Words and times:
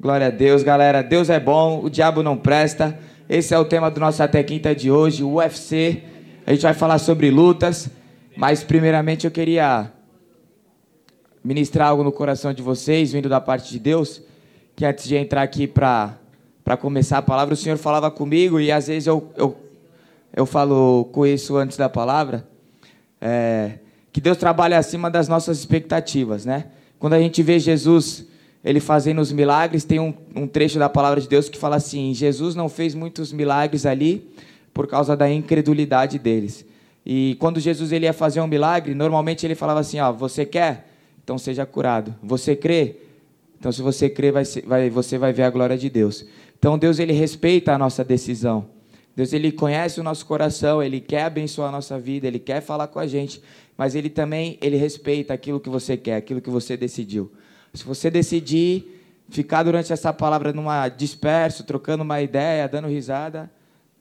Glória 0.00 0.28
a 0.28 0.30
Deus, 0.30 0.62
galera. 0.62 1.02
Deus 1.02 1.28
é 1.28 1.38
bom, 1.38 1.84
o 1.84 1.90
diabo 1.90 2.22
não 2.22 2.34
presta. 2.34 2.98
Esse 3.28 3.52
é 3.52 3.58
o 3.58 3.66
tema 3.66 3.90
do 3.90 4.00
nosso 4.00 4.22
Até 4.22 4.42
Quinta 4.42 4.74
de 4.74 4.90
hoje, 4.90 5.22
o 5.22 5.34
UFC. 5.34 6.02
A 6.46 6.54
gente 6.54 6.62
vai 6.62 6.72
falar 6.72 6.96
sobre 6.96 7.30
lutas, 7.30 7.90
mas 8.34 8.64
primeiramente 8.64 9.26
eu 9.26 9.30
queria 9.30 9.92
ministrar 11.44 11.88
algo 11.88 12.02
no 12.02 12.10
coração 12.10 12.54
de 12.54 12.62
vocês, 12.62 13.12
vindo 13.12 13.28
da 13.28 13.42
parte 13.42 13.70
de 13.70 13.78
Deus, 13.78 14.22
que 14.74 14.86
antes 14.86 15.06
de 15.06 15.16
entrar 15.16 15.42
aqui 15.42 15.66
para 15.66 16.16
começar 16.80 17.18
a 17.18 17.22
palavra, 17.22 17.52
o 17.52 17.56
Senhor 17.56 17.76
falava 17.76 18.10
comigo 18.10 18.58
e 18.58 18.72
às 18.72 18.86
vezes 18.86 19.06
eu, 19.06 19.30
eu, 19.36 19.54
eu 20.34 20.46
falo 20.46 21.10
com 21.12 21.26
isso 21.26 21.58
antes 21.58 21.76
da 21.76 21.90
palavra, 21.90 22.48
é, 23.20 23.72
que 24.10 24.20
Deus 24.22 24.38
trabalha 24.38 24.78
acima 24.78 25.10
das 25.10 25.28
nossas 25.28 25.58
expectativas, 25.58 26.46
né? 26.46 26.68
Quando 26.98 27.12
a 27.12 27.20
gente 27.20 27.42
vê 27.42 27.58
Jesus 27.58 28.29
ele 28.64 28.80
fazendo 28.80 29.20
os 29.20 29.32
milagres, 29.32 29.84
tem 29.84 29.98
um, 29.98 30.12
um, 30.34 30.46
trecho 30.46 30.78
da 30.78 30.88
palavra 30.88 31.20
de 31.20 31.28
Deus 31.28 31.48
que 31.48 31.58
fala 31.58 31.76
assim: 31.76 32.12
Jesus 32.12 32.54
não 32.54 32.68
fez 32.68 32.94
muitos 32.94 33.32
milagres 33.32 33.86
ali 33.86 34.28
por 34.74 34.86
causa 34.86 35.16
da 35.16 35.30
incredulidade 35.30 36.18
deles. 36.18 36.64
E 37.04 37.36
quando 37.40 37.58
Jesus 37.58 37.90
ele 37.92 38.04
ia 38.04 38.12
fazer 38.12 38.40
um 38.40 38.46
milagre, 38.46 38.94
normalmente 38.94 39.46
ele 39.46 39.54
falava 39.54 39.80
assim: 39.80 39.98
ó, 39.98 40.12
você 40.12 40.44
quer? 40.44 40.88
Então 41.24 41.38
seja 41.38 41.64
curado. 41.64 42.14
Você 42.22 42.54
crê? 42.54 42.96
Então 43.58 43.72
se 43.72 43.80
você 43.82 44.10
crê, 44.10 44.30
vai, 44.30 44.44
vai, 44.66 44.90
você 44.90 45.16
vai 45.16 45.32
ver 45.32 45.44
a 45.44 45.50
glória 45.50 45.76
de 45.76 45.88
Deus. 45.88 46.26
Então 46.58 46.78
Deus 46.78 46.98
ele 46.98 47.12
respeita 47.12 47.72
a 47.72 47.78
nossa 47.78 48.04
decisão. 48.04 48.66
Deus 49.16 49.32
ele 49.32 49.50
conhece 49.50 50.00
o 50.00 50.02
nosso 50.02 50.24
coração, 50.24 50.82
ele 50.82 51.00
quer 51.00 51.24
abençoar 51.24 51.68
a 51.68 51.72
nossa 51.72 51.98
vida, 51.98 52.26
ele 52.26 52.38
quer 52.38 52.60
falar 52.60 52.86
com 52.86 52.98
a 52.98 53.06
gente, 53.06 53.42
mas 53.76 53.94
ele 53.94 54.08
também 54.08 54.56
ele 54.62 54.76
respeita 54.76 55.34
aquilo 55.34 55.58
que 55.58 55.68
você 55.68 55.96
quer, 55.96 56.16
aquilo 56.16 56.40
que 56.40 56.50
você 56.50 56.76
decidiu. 56.76 57.30
Se 57.74 57.84
você 57.84 58.10
decidir 58.10 59.00
ficar 59.28 59.62
durante 59.62 59.92
essa 59.92 60.12
palavra 60.12 60.52
numa 60.52 60.88
disperso, 60.88 61.64
trocando 61.64 62.02
uma 62.02 62.20
ideia, 62.20 62.68
dando 62.68 62.88
risada, 62.88 63.50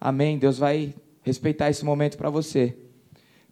amém. 0.01 0.37
Deus 0.37 0.57
vai 0.57 0.93
respeitar 1.21 1.69
esse 1.69 1.85
momento 1.85 2.17
para 2.17 2.29
você. 2.29 2.75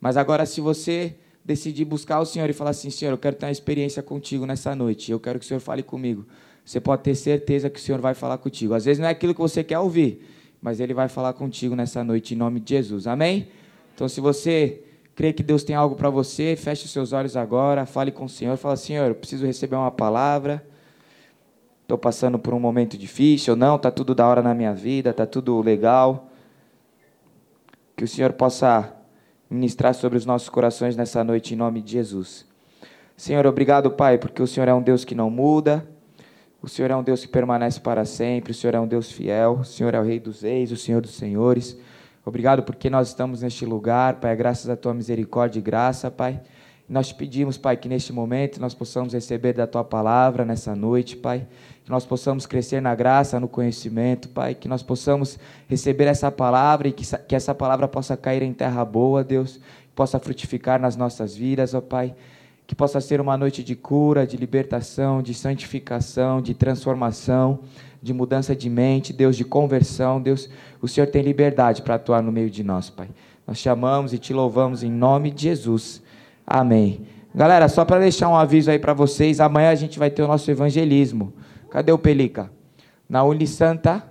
Mas 0.02 0.18
agora, 0.18 0.46
se 0.46 0.60
você 0.60 1.16
decidir 1.46 1.86
buscar 1.86 2.20
o 2.20 2.26
Senhor 2.26 2.50
e 2.50 2.54
falar 2.54 2.72
assim, 2.72 2.90
Senhor, 2.90 3.12
eu 3.12 3.18
quero 3.18 3.36
ter 3.36 3.46
uma 3.46 3.52
experiência 3.52 4.04
contigo 4.04 4.46
nessa 4.46 4.76
noite, 4.76 5.12
eu 5.12 5.20
quero 5.20 5.40
que 5.40 5.46
o 5.46 5.48
Senhor 5.48 5.60
fale 5.60 5.84
comigo. 5.84 6.26
Você 6.66 6.82
pode 6.82 7.04
ter 7.04 7.16
certeza 7.16 7.70
que 7.70 7.80
o 7.80 7.82
Senhor 7.82 8.02
vai 8.02 8.14
falar 8.14 8.38
contigo. 8.40 8.74
Às 8.74 8.84
vezes 8.84 9.00
não 9.00 9.08
é 9.08 9.12
aquilo 9.12 9.34
que 9.34 9.40
você 9.40 9.64
quer 9.64 9.80
ouvir, 9.80 10.28
mas 10.62 10.80
Ele 10.80 10.94
vai 10.94 11.08
falar 11.08 11.34
contigo 11.34 11.76
nessa 11.76 12.04
noite, 12.04 12.34
em 12.34 12.38
nome 12.38 12.60
de 12.60 12.72
Jesus. 12.72 13.08
Amém? 13.08 13.48
Então, 13.96 14.10
se 14.10 14.20
você 14.20 14.84
crê 15.18 15.34
que 15.34 15.42
Deus 15.42 15.64
tem 15.64 15.76
algo 15.76 15.96
para 15.96 16.12
você, 16.12 16.56
feche 16.56 16.88
seus 16.88 17.12
olhos 17.12 17.36
agora, 17.36 17.88
fale 17.88 18.12
com 18.12 18.26
o 18.26 18.30
Senhor, 18.30 18.56
fala, 18.56 18.78
Senhor, 18.78 19.08
eu 19.08 19.16
preciso 19.16 19.48
receber 19.48 19.76
uma 19.76 19.90
palavra, 19.90 20.64
estou 21.82 21.98
passando 21.98 22.38
por 22.38 22.54
um 22.54 22.60
momento 22.60 22.96
difícil, 22.96 23.56
não, 23.56 23.78
está 23.78 23.90
tudo 23.90 24.14
da 24.14 24.28
hora 24.28 24.44
na 24.44 24.54
minha 24.54 24.76
vida, 24.76 25.10
está 25.10 25.26
tudo 25.26 25.60
legal. 25.60 26.30
Que 27.96 28.04
o 28.04 28.08
Senhor 28.08 28.32
possa 28.34 28.94
ministrar 29.50 29.96
sobre 29.96 30.20
os 30.20 30.26
nossos 30.26 30.50
corações 30.50 30.96
nessa 30.96 31.24
noite, 31.24 31.56
em 31.56 31.58
nome 31.58 31.82
de 31.82 31.94
Jesus. 31.94 32.46
Senhor, 33.16 33.48
obrigado, 33.48 33.90
Pai, 33.90 34.20
porque 34.20 34.44
o 34.44 34.46
Senhor 34.46 34.70
é 34.70 34.74
um 34.76 34.84
Deus 34.84 35.04
que 35.04 35.16
não 35.16 35.32
muda, 35.32 35.84
o 36.62 36.70
Senhor 36.70 36.92
é 36.92 36.96
um 36.96 37.02
Deus 37.02 37.22
que 37.22 37.28
permanece 37.28 37.80
para 37.80 38.06
sempre, 38.06 38.52
o 38.52 38.54
Senhor 38.54 38.76
é 38.76 38.80
um 38.80 38.88
Deus 38.88 39.12
fiel, 39.12 39.62
o 39.62 39.66
Senhor 39.66 39.96
é 39.96 40.00
o 40.00 40.04
Rei 40.04 40.20
dos 40.20 40.44
Reis, 40.44 40.72
o 40.72 40.78
Senhor 40.78 41.02
dos 41.02 41.16
Senhores. 41.16 41.76
Obrigado 42.28 42.62
porque 42.62 42.90
nós 42.90 43.08
estamos 43.08 43.42
neste 43.42 43.66
lugar, 43.66 44.16
Pai, 44.16 44.36
graças 44.36 44.70
à 44.70 44.76
tua 44.76 44.94
misericórdia 44.94 45.60
e 45.60 45.62
graça, 45.62 46.12
Pai. 46.12 46.42
Nós 46.90 47.08
te 47.08 47.16
pedimos, 47.16 47.58
Pai, 47.58 47.78
que 47.78 47.88
neste 47.88 48.12
momento 48.12 48.60
nós 48.60 48.74
possamos 48.74 49.14
receber 49.14 49.54
da 49.54 49.66
tua 49.66 49.82
palavra 49.82 50.44
nessa 50.44 50.76
noite, 50.76 51.16
Pai. 51.16 51.48
Que 51.86 51.90
nós 51.90 52.06
possamos 52.06 52.46
crescer 52.46 52.82
na 52.82 52.94
graça, 52.94 53.40
no 53.40 53.48
conhecimento, 53.48 54.28
Pai. 54.28 54.56
Que 54.56 54.68
nós 54.68 54.84
possamos 54.84 55.40
receber 55.70 56.04
essa 56.04 56.30
palavra 56.30 56.90
e 56.90 56.92
que, 56.92 57.06
que 57.20 57.34
essa 57.34 57.56
palavra 57.56 57.88
possa 57.88 58.18
cair 58.18 58.42
em 58.42 58.52
terra 58.52 58.84
boa, 58.84 59.24
Deus. 59.24 59.58
Possa 59.96 60.20
frutificar 60.20 60.82
nas 60.82 60.98
nossas 60.98 61.34
vidas, 61.34 61.74
ó 61.74 61.80
Pai. 61.80 62.14
Que 62.68 62.76
possa 62.76 63.02
ser 63.02 63.20
uma 63.20 63.38
noite 63.38 63.64
de 63.64 63.76
cura, 63.76 64.28
de 64.28 64.38
libertação, 64.38 65.22
de 65.22 65.34
santificação, 65.34 66.42
de 66.42 66.54
transformação 66.54 67.62
de 68.02 68.14
mudança 68.14 68.56
de 68.56 68.70
mente, 68.70 69.12
Deus 69.12 69.36
de 69.36 69.44
conversão, 69.44 70.22
Deus, 70.22 70.50
o 70.82 70.88
Senhor 70.88 71.08
tem 71.08 71.22
liberdade 71.22 71.82
para 71.82 71.96
atuar 71.96 72.22
no 72.22 72.32
meio 72.32 72.50
de 72.50 72.64
nós, 72.64 72.90
Pai. 72.90 73.10
Nós 73.46 73.60
te 73.60 73.70
amamos 73.70 74.14
e 74.14 74.18
te 74.18 74.34
louvamos 74.34 74.84
em 74.84 74.92
nome 74.92 75.32
de 75.32 75.44
Jesus. 75.44 76.02
Amém. 76.46 77.02
Galera, 77.34 77.68
só 77.68 77.86
para 77.86 78.00
deixar 78.00 78.30
um 78.30 78.36
aviso 78.36 78.72
aí 78.72 78.80
para 78.80 78.94
vocês, 78.94 79.40
amanhã 79.40 79.70
a 79.70 79.76
gente 79.76 80.00
vai 80.00 80.10
ter 80.10 80.22
o 80.24 80.28
nosso 80.28 80.50
evangelismo. 80.50 81.34
Cadê 81.70 81.92
o 81.92 81.98
Pelica? 81.98 82.52
Na 83.08 83.24
Unisanta, 83.24 84.04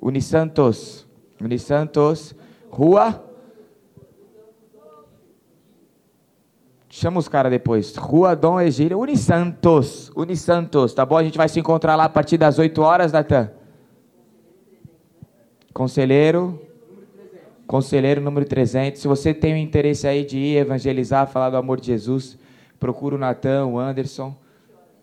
Unisantos, 0.00 1.06
Unisantos, 1.40 2.34
Rua 2.70 3.24
Chama 6.98 7.18
os 7.18 7.28
caras 7.28 7.52
depois. 7.52 7.94
Rua 7.94 8.34
Dom 8.34 8.58
Egílio, 8.58 8.98
Unisantos. 8.98 10.10
Unisantos, 10.16 10.94
tá 10.94 11.04
bom? 11.04 11.18
A 11.18 11.22
gente 11.22 11.36
vai 11.36 11.46
se 11.46 11.60
encontrar 11.60 11.94
lá 11.94 12.04
a 12.04 12.08
partir 12.08 12.38
das 12.38 12.58
8 12.58 12.80
horas, 12.80 13.12
Natan. 13.12 13.50
Conselheiro. 15.74 16.58
Conselheiro 17.66 18.22
número 18.22 18.46
300. 18.46 18.98
Se 18.98 19.06
você 19.06 19.34
tem 19.34 19.52
o 19.52 19.56
interesse 19.58 20.08
aí 20.08 20.24
de 20.24 20.38
ir 20.38 20.56
evangelizar, 20.56 21.26
falar 21.26 21.50
do 21.50 21.58
amor 21.58 21.78
de 21.78 21.88
Jesus, 21.88 22.38
procura 22.80 23.16
o 23.16 23.18
Natan, 23.18 23.66
o 23.66 23.78
Anderson, 23.78 24.34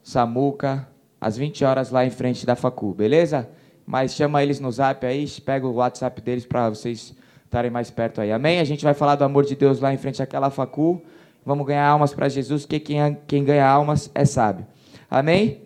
Samuca, 0.02 0.88
às 1.22 1.38
20 1.38 1.64
horas 1.64 1.92
lá 1.92 2.04
em 2.04 2.10
frente 2.10 2.44
da 2.44 2.56
Facu, 2.56 2.92
beleza? 2.92 3.48
Mas 3.86 4.16
chama 4.16 4.42
eles 4.42 4.60
no 4.60 4.72
zap 4.72 5.06
aí, 5.06 5.30
pega 5.46 5.68
o 5.68 5.76
WhatsApp 5.76 6.20
deles 6.24 6.44
para 6.44 6.72
vocês 6.72 7.16
estarem 7.46 7.70
mais 7.70 7.92
perto 7.92 8.20
aí. 8.20 8.32
Amém? 8.32 8.60
A 8.60 8.64
gente 8.64 8.84
vai 8.84 8.96
falar 8.96 9.14
do 9.14 9.24
amor 9.24 9.46
de 9.46 9.56
Deus 9.56 9.80
lá 9.80 9.94
em 9.94 9.98
frente 9.98 10.24
àquela 10.24 10.50
Facu. 10.50 11.00
Vamos 11.46 11.68
ganhar 11.68 11.86
almas 11.86 12.14
para 12.14 12.30
Jesus, 12.30 12.64
porque 12.66 12.80
quem, 12.80 13.18
quem 13.28 13.44
ganha 13.44 13.68
almas 13.68 14.10
é 14.16 14.24
sábio. 14.26 14.66
Amém? 15.10 15.62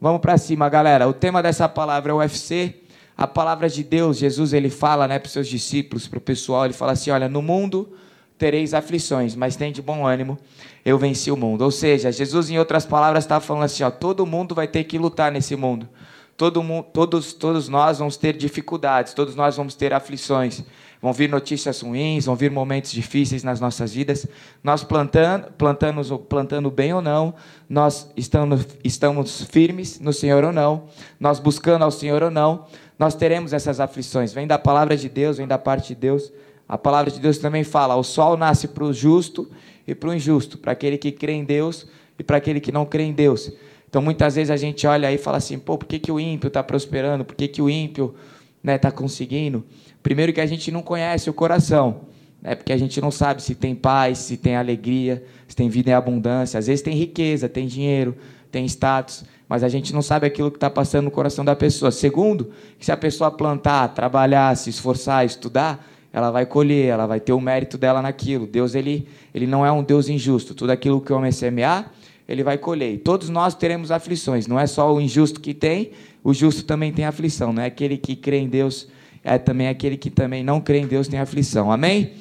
Vamos 0.00 0.20
para 0.20 0.36
cima, 0.38 0.68
galera. 0.68 1.08
O 1.08 1.12
tema 1.12 1.42
dessa 1.42 1.68
palavra 1.68 2.12
é 2.12 2.14
UFC. 2.14 2.82
A 3.16 3.26
palavra 3.26 3.68
de 3.68 3.84
Deus, 3.84 4.18
Jesus, 4.18 4.52
ele 4.52 4.68
fala 4.68 5.06
né, 5.06 5.18
para 5.18 5.26
os 5.26 5.32
seus 5.32 5.46
discípulos, 5.46 6.08
para 6.08 6.18
o 6.18 6.20
pessoal, 6.20 6.64
ele 6.64 6.74
fala 6.74 6.92
assim: 6.92 7.10
olha, 7.10 7.28
no 7.28 7.40
mundo 7.40 7.92
tereis 8.36 8.74
aflições, 8.74 9.36
mas 9.36 9.54
tem 9.54 9.70
de 9.70 9.80
bom 9.80 10.04
ânimo, 10.04 10.36
eu 10.84 10.98
venci 10.98 11.30
o 11.30 11.36
mundo. 11.36 11.62
Ou 11.62 11.70
seja, 11.70 12.10
Jesus, 12.10 12.50
em 12.50 12.58
outras 12.58 12.84
palavras, 12.84 13.22
estava 13.22 13.44
falando 13.44 13.62
assim: 13.64 13.84
ó, 13.84 13.90
todo 13.90 14.26
mundo 14.26 14.54
vai 14.54 14.66
ter 14.66 14.84
que 14.84 14.98
lutar 14.98 15.30
nesse 15.30 15.54
mundo. 15.54 15.88
Todo 16.36 16.60
mundo, 16.62 16.86
todos, 16.92 17.32
todos 17.32 17.68
nós 17.68 17.98
vamos 17.98 18.16
ter 18.16 18.36
dificuldades, 18.36 19.14
todos 19.14 19.36
nós 19.36 19.56
vamos 19.56 19.76
ter 19.76 19.92
aflições 19.92 20.64
vão 21.04 21.12
vir 21.12 21.28
notícias 21.28 21.82
ruins, 21.82 22.24
vão 22.24 22.34
vir 22.34 22.50
momentos 22.50 22.90
difíceis 22.90 23.44
nas 23.44 23.60
nossas 23.60 23.92
vidas. 23.92 24.26
Nós 24.62 24.82
plantando, 24.82 25.52
plantando, 25.52 26.18
plantando 26.20 26.70
bem 26.70 26.94
ou 26.94 27.02
não, 27.02 27.34
nós 27.68 28.10
estamos, 28.16 28.66
estamos 28.82 29.42
firmes 29.42 30.00
no 30.00 30.14
Senhor 30.14 30.42
ou 30.44 30.50
não, 30.50 30.84
nós 31.20 31.38
buscando 31.38 31.82
ao 31.84 31.90
Senhor 31.90 32.22
ou 32.22 32.30
não, 32.30 32.64
nós 32.98 33.14
teremos 33.14 33.52
essas 33.52 33.80
aflições. 33.80 34.32
Vem 34.32 34.46
da 34.46 34.58
palavra 34.58 34.96
de 34.96 35.10
Deus, 35.10 35.36
vem 35.36 35.46
da 35.46 35.58
parte 35.58 35.88
de 35.88 35.94
Deus. 35.94 36.32
A 36.66 36.78
palavra 36.78 37.10
de 37.10 37.20
Deus 37.20 37.36
também 37.36 37.64
fala: 37.64 37.96
o 37.96 38.02
sol 38.02 38.34
nasce 38.34 38.66
para 38.66 38.84
o 38.84 38.90
justo 38.90 39.50
e 39.86 39.94
para 39.94 40.08
o 40.08 40.14
injusto, 40.14 40.56
para 40.56 40.72
aquele 40.72 40.96
que 40.96 41.12
crê 41.12 41.34
em 41.34 41.44
Deus 41.44 41.86
e 42.18 42.24
para 42.24 42.38
aquele 42.38 42.60
que 42.60 42.72
não 42.72 42.86
crê 42.86 43.02
em 43.02 43.12
Deus. 43.12 43.52
Então, 43.90 44.00
muitas 44.00 44.36
vezes 44.36 44.50
a 44.50 44.56
gente 44.56 44.86
olha 44.86 45.08
aí 45.08 45.16
e 45.16 45.18
fala 45.18 45.36
assim: 45.36 45.58
pô, 45.58 45.76
por 45.76 45.86
que, 45.86 45.98
que 45.98 46.10
o 46.10 46.18
ímpio 46.18 46.48
está 46.48 46.62
prosperando? 46.62 47.26
Por 47.26 47.34
que, 47.34 47.46
que 47.46 47.60
o 47.60 47.68
ímpio 47.68 48.14
está 48.56 48.72
né, 48.72 48.78
tá 48.78 48.90
conseguindo? 48.90 49.62
Primeiro 50.04 50.34
que 50.34 50.40
a 50.42 50.44
gente 50.46 50.70
não 50.70 50.82
conhece 50.82 51.30
o 51.30 51.32
coração, 51.32 52.02
né? 52.42 52.54
porque 52.54 52.74
a 52.74 52.76
gente 52.76 53.00
não 53.00 53.10
sabe 53.10 53.42
se 53.42 53.54
tem 53.54 53.74
paz, 53.74 54.18
se 54.18 54.36
tem 54.36 54.54
alegria, 54.54 55.24
se 55.48 55.56
tem 55.56 55.66
vida 55.70 55.90
em 55.90 55.94
abundância. 55.94 56.58
Às 56.58 56.66
vezes 56.66 56.82
tem 56.82 56.94
riqueza, 56.94 57.48
tem 57.48 57.66
dinheiro, 57.66 58.14
tem 58.52 58.66
status, 58.66 59.24
mas 59.48 59.64
a 59.64 59.68
gente 59.70 59.94
não 59.94 60.02
sabe 60.02 60.26
aquilo 60.26 60.50
que 60.50 60.58
está 60.58 60.68
passando 60.68 61.06
no 61.06 61.10
coração 61.10 61.42
da 61.42 61.56
pessoa. 61.56 61.90
Segundo, 61.90 62.50
que 62.78 62.84
se 62.84 62.92
a 62.92 62.98
pessoa 62.98 63.30
plantar, 63.30 63.88
trabalhar, 63.94 64.54
se 64.58 64.68
esforçar, 64.68 65.24
estudar, 65.24 65.82
ela 66.12 66.30
vai 66.30 66.44
colher, 66.44 66.88
ela 66.88 67.06
vai 67.06 67.18
ter 67.18 67.32
o 67.32 67.40
mérito 67.40 67.78
dela 67.78 68.02
naquilo. 68.02 68.46
Deus 68.46 68.74
ele, 68.74 69.08
ele 69.34 69.46
não 69.46 69.64
é 69.64 69.72
um 69.72 69.82
Deus 69.82 70.10
injusto. 70.10 70.54
Tudo 70.54 70.68
aquilo 70.68 71.00
que 71.00 71.14
o 71.14 71.16
homem 71.16 71.32
semear, 71.32 71.90
ele 72.28 72.44
vai 72.44 72.58
colher. 72.58 72.92
E 72.92 72.98
todos 72.98 73.30
nós 73.30 73.54
teremos 73.54 73.90
aflições. 73.90 74.46
Não 74.46 74.60
é 74.60 74.66
só 74.66 74.94
o 74.94 75.00
injusto 75.00 75.40
que 75.40 75.54
tem, 75.54 75.92
o 76.22 76.34
justo 76.34 76.62
também 76.64 76.92
tem 76.92 77.06
aflição. 77.06 77.54
Não 77.54 77.62
é 77.62 77.66
aquele 77.66 77.96
que 77.96 78.14
crê 78.14 78.36
em 78.36 78.48
Deus 78.50 78.86
é 79.24 79.38
também 79.38 79.68
aquele 79.68 79.96
que 79.96 80.10
também 80.10 80.44
não 80.44 80.60
crê 80.60 80.78
em 80.78 80.86
Deus 80.86 81.08
tem 81.08 81.18
aflição. 81.18 81.72
Amém? 81.72 82.12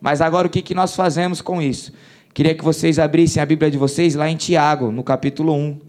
Mas 0.00 0.20
agora 0.20 0.46
o 0.46 0.50
que, 0.50 0.62
que 0.62 0.74
nós 0.74 0.94
fazemos 0.94 1.42
com 1.42 1.60
isso? 1.60 1.92
Queria 2.32 2.54
que 2.54 2.64
vocês 2.64 3.00
abrissem 3.00 3.42
a 3.42 3.46
Bíblia 3.46 3.70
de 3.70 3.76
vocês 3.76 4.14
lá 4.14 4.28
em 4.28 4.36
Tiago, 4.36 4.92
no 4.92 5.02
capítulo 5.02 5.52
1. 5.52 5.80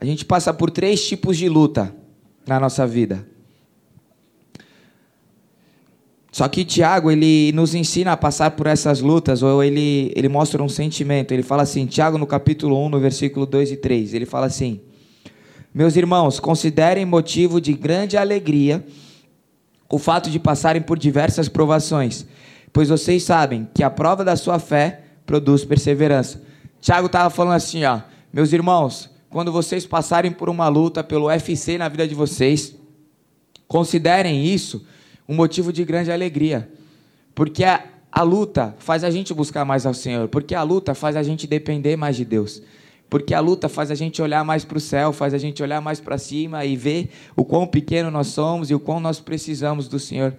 A 0.00 0.04
gente 0.04 0.24
passa 0.24 0.54
por 0.54 0.70
três 0.70 1.04
tipos 1.04 1.36
de 1.36 1.48
luta 1.48 1.92
na 2.46 2.60
nossa 2.60 2.86
vida. 2.86 3.26
Só 6.38 6.46
que 6.46 6.64
Tiago, 6.64 7.10
ele 7.10 7.50
nos 7.50 7.74
ensina 7.74 8.12
a 8.12 8.16
passar 8.16 8.52
por 8.52 8.68
essas 8.68 9.00
lutas, 9.00 9.42
ou 9.42 9.60
ele, 9.60 10.12
ele 10.14 10.28
mostra 10.28 10.62
um 10.62 10.68
sentimento. 10.68 11.32
Ele 11.32 11.42
fala 11.42 11.64
assim, 11.64 11.84
Tiago 11.84 12.16
no 12.16 12.28
capítulo 12.28 12.80
1, 12.86 12.90
no 12.90 13.00
versículo 13.00 13.44
2 13.44 13.72
e 13.72 13.76
3, 13.76 14.14
ele 14.14 14.24
fala 14.24 14.46
assim: 14.46 14.80
Meus 15.74 15.96
irmãos, 15.96 16.38
considerem 16.38 17.04
motivo 17.04 17.60
de 17.60 17.72
grande 17.72 18.16
alegria 18.16 18.86
o 19.90 19.98
fato 19.98 20.30
de 20.30 20.38
passarem 20.38 20.80
por 20.80 20.96
diversas 20.96 21.48
provações, 21.48 22.24
pois 22.72 22.88
vocês 22.88 23.24
sabem 23.24 23.68
que 23.74 23.82
a 23.82 23.90
prova 23.90 24.24
da 24.24 24.36
sua 24.36 24.60
fé 24.60 25.00
produz 25.26 25.64
perseverança. 25.64 26.40
Tiago 26.80 27.06
estava 27.06 27.30
falando 27.30 27.56
assim, 27.56 27.82
ó, 27.82 27.98
meus 28.32 28.52
irmãos, 28.52 29.10
quando 29.28 29.50
vocês 29.50 29.84
passarem 29.84 30.30
por 30.30 30.48
uma 30.48 30.68
luta 30.68 31.02
pelo 31.02 31.26
UFC 31.26 31.76
na 31.76 31.88
vida 31.88 32.06
de 32.06 32.14
vocês, 32.14 32.76
considerem 33.66 34.46
isso 34.46 34.86
um 35.28 35.34
motivo 35.34 35.72
de 35.72 35.84
grande 35.84 36.10
alegria, 36.10 36.70
porque 37.34 37.64
a, 37.64 37.84
a 38.10 38.22
luta 38.22 38.74
faz 38.78 39.04
a 39.04 39.10
gente 39.10 39.34
buscar 39.34 39.64
mais 39.64 39.84
ao 39.84 39.94
Senhor, 39.94 40.28
porque 40.28 40.54
a 40.54 40.62
luta 40.62 40.94
faz 40.94 41.16
a 41.16 41.22
gente 41.22 41.46
depender 41.46 41.96
mais 41.96 42.16
de 42.16 42.24
Deus. 42.24 42.62
Porque 43.10 43.32
a 43.32 43.40
luta 43.40 43.68
faz 43.68 43.90
a 43.90 43.94
gente 43.94 44.20
olhar 44.20 44.44
mais 44.44 44.64
para 44.64 44.76
o 44.76 44.80
céu, 44.80 45.12
faz 45.12 45.32
a 45.32 45.38
gente 45.38 45.62
olhar 45.62 45.80
mais 45.80 45.98
para 45.98 46.18
cima 46.18 46.64
e 46.64 46.76
ver 46.76 47.10
o 47.34 47.44
quão 47.44 47.66
pequeno 47.66 48.10
nós 48.10 48.28
somos 48.28 48.70
e 48.70 48.74
o 48.74 48.80
quão 48.80 49.00
nós 49.00 49.18
precisamos 49.18 49.88
do 49.88 49.98
Senhor 49.98 50.34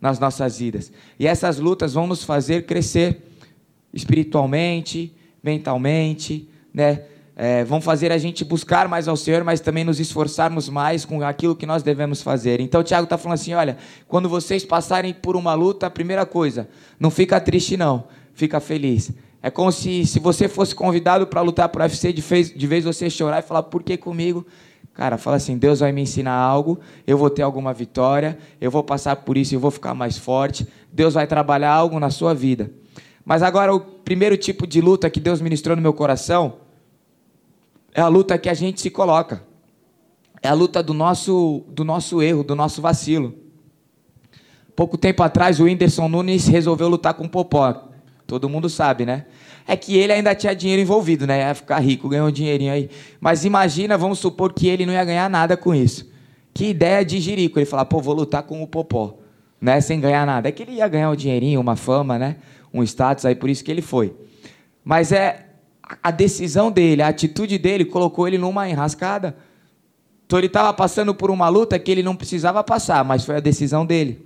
nas 0.00 0.18
nossas 0.18 0.58
vidas. 0.58 0.90
E 1.18 1.26
essas 1.26 1.58
lutas 1.58 1.92
vão 1.92 2.06
nos 2.06 2.24
fazer 2.24 2.64
crescer 2.64 3.22
espiritualmente, 3.92 5.14
mentalmente, 5.42 6.48
né? 6.72 7.02
É, 7.36 7.64
vão 7.64 7.80
fazer 7.80 8.12
a 8.12 8.18
gente 8.18 8.44
buscar 8.44 8.86
mais 8.86 9.08
ao 9.08 9.16
Senhor, 9.16 9.42
mas 9.42 9.60
também 9.60 9.82
nos 9.82 9.98
esforçarmos 9.98 10.68
mais 10.68 11.04
com 11.04 11.20
aquilo 11.22 11.56
que 11.56 11.66
nós 11.66 11.82
devemos 11.82 12.22
fazer. 12.22 12.60
Então, 12.60 12.80
o 12.80 12.84
Tiago 12.84 13.04
está 13.04 13.18
falando 13.18 13.34
assim: 13.34 13.54
olha, 13.54 13.76
quando 14.06 14.28
vocês 14.28 14.64
passarem 14.64 15.12
por 15.12 15.34
uma 15.34 15.54
luta, 15.54 15.86
a 15.86 15.90
primeira 15.90 16.24
coisa, 16.24 16.68
não 16.98 17.10
fica 17.10 17.40
triste, 17.40 17.76
não, 17.76 18.04
fica 18.34 18.60
feliz. 18.60 19.10
É 19.42 19.50
como 19.50 19.70
se, 19.72 20.06
se 20.06 20.20
você 20.20 20.48
fosse 20.48 20.74
convidado 20.74 21.26
para 21.26 21.40
lutar 21.42 21.68
para 21.68 21.82
o 21.82 21.86
UFC, 21.86 22.12
de 22.12 22.22
vez, 22.22 22.54
de 22.54 22.66
vez 22.66 22.84
você 22.84 23.10
chorar 23.10 23.40
e 23.40 23.42
falar, 23.42 23.64
por 23.64 23.82
que 23.82 23.96
comigo? 23.96 24.46
Cara, 24.94 25.18
fala 25.18 25.36
assim: 25.36 25.58
Deus 25.58 25.80
vai 25.80 25.90
me 25.90 26.02
ensinar 26.02 26.34
algo, 26.34 26.78
eu 27.04 27.18
vou 27.18 27.28
ter 27.28 27.42
alguma 27.42 27.74
vitória, 27.74 28.38
eu 28.60 28.70
vou 28.70 28.84
passar 28.84 29.16
por 29.16 29.36
isso 29.36 29.54
e 29.54 29.58
vou 29.58 29.72
ficar 29.72 29.92
mais 29.92 30.16
forte. 30.16 30.66
Deus 30.92 31.14
vai 31.14 31.26
trabalhar 31.26 31.72
algo 31.72 31.98
na 31.98 32.10
sua 32.10 32.32
vida. 32.32 32.70
Mas 33.24 33.42
agora, 33.42 33.74
o 33.74 33.80
primeiro 33.80 34.36
tipo 34.36 34.66
de 34.66 34.80
luta 34.80 35.10
que 35.10 35.18
Deus 35.18 35.40
ministrou 35.40 35.74
no 35.74 35.82
meu 35.82 35.92
coração 35.92 36.63
é 37.94 38.00
a 38.00 38.08
luta 38.08 38.36
que 38.36 38.48
a 38.48 38.54
gente 38.54 38.80
se 38.80 38.90
coloca. 38.90 39.42
É 40.42 40.48
a 40.48 40.52
luta 40.52 40.82
do 40.82 40.92
nosso, 40.92 41.64
do 41.68 41.84
nosso 41.84 42.20
erro, 42.20 42.42
do 42.42 42.56
nosso 42.56 42.82
vacilo. 42.82 43.34
Pouco 44.74 44.98
tempo 44.98 45.22
atrás, 45.22 45.60
o 45.60 45.64
Whindersson 45.64 46.08
Nunes 46.08 46.48
resolveu 46.48 46.88
lutar 46.88 47.14
com 47.14 47.24
o 47.24 47.28
Popó. 47.28 47.88
Todo 48.26 48.48
mundo 48.48 48.68
sabe, 48.68 49.06
né? 49.06 49.26
É 49.66 49.76
que 49.76 49.96
ele 49.96 50.12
ainda 50.12 50.34
tinha 50.34 50.54
dinheiro 50.54 50.82
envolvido, 50.82 51.26
né? 51.26 51.40
Ia 51.40 51.54
ficar 51.54 51.78
rico, 51.78 52.08
ganhou 52.08 52.28
um 52.28 52.32
dinheirinho 52.32 52.72
aí. 52.72 52.90
Mas 53.20 53.44
imagina, 53.44 53.96
vamos 53.96 54.18
supor 54.18 54.52
que 54.52 54.66
ele 54.66 54.84
não 54.84 54.92
ia 54.92 55.04
ganhar 55.04 55.30
nada 55.30 55.56
com 55.56 55.74
isso. 55.74 56.10
Que 56.52 56.66
ideia 56.66 57.04
de 57.04 57.20
jirico. 57.20 57.58
Ele 57.58 57.66
falar, 57.66 57.84
pô, 57.84 58.00
vou 58.00 58.14
lutar 58.14 58.42
com 58.42 58.62
o 58.62 58.66
Popó, 58.66 59.16
né? 59.60 59.80
Sem 59.80 60.00
ganhar 60.00 60.26
nada. 60.26 60.48
É 60.48 60.52
que 60.52 60.62
ele 60.62 60.72
ia 60.72 60.88
ganhar 60.88 61.10
um 61.10 61.16
dinheirinho, 61.16 61.60
uma 61.60 61.76
fama, 61.76 62.18
né? 62.18 62.36
Um 62.72 62.82
status, 62.82 63.24
aí 63.24 63.36
por 63.36 63.48
isso 63.48 63.62
que 63.62 63.70
ele 63.70 63.82
foi. 63.82 64.14
Mas 64.84 65.12
é 65.12 65.43
a 66.02 66.10
decisão 66.10 66.70
dele, 66.70 67.02
a 67.02 67.08
atitude 67.08 67.58
dele 67.58 67.84
colocou 67.84 68.26
ele 68.26 68.38
numa 68.38 68.68
enrascada. 68.68 69.36
Então 70.26 70.38
ele 70.38 70.46
estava 70.46 70.72
passando 70.72 71.14
por 71.14 71.30
uma 71.30 71.48
luta 71.48 71.78
que 71.78 71.90
ele 71.90 72.02
não 72.02 72.16
precisava 72.16 72.64
passar, 72.64 73.04
mas 73.04 73.24
foi 73.24 73.36
a 73.36 73.40
decisão 73.40 73.84
dele. 73.84 74.24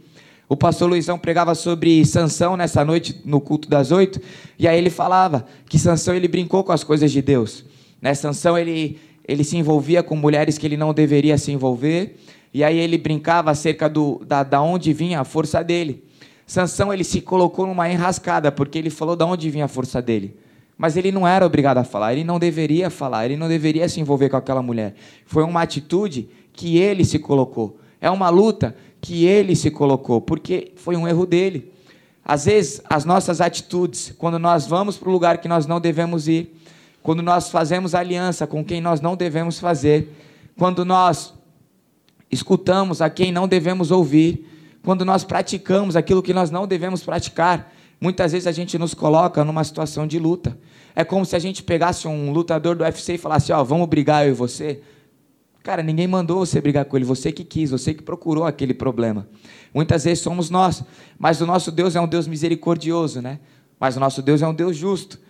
O 0.48 0.56
pastor 0.56 0.88
Luizão 0.88 1.18
pregava 1.18 1.54
sobre 1.54 2.04
Sansão 2.06 2.56
nessa 2.56 2.84
noite 2.84 3.20
no 3.24 3.40
culto 3.40 3.68
das 3.68 3.90
oito, 3.90 4.20
e 4.58 4.66
aí 4.66 4.78
ele 4.78 4.88
falava 4.88 5.44
que 5.68 5.78
Sansão 5.78 6.14
ele 6.14 6.26
brincou 6.26 6.64
com 6.64 6.72
as 6.72 6.82
coisas 6.82 7.12
de 7.12 7.20
Deus. 7.20 7.64
Né? 8.00 8.14
Sansão 8.14 8.56
ele, 8.56 8.98
ele 9.26 9.44
se 9.44 9.58
envolvia 9.58 10.02
com 10.02 10.16
mulheres 10.16 10.56
que 10.56 10.66
ele 10.66 10.76
não 10.76 10.94
deveria 10.94 11.36
se 11.36 11.52
envolver, 11.52 12.16
e 12.54 12.64
aí 12.64 12.78
ele 12.78 12.96
brincava 12.96 13.50
acerca 13.50 13.90
do, 13.90 14.22
da, 14.24 14.42
da 14.42 14.62
onde 14.62 14.90
vinha 14.94 15.20
a 15.20 15.24
força 15.24 15.62
dele. 15.62 16.02
Sansão 16.46 16.94
ele 16.94 17.04
se 17.04 17.20
colocou 17.20 17.66
numa 17.66 17.90
enrascada, 17.90 18.50
porque 18.50 18.78
ele 18.78 18.88
falou 18.88 19.14
da 19.14 19.26
onde 19.26 19.50
vinha 19.50 19.66
a 19.66 19.68
força 19.68 20.00
dele. 20.00 20.34
Mas 20.78 20.96
ele 20.96 21.10
não 21.10 21.26
era 21.26 21.44
obrigado 21.44 21.78
a 21.78 21.84
falar, 21.84 22.12
ele 22.12 22.22
não 22.22 22.38
deveria 22.38 22.88
falar, 22.88 23.24
ele 23.24 23.36
não 23.36 23.48
deveria 23.48 23.88
se 23.88 24.00
envolver 24.00 24.28
com 24.28 24.36
aquela 24.36 24.62
mulher. 24.62 24.94
Foi 25.26 25.42
uma 25.42 25.60
atitude 25.60 26.28
que 26.52 26.78
ele 26.78 27.04
se 27.04 27.18
colocou. 27.18 27.80
É 28.00 28.08
uma 28.08 28.28
luta 28.28 28.76
que 29.00 29.26
ele 29.26 29.56
se 29.56 29.72
colocou, 29.72 30.20
porque 30.20 30.72
foi 30.76 30.96
um 30.96 31.08
erro 31.08 31.26
dele. 31.26 31.72
Às 32.24 32.44
vezes, 32.44 32.80
as 32.88 33.04
nossas 33.04 33.40
atitudes, 33.40 34.14
quando 34.16 34.38
nós 34.38 34.66
vamos 34.66 34.96
para 34.96 35.08
o 35.08 35.12
lugar 35.12 35.38
que 35.38 35.48
nós 35.48 35.66
não 35.66 35.80
devemos 35.80 36.28
ir, 36.28 36.54
quando 37.02 37.22
nós 37.22 37.50
fazemos 37.50 37.94
aliança 37.94 38.46
com 38.46 38.64
quem 38.64 38.80
nós 38.80 39.00
não 39.00 39.16
devemos 39.16 39.58
fazer, 39.58 40.14
quando 40.56 40.84
nós 40.84 41.34
escutamos 42.30 43.00
a 43.00 43.10
quem 43.10 43.32
não 43.32 43.48
devemos 43.48 43.90
ouvir, 43.90 44.46
quando 44.84 45.04
nós 45.04 45.24
praticamos 45.24 45.96
aquilo 45.96 46.22
que 46.22 46.34
nós 46.34 46.50
não 46.50 46.66
devemos 46.66 47.02
praticar, 47.02 47.72
Muitas 48.00 48.32
vezes 48.32 48.46
a 48.46 48.52
gente 48.52 48.78
nos 48.78 48.94
coloca 48.94 49.44
numa 49.44 49.64
situação 49.64 50.06
de 50.06 50.18
luta. 50.18 50.56
É 50.94 51.04
como 51.04 51.24
se 51.24 51.34
a 51.34 51.38
gente 51.38 51.62
pegasse 51.62 52.06
um 52.06 52.32
lutador 52.32 52.76
do 52.76 52.84
UFC 52.84 53.14
e 53.14 53.18
falasse: 53.18 53.52
Ó, 53.52 53.60
oh, 53.60 53.64
vamos 53.64 53.88
brigar 53.88 54.24
eu 54.24 54.30
e 54.30 54.34
você. 54.34 54.80
Cara, 55.62 55.82
ninguém 55.82 56.06
mandou 56.06 56.38
você 56.38 56.60
brigar 56.60 56.84
com 56.84 56.96
ele, 56.96 57.04
você 57.04 57.32
que 57.32 57.44
quis, 57.44 57.70
você 57.70 57.92
que 57.92 58.02
procurou 58.02 58.46
aquele 58.46 58.72
problema. 58.72 59.28
Muitas 59.74 60.04
vezes 60.04 60.20
somos 60.22 60.48
nós, 60.48 60.82
mas 61.18 61.40
o 61.40 61.46
nosso 61.46 61.70
Deus 61.70 61.94
é 61.94 62.00
um 62.00 62.08
Deus 62.08 62.26
misericordioso, 62.26 63.20
né? 63.20 63.40
Mas 63.78 63.96
o 63.96 64.00
nosso 64.00 64.22
Deus 64.22 64.42
é 64.42 64.48
um 64.48 64.54
Deus 64.54 64.76
justo. 64.76 65.20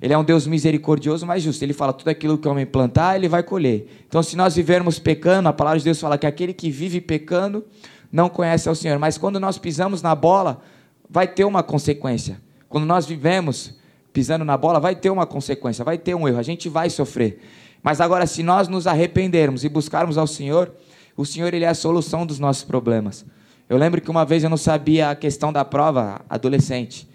Ele 0.00 0.14
é 0.14 0.18
um 0.18 0.24
Deus 0.24 0.46
misericordioso, 0.46 1.26
mas 1.26 1.42
justo. 1.42 1.62
Ele 1.62 1.72
fala: 1.72 1.92
tudo 1.92 2.08
aquilo 2.08 2.38
que 2.38 2.46
o 2.46 2.50
homem 2.50 2.66
plantar, 2.66 3.16
ele 3.16 3.28
vai 3.28 3.42
colher. 3.42 4.04
Então, 4.06 4.22
se 4.22 4.36
nós 4.36 4.54
vivermos 4.54 4.98
pecando, 4.98 5.48
a 5.48 5.52
palavra 5.52 5.78
de 5.78 5.84
Deus 5.84 5.98
fala 5.98 6.16
que 6.16 6.26
aquele 6.26 6.52
que 6.52 6.70
vive 6.70 7.00
pecando 7.00 7.64
não 8.12 8.28
conhece 8.28 8.68
ao 8.68 8.74
Senhor. 8.74 8.98
Mas 8.98 9.18
quando 9.18 9.40
nós 9.40 9.58
pisamos 9.58 10.02
na 10.02 10.14
bola, 10.14 10.62
vai 11.10 11.26
ter 11.26 11.44
uma 11.44 11.62
consequência. 11.62 12.40
Quando 12.68 12.86
nós 12.86 13.04
vivemos 13.04 13.74
pisando 14.12 14.44
na 14.44 14.56
bola, 14.56 14.78
vai 14.78 14.94
ter 14.94 15.10
uma 15.10 15.26
consequência, 15.26 15.84
vai 15.84 15.98
ter 15.98 16.14
um 16.14 16.26
erro, 16.28 16.38
a 16.38 16.42
gente 16.42 16.68
vai 16.68 16.88
sofrer. 16.88 17.42
Mas 17.82 18.00
agora, 18.00 18.26
se 18.26 18.42
nós 18.42 18.68
nos 18.68 18.86
arrependermos 18.86 19.64
e 19.64 19.68
buscarmos 19.68 20.16
ao 20.16 20.26
Senhor, 20.26 20.72
o 21.16 21.24
Senhor 21.24 21.52
ele 21.52 21.64
é 21.64 21.68
a 21.68 21.74
solução 21.74 22.24
dos 22.24 22.38
nossos 22.38 22.62
problemas. 22.62 23.24
Eu 23.68 23.76
lembro 23.76 24.00
que 24.00 24.10
uma 24.10 24.24
vez 24.24 24.44
eu 24.44 24.50
não 24.50 24.56
sabia 24.56 25.10
a 25.10 25.14
questão 25.14 25.52
da 25.52 25.64
prova, 25.64 26.24
adolescente, 26.28 27.08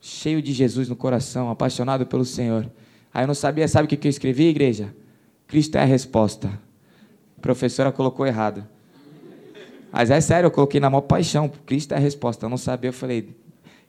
cheio 0.00 0.40
de 0.40 0.52
Jesus 0.52 0.88
no 0.88 0.96
coração, 0.96 1.50
apaixonado 1.50 2.06
pelo 2.06 2.24
Senhor. 2.24 2.70
Aí 3.12 3.24
eu 3.24 3.26
não 3.26 3.34
sabia, 3.34 3.66
sabe 3.68 3.86
o 3.86 3.88
que 3.88 4.06
eu 4.06 4.10
escrevi, 4.10 4.44
igreja? 4.44 4.94
Cristo 5.46 5.76
é 5.76 5.82
a 5.82 5.84
resposta. 5.84 6.48
A 7.36 7.40
professora 7.40 7.90
colocou 7.90 8.26
errado. 8.26 8.66
Mas 9.92 10.10
é 10.10 10.20
sério, 10.20 10.46
eu 10.46 10.50
coloquei 10.50 10.80
na 10.80 10.88
maior 10.88 11.02
paixão. 11.02 11.50
Cristo 11.66 11.92
é 11.92 11.96
a 11.96 12.00
resposta. 12.00 12.46
Eu 12.46 12.50
não 12.50 12.56
sabia, 12.56 12.88
eu 12.88 12.92
falei, 12.92 13.34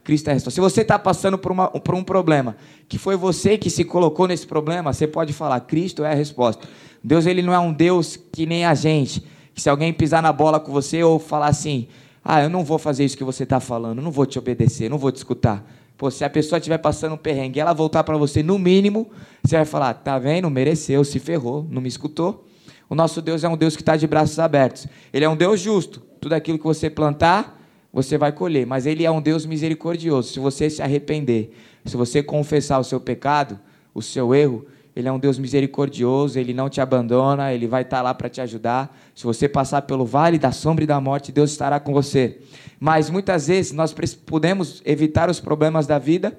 Cristo 0.04 0.28
é 0.28 0.32
a 0.32 0.34
resposta. 0.34 0.56
Se 0.56 0.62
você 0.62 0.82
está 0.82 0.98
passando 0.98 1.38
por, 1.38 1.52
uma, 1.52 1.70
por 1.70 1.94
um 1.94 2.04
problema, 2.04 2.56
que 2.88 2.98
foi 2.98 3.16
você 3.16 3.58
que 3.58 3.70
se 3.70 3.84
colocou 3.84 4.28
nesse 4.28 4.48
problema, 4.48 4.92
você 4.92 5.08
pode 5.08 5.34
falar, 5.34 5.60
Cristo 5.62 6.04
é 6.04 6.12
a 6.12 6.16
resposta. 6.16 6.68
Deus 7.04 7.26
ele 7.26 7.42
não 7.42 7.54
é 7.54 7.60
um 7.60 7.72
Deus 7.72 8.18
que 8.32 8.46
nem 8.46 8.66
a 8.66 8.74
gente. 8.74 9.24
Que 9.54 9.62
se 9.62 9.70
alguém 9.70 9.94
pisar 9.94 10.22
na 10.22 10.32
bola 10.34 10.60
com 10.60 10.72
você 10.72 11.04
ou 11.04 11.20
falar 11.20 11.48
assim, 11.48 11.88
ah, 12.24 12.42
eu 12.42 12.50
não 12.50 12.64
vou 12.64 12.78
fazer 12.78 13.04
isso 13.06 13.18
que 13.18 13.24
você 13.24 13.44
está 13.44 13.60
falando, 13.60 14.02
não 14.02 14.12
vou 14.12 14.26
te 14.26 14.40
obedecer, 14.40 14.90
não 14.90 14.98
vou 14.98 15.12
te 15.12 15.18
escutar. 15.18 15.66
Pô, 15.98 16.10
se 16.10 16.24
a 16.24 16.30
pessoa 16.30 16.58
estiver 16.58 16.80
passando 16.80 17.14
um 17.14 17.18
perrengue 17.18 17.60
e 17.60 17.62
ela 17.62 17.74
voltar 17.74 18.04
para 18.04 18.18
você, 18.18 18.42
no 18.42 18.58
mínimo, 18.58 19.12
você 19.44 19.56
vai 19.56 19.66
falar, 19.66 19.94
tá 19.94 20.18
vendo, 20.18 20.50
mereceu, 20.50 21.04
se 21.04 21.20
ferrou, 21.20 21.68
não 21.70 21.82
me 21.82 21.88
escutou. 21.88 22.44
O 22.92 22.96
nosso 22.96 23.22
Deus 23.22 23.42
é 23.42 23.48
um 23.48 23.56
Deus 23.56 23.78
que 23.78 23.82
está 23.82 23.96
de 23.96 24.06
braços 24.06 24.38
abertos. 24.38 24.86
Ele 25.14 25.24
é 25.24 25.30
um 25.30 25.38
Deus 25.38 25.62
justo. 25.62 26.02
Tudo 26.20 26.34
aquilo 26.34 26.58
que 26.58 26.66
você 26.66 26.90
plantar, 26.90 27.58
você 27.94 28.18
vai 28.18 28.34
colher. 28.34 28.68
Mas 28.68 28.86
Ele 28.86 29.06
é 29.06 29.10
um 29.10 29.22
Deus 29.22 29.46
misericordioso. 29.46 30.34
Se 30.34 30.42
você 30.42 30.70
se 30.70 30.82
arrepender, 30.82 31.54
se 31.86 31.96
você 31.96 32.22
confessar 32.22 32.80
o 32.80 32.84
seu 32.84 33.00
pecado, 33.00 33.58
o 33.94 34.02
seu 34.02 34.36
erro, 34.36 34.66
Ele 34.94 35.08
é 35.08 35.12
um 35.12 35.18
Deus 35.18 35.40
misericordioso. 35.40 36.38
Ele 36.38 36.54
não 36.54 36.70
te 36.70 36.82
abandona. 36.82 37.54
Ele 37.54 37.66
vai 37.66 37.84
estar 37.84 38.02
lá 38.02 38.14
para 38.14 38.28
te 38.28 38.42
ajudar. 38.42 38.94
Se 39.16 39.24
você 39.24 39.48
passar 39.48 39.84
pelo 39.84 40.06
vale 40.06 40.38
da 40.38 40.52
sombra 40.52 40.84
e 40.84 40.88
da 40.88 41.00
morte, 41.00 41.32
Deus 41.32 41.50
estará 41.50 41.80
com 41.80 41.94
você. 41.94 42.42
Mas 42.78 43.10
muitas 43.10 43.48
vezes 43.48 43.72
nós 43.72 43.96
podemos 44.26 44.82
evitar 44.84 45.30
os 45.30 45.40
problemas 45.40 45.88
da 45.88 45.98
vida 45.98 46.38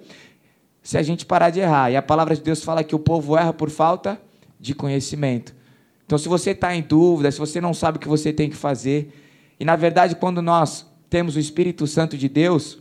se 0.82 0.98
a 0.98 1.02
gente 1.02 1.24
parar 1.24 1.48
de 1.48 1.60
errar. 1.60 1.90
E 1.90 1.96
a 1.96 2.02
palavra 2.02 2.36
de 2.36 2.42
Deus 2.42 2.62
fala 2.62 2.84
que 2.84 2.94
o 2.94 2.98
povo 2.98 3.38
erra 3.38 3.54
por 3.54 3.70
falta 3.70 4.20
de 4.60 4.74
conhecimento. 4.74 5.61
Então, 6.04 6.18
se 6.18 6.28
você 6.28 6.50
está 6.50 6.74
em 6.74 6.82
dúvida, 6.82 7.30
se 7.30 7.38
você 7.38 7.60
não 7.60 7.72
sabe 7.72 7.96
o 7.96 8.00
que 8.00 8.08
você 8.08 8.32
tem 8.32 8.50
que 8.50 8.56
fazer, 8.56 9.12
e 9.58 9.64
na 9.64 9.76
verdade, 9.76 10.16
quando 10.16 10.42
nós 10.42 10.86
temos 11.08 11.36
o 11.36 11.38
Espírito 11.38 11.86
Santo 11.86 12.16
de 12.16 12.28
Deus, 12.28 12.78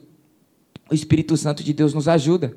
o 0.89 0.93
Espírito 0.93 1.37
Santo 1.37 1.63
de 1.63 1.73
Deus 1.73 1.93
nos 1.93 2.07
ajuda. 2.07 2.53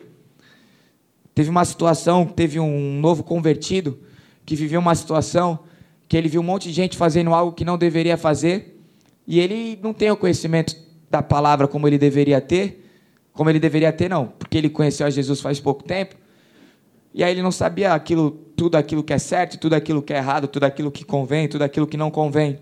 Teve 1.35 1.51
uma 1.51 1.65
situação, 1.65 2.27
teve 2.27 2.59
um 2.61 3.01
novo 3.01 3.23
convertido 3.23 3.99
que 4.47 4.55
viveu 4.55 4.81
uma 4.81 4.95
situação 4.95 5.61
que 6.09 6.17
ele 6.17 6.29
viu 6.29 6.41
um 6.41 6.45
monte 6.45 6.69
de 6.69 6.75
gente 6.75 6.97
fazendo 6.97 7.33
algo 7.33 7.53
que 7.53 7.65
não 7.65 7.79
deveria 7.79 8.17
fazer, 8.17 8.81
e 9.27 9.41
ele 9.41 9.79
não 9.83 9.93
tem 9.93 10.11
o 10.11 10.17
conhecimento 10.17 10.77
da 11.11 11.23
palavra 11.23 11.67
como 11.67 11.89
ele 11.89 11.99
deveria 11.99 12.41
ter, 12.41 12.89
como 13.33 13.51
ele 13.51 13.59
deveria 13.59 13.93
ter, 13.93 14.09
não, 14.09 14.27
porque 14.27 14.59
ele 14.59 14.69
conheceu 14.69 15.07
a 15.07 15.11
Jesus 15.11 15.41
faz 15.41 15.59
pouco 15.59 15.83
tempo, 15.83 16.15
e 17.15 17.23
aí 17.23 17.31
ele 17.31 17.43
não 17.43 17.53
sabia 17.53 17.95
aquilo, 17.95 18.33
tudo 18.57 18.75
aquilo 18.75 19.05
que 19.05 19.13
é 19.13 19.19
certo, 19.19 19.57
tudo 19.57 19.75
aquilo 19.75 20.03
que 20.03 20.13
é 20.13 20.17
errado, 20.17 20.49
tudo 20.49 20.65
aquilo 20.65 20.91
que 20.91 21.05
convém, 21.05 21.49
tudo 21.49 21.63
aquilo 21.63 21.87
que 21.87 21.97
não 21.97 22.11
convém. 22.11 22.59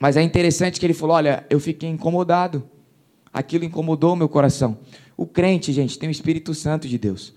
Mas 0.00 0.16
é 0.16 0.22
interessante 0.22 0.80
que 0.80 0.84
ele 0.84 0.92
falou: 0.92 1.14
olha, 1.14 1.46
eu 1.48 1.60
fiquei 1.60 1.88
incomodado. 1.88 2.68
Aquilo 3.32 3.64
incomodou 3.64 4.16
meu 4.16 4.28
coração. 4.28 4.76
O 5.16 5.24
crente, 5.24 5.72
gente, 5.72 5.96
tem 5.96 6.08
o 6.08 6.12
Espírito 6.12 6.52
Santo 6.52 6.88
de 6.88 6.98
Deus. 6.98 7.32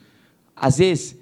Às 0.55 0.79
vezes, 0.79 1.15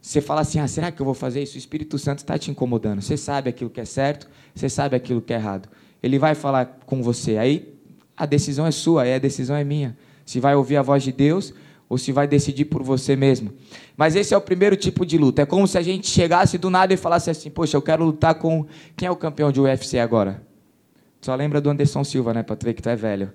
você 0.00 0.22
fala 0.22 0.40
assim: 0.40 0.60
ah, 0.60 0.66
será 0.66 0.90
que 0.90 1.02
eu 1.02 1.04
vou 1.04 1.14
fazer 1.14 1.42
isso? 1.42 1.56
O 1.56 1.58
Espírito 1.58 1.98
Santo 1.98 2.20
está 2.20 2.38
te 2.38 2.50
incomodando. 2.50 3.02
Você 3.02 3.18
sabe 3.18 3.50
aquilo 3.50 3.68
que 3.68 3.82
é 3.82 3.84
certo, 3.84 4.26
você 4.54 4.70
sabe 4.70 4.96
aquilo 4.96 5.20
que 5.20 5.34
é 5.34 5.36
errado. 5.36 5.68
Ele 6.02 6.18
vai 6.18 6.34
falar 6.34 6.78
com 6.86 7.02
você. 7.02 7.36
Aí 7.36 7.78
a 8.16 8.24
decisão 8.24 8.66
é 8.66 8.70
sua, 8.70 9.02
aí 9.02 9.12
a 9.12 9.18
decisão 9.18 9.54
é 9.54 9.62
minha. 9.62 9.94
Se 10.24 10.40
vai 10.40 10.54
ouvir 10.54 10.78
a 10.78 10.82
voz 10.82 11.02
de 11.02 11.12
Deus 11.12 11.52
ou 11.88 11.96
se 11.96 12.12
vai 12.12 12.26
decidir 12.26 12.66
por 12.66 12.82
você 12.82 13.16
mesmo. 13.16 13.52
Mas 13.96 14.14
esse 14.14 14.34
é 14.34 14.36
o 14.36 14.40
primeiro 14.40 14.76
tipo 14.76 15.06
de 15.06 15.16
luta. 15.16 15.42
É 15.42 15.46
como 15.46 15.66
se 15.66 15.78
a 15.78 15.82
gente 15.82 16.06
chegasse 16.06 16.58
do 16.58 16.68
nada 16.68 16.92
e 16.92 16.96
falasse 16.96 17.30
assim: 17.30 17.50
Poxa, 17.50 17.76
eu 17.76 17.82
quero 17.82 18.04
lutar 18.04 18.34
com. 18.34 18.66
Quem 18.96 19.08
é 19.08 19.10
o 19.10 19.16
campeão 19.16 19.50
de 19.50 19.60
UFC 19.60 19.98
agora? 19.98 20.42
Só 21.20 21.34
lembra 21.34 21.60
do 21.60 21.70
Anderson 21.70 22.04
Silva, 22.04 22.34
né? 22.34 22.42
Para 22.42 22.56
tu 22.56 22.64
ver 22.64 22.74
que 22.74 22.82
tu 22.82 22.88
é 22.88 22.96
velho. 22.96 23.32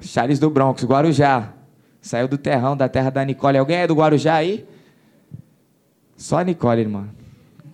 Charles 0.00 0.38
do 0.38 0.50
Bronx, 0.50 0.84
Guarujá. 0.84 1.52
Saiu 2.00 2.26
do 2.26 2.38
terrão, 2.38 2.76
da 2.76 2.88
terra 2.88 3.10
da 3.10 3.24
Nicole. 3.24 3.58
Alguém 3.58 3.78
é 3.78 3.86
do 3.86 3.94
Guarujá 3.94 4.34
aí? 4.34 4.66
Só 6.16 6.38
a 6.38 6.44
Nicole, 6.44 6.80
irmã. 6.80 7.08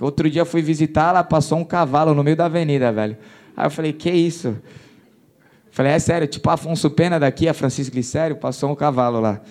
Outro 0.00 0.28
dia 0.28 0.44
fui 0.44 0.60
visitar, 0.60 1.10
ela 1.10 1.24
passou 1.24 1.58
um 1.58 1.64
cavalo 1.64 2.14
no 2.14 2.22
meio 2.22 2.36
da 2.36 2.46
avenida, 2.46 2.92
velho. 2.92 3.16
Aí 3.56 3.66
eu 3.66 3.70
falei, 3.70 3.92
que 3.92 4.10
isso? 4.10 4.56
Falei, 5.76 5.92
é 5.92 5.98
sério, 5.98 6.26
tipo 6.26 6.48
Afonso 6.48 6.90
Pena 6.90 7.20
daqui, 7.20 7.46
a 7.46 7.52
Francisco 7.52 7.92
Glicério, 7.92 8.36
passou 8.36 8.70
um 8.70 8.74
cavalo 8.74 9.20
lá. 9.20 9.42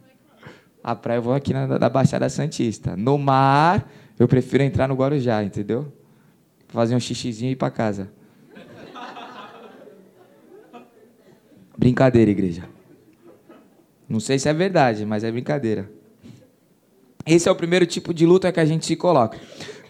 A 0.82 0.96
praia 0.96 1.18
eu 1.18 1.22
vou 1.22 1.34
aqui 1.34 1.52
na, 1.52 1.76
da 1.76 1.90
Baixada 1.90 2.26
Santista. 2.30 2.96
No 2.96 3.18
mar, 3.18 3.86
eu 4.18 4.26
prefiro 4.26 4.62
entrar 4.62 4.88
no 4.88 4.94
Guarujá, 4.94 5.44
entendeu? 5.44 5.92
Fazer 6.68 6.96
um 6.96 7.00
xixizinho 7.00 7.50
e 7.50 7.52
ir 7.52 7.56
para 7.56 7.70
casa. 7.70 8.10
Brincadeira, 11.76 12.30
igreja. 12.30 12.66
Não 14.08 14.20
sei 14.20 14.38
se 14.38 14.48
é 14.48 14.54
verdade, 14.54 15.04
mas 15.04 15.22
é 15.22 15.30
brincadeira. 15.30 15.92
Esse 17.26 17.46
é 17.46 17.52
o 17.52 17.54
primeiro 17.54 17.84
tipo 17.84 18.14
de 18.14 18.24
luta 18.24 18.50
que 18.50 18.58
a 18.58 18.64
gente 18.64 18.86
se 18.86 18.96
coloca. 18.96 19.38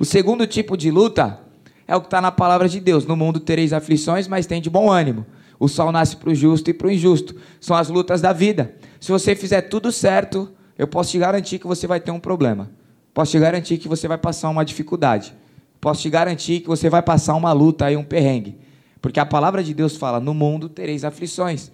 O 0.00 0.04
segundo 0.04 0.44
tipo 0.44 0.76
de 0.76 0.90
luta 0.90 1.38
é 1.86 1.94
o 1.94 2.00
que 2.00 2.08
está 2.08 2.20
na 2.20 2.32
palavra 2.32 2.68
de 2.68 2.80
Deus. 2.80 3.06
No 3.06 3.14
mundo 3.14 3.38
tereis 3.38 3.72
aflições, 3.72 4.26
mas 4.26 4.44
tem 4.44 4.60
de 4.60 4.68
bom 4.68 4.90
ânimo. 4.90 5.24
O 5.62 5.68
sol 5.68 5.92
nasce 5.92 6.16
para 6.16 6.28
o 6.28 6.34
justo 6.34 6.70
e 6.70 6.74
para 6.74 6.88
o 6.88 6.90
injusto. 6.90 7.36
São 7.60 7.76
as 7.76 7.88
lutas 7.88 8.20
da 8.20 8.32
vida. 8.32 8.74
Se 8.98 9.12
você 9.12 9.36
fizer 9.36 9.60
tudo 9.60 9.92
certo, 9.92 10.50
eu 10.76 10.88
posso 10.88 11.12
te 11.12 11.18
garantir 11.20 11.60
que 11.60 11.68
você 11.68 11.86
vai 11.86 12.00
ter 12.00 12.10
um 12.10 12.18
problema. 12.18 12.68
Posso 13.14 13.30
te 13.30 13.38
garantir 13.38 13.78
que 13.78 13.86
você 13.86 14.08
vai 14.08 14.18
passar 14.18 14.48
uma 14.48 14.64
dificuldade. 14.64 15.32
Posso 15.80 16.02
te 16.02 16.10
garantir 16.10 16.62
que 16.62 16.66
você 16.66 16.90
vai 16.90 17.00
passar 17.00 17.36
uma 17.36 17.52
luta 17.52 17.88
e 17.92 17.96
um 17.96 18.02
perrengue. 18.02 18.58
Porque 19.00 19.20
a 19.20 19.24
palavra 19.24 19.62
de 19.62 19.72
Deus 19.72 19.96
fala: 19.96 20.18
no 20.18 20.34
mundo 20.34 20.68
tereis 20.68 21.04
aflições. 21.04 21.70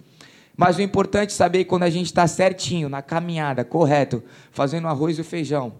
Mas 0.55 0.77
o 0.77 0.83
importante 0.83 1.31
é 1.31 1.33
saber 1.33 1.65
quando 1.65 1.81
a 1.81 1.89
gente 1.89 2.05
está 2.05 2.27
certinho, 2.27 2.89
na 2.89 3.01
caminhada, 3.01 3.65
correto, 3.65 4.21
fazendo 4.51 4.87
arroz 4.87 5.17
e 5.17 5.23
feijão, 5.23 5.73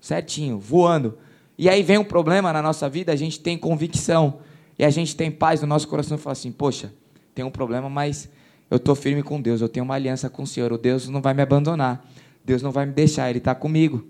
certinho, 0.00 0.60
voando. 0.60 1.18
E 1.58 1.68
aí 1.68 1.82
vem 1.82 1.98
um 1.98 2.04
problema 2.04 2.52
na 2.52 2.62
nossa 2.62 2.88
vida, 2.88 3.10
a 3.10 3.16
gente 3.16 3.40
tem 3.40 3.58
convicção. 3.58 4.38
E 4.78 4.84
a 4.84 4.90
gente 4.90 5.16
tem 5.16 5.28
paz 5.28 5.60
no 5.60 5.66
nosso 5.66 5.88
coração 5.88 6.16
e 6.16 6.20
fala 6.20 6.34
assim: 6.34 6.52
poxa, 6.52 6.92
tem 7.38 7.44
um 7.44 7.52
problema, 7.52 7.88
mas 7.88 8.28
eu 8.68 8.78
estou 8.78 8.96
firme 8.96 9.22
com 9.22 9.40
Deus, 9.40 9.60
eu 9.60 9.68
tenho 9.68 9.84
uma 9.84 9.94
aliança 9.94 10.28
com 10.28 10.42
o 10.42 10.46
Senhor, 10.46 10.72
o 10.72 10.76
Deus 10.76 11.08
não 11.08 11.22
vai 11.22 11.32
me 11.32 11.40
abandonar, 11.40 12.04
Deus 12.44 12.62
não 12.62 12.72
vai 12.72 12.84
me 12.84 12.92
deixar, 12.92 13.30
Ele 13.30 13.38
está 13.38 13.54
comigo. 13.54 14.04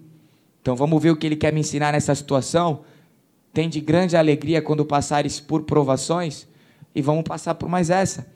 Então 0.63 0.75
vamos 0.75 1.03
ver 1.03 1.11
o 1.11 1.17
que 1.17 1.27
Ele 1.27 1.37
quer 1.37 1.53
me 1.53 1.61
ensinar 1.61 1.93
nessa 1.93 2.15
situação. 2.15 2.81
Tem 3.53 3.69
de 3.69 3.83
grande 3.83 4.17
alegria 4.17 4.63
quando 4.63 4.83
passares 4.83 5.41
por 5.41 5.65
provações, 5.65 6.49
e 6.95 7.03
vamos 7.03 7.23
passar 7.23 7.55
por 7.57 7.69
mais 7.69 7.91
essa. 7.91 8.27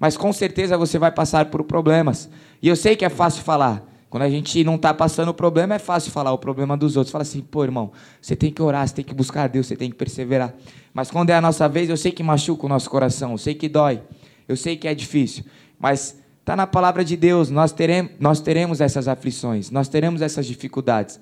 Mas 0.00 0.16
com 0.16 0.32
certeza 0.32 0.76
você 0.76 0.98
vai 0.98 1.12
passar 1.12 1.44
por 1.44 1.62
problemas. 1.62 2.28
E 2.60 2.66
eu 2.66 2.74
sei 2.74 2.96
que 2.96 3.04
é 3.04 3.08
fácil 3.08 3.44
falar. 3.44 3.86
Quando 4.08 4.24
a 4.24 4.28
gente 4.28 4.64
não 4.64 4.74
está 4.74 4.92
passando 4.92 5.28
o 5.28 5.34
problema, 5.34 5.76
é 5.76 5.78
fácil 5.78 6.10
falar 6.10 6.32
o 6.32 6.38
problema 6.38 6.76
dos 6.76 6.96
outros. 6.96 7.12
Fala 7.12 7.22
assim, 7.22 7.40
pô, 7.40 7.62
irmão, 7.62 7.92
você 8.20 8.34
tem 8.34 8.50
que 8.50 8.60
orar, 8.60 8.88
você 8.88 8.96
tem 8.96 9.04
que 9.04 9.14
buscar 9.14 9.48
Deus, 9.48 9.68
você 9.68 9.76
tem 9.76 9.88
que 9.88 9.96
perseverar. 9.96 10.52
Mas 10.92 11.08
quando 11.08 11.30
é 11.30 11.34
a 11.34 11.40
nossa 11.40 11.68
vez, 11.68 11.88
eu 11.88 11.96
sei 11.96 12.10
que 12.10 12.20
machuca 12.20 12.66
o 12.66 12.68
nosso 12.68 12.90
coração, 12.90 13.30
eu 13.30 13.38
sei 13.38 13.54
que 13.54 13.68
dói. 13.68 14.02
Eu 14.50 14.56
sei 14.56 14.76
que 14.76 14.88
é 14.88 14.94
difícil, 14.96 15.44
mas 15.78 16.16
está 16.40 16.56
na 16.56 16.66
palavra 16.66 17.04
de 17.04 17.16
Deus. 17.16 17.50
Nós 17.50 17.70
teremos, 17.70 18.10
nós 18.18 18.40
teremos 18.40 18.80
essas 18.80 19.06
aflições, 19.06 19.70
nós 19.70 19.86
teremos 19.86 20.20
essas 20.22 20.44
dificuldades. 20.44 21.20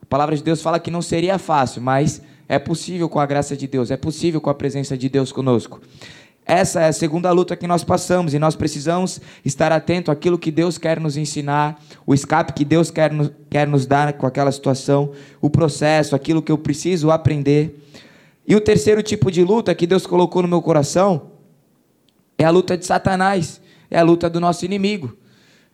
A 0.00 0.06
palavra 0.06 0.36
de 0.36 0.44
Deus 0.44 0.62
fala 0.62 0.78
que 0.78 0.88
não 0.88 1.02
seria 1.02 1.38
fácil, 1.38 1.82
mas 1.82 2.22
é 2.48 2.56
possível 2.56 3.08
com 3.08 3.18
a 3.18 3.26
graça 3.26 3.56
de 3.56 3.66
Deus, 3.66 3.90
é 3.90 3.96
possível 3.96 4.40
com 4.40 4.48
a 4.48 4.54
presença 4.54 4.96
de 4.96 5.08
Deus 5.08 5.32
conosco. 5.32 5.80
Essa 6.46 6.82
é 6.82 6.86
a 6.86 6.92
segunda 6.92 7.32
luta 7.32 7.56
que 7.56 7.66
nós 7.66 7.82
passamos 7.82 8.32
e 8.32 8.38
nós 8.38 8.54
precisamos 8.54 9.20
estar 9.44 9.72
atento 9.72 10.12
àquilo 10.12 10.38
que 10.38 10.52
Deus 10.52 10.78
quer 10.78 11.00
nos 11.00 11.16
ensinar, 11.16 11.82
o 12.06 12.14
escape 12.14 12.52
que 12.52 12.64
Deus 12.64 12.92
quer, 12.92 13.10
quer 13.50 13.66
nos 13.66 13.86
dar 13.86 14.12
com 14.12 14.24
aquela 14.24 14.52
situação, 14.52 15.10
o 15.40 15.50
processo, 15.50 16.14
aquilo 16.14 16.40
que 16.40 16.52
eu 16.52 16.58
preciso 16.58 17.10
aprender. 17.10 17.84
E 18.46 18.54
o 18.54 18.60
terceiro 18.60 19.02
tipo 19.02 19.32
de 19.32 19.42
luta 19.42 19.74
que 19.74 19.84
Deus 19.84 20.06
colocou 20.06 20.42
no 20.42 20.48
meu 20.48 20.62
coração 20.62 21.37
é 22.38 22.44
a 22.44 22.50
luta 22.50 22.78
de 22.78 22.86
Satanás, 22.86 23.60
é 23.90 23.98
a 23.98 24.02
luta 24.02 24.30
do 24.30 24.38
nosso 24.38 24.64
inimigo. 24.64 25.16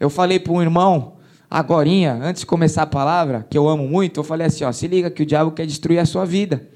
Eu 0.01 0.09
falei 0.09 0.39
para 0.39 0.53
um 0.53 0.63
irmão, 0.63 1.19
agorinha, 1.51 2.15
antes 2.15 2.41
de 2.41 2.47
começar 2.47 2.83
a 2.83 2.87
palavra, 2.87 3.47
que 3.49 3.57
eu 3.57 3.69
amo 3.69 3.87
muito, 3.87 4.19
eu 4.19 4.25
falei 4.25 4.47
assim, 4.47 4.65
ó, 4.65 4.73
se 4.73 4.89
liga 4.89 5.11
que 5.11 5.23
o 5.23 5.27
diabo 5.27 5.53
quer 5.53 5.67
destruir 5.67 5.99
a 5.99 6.07
sua 6.07 6.25
vida. 6.25 6.67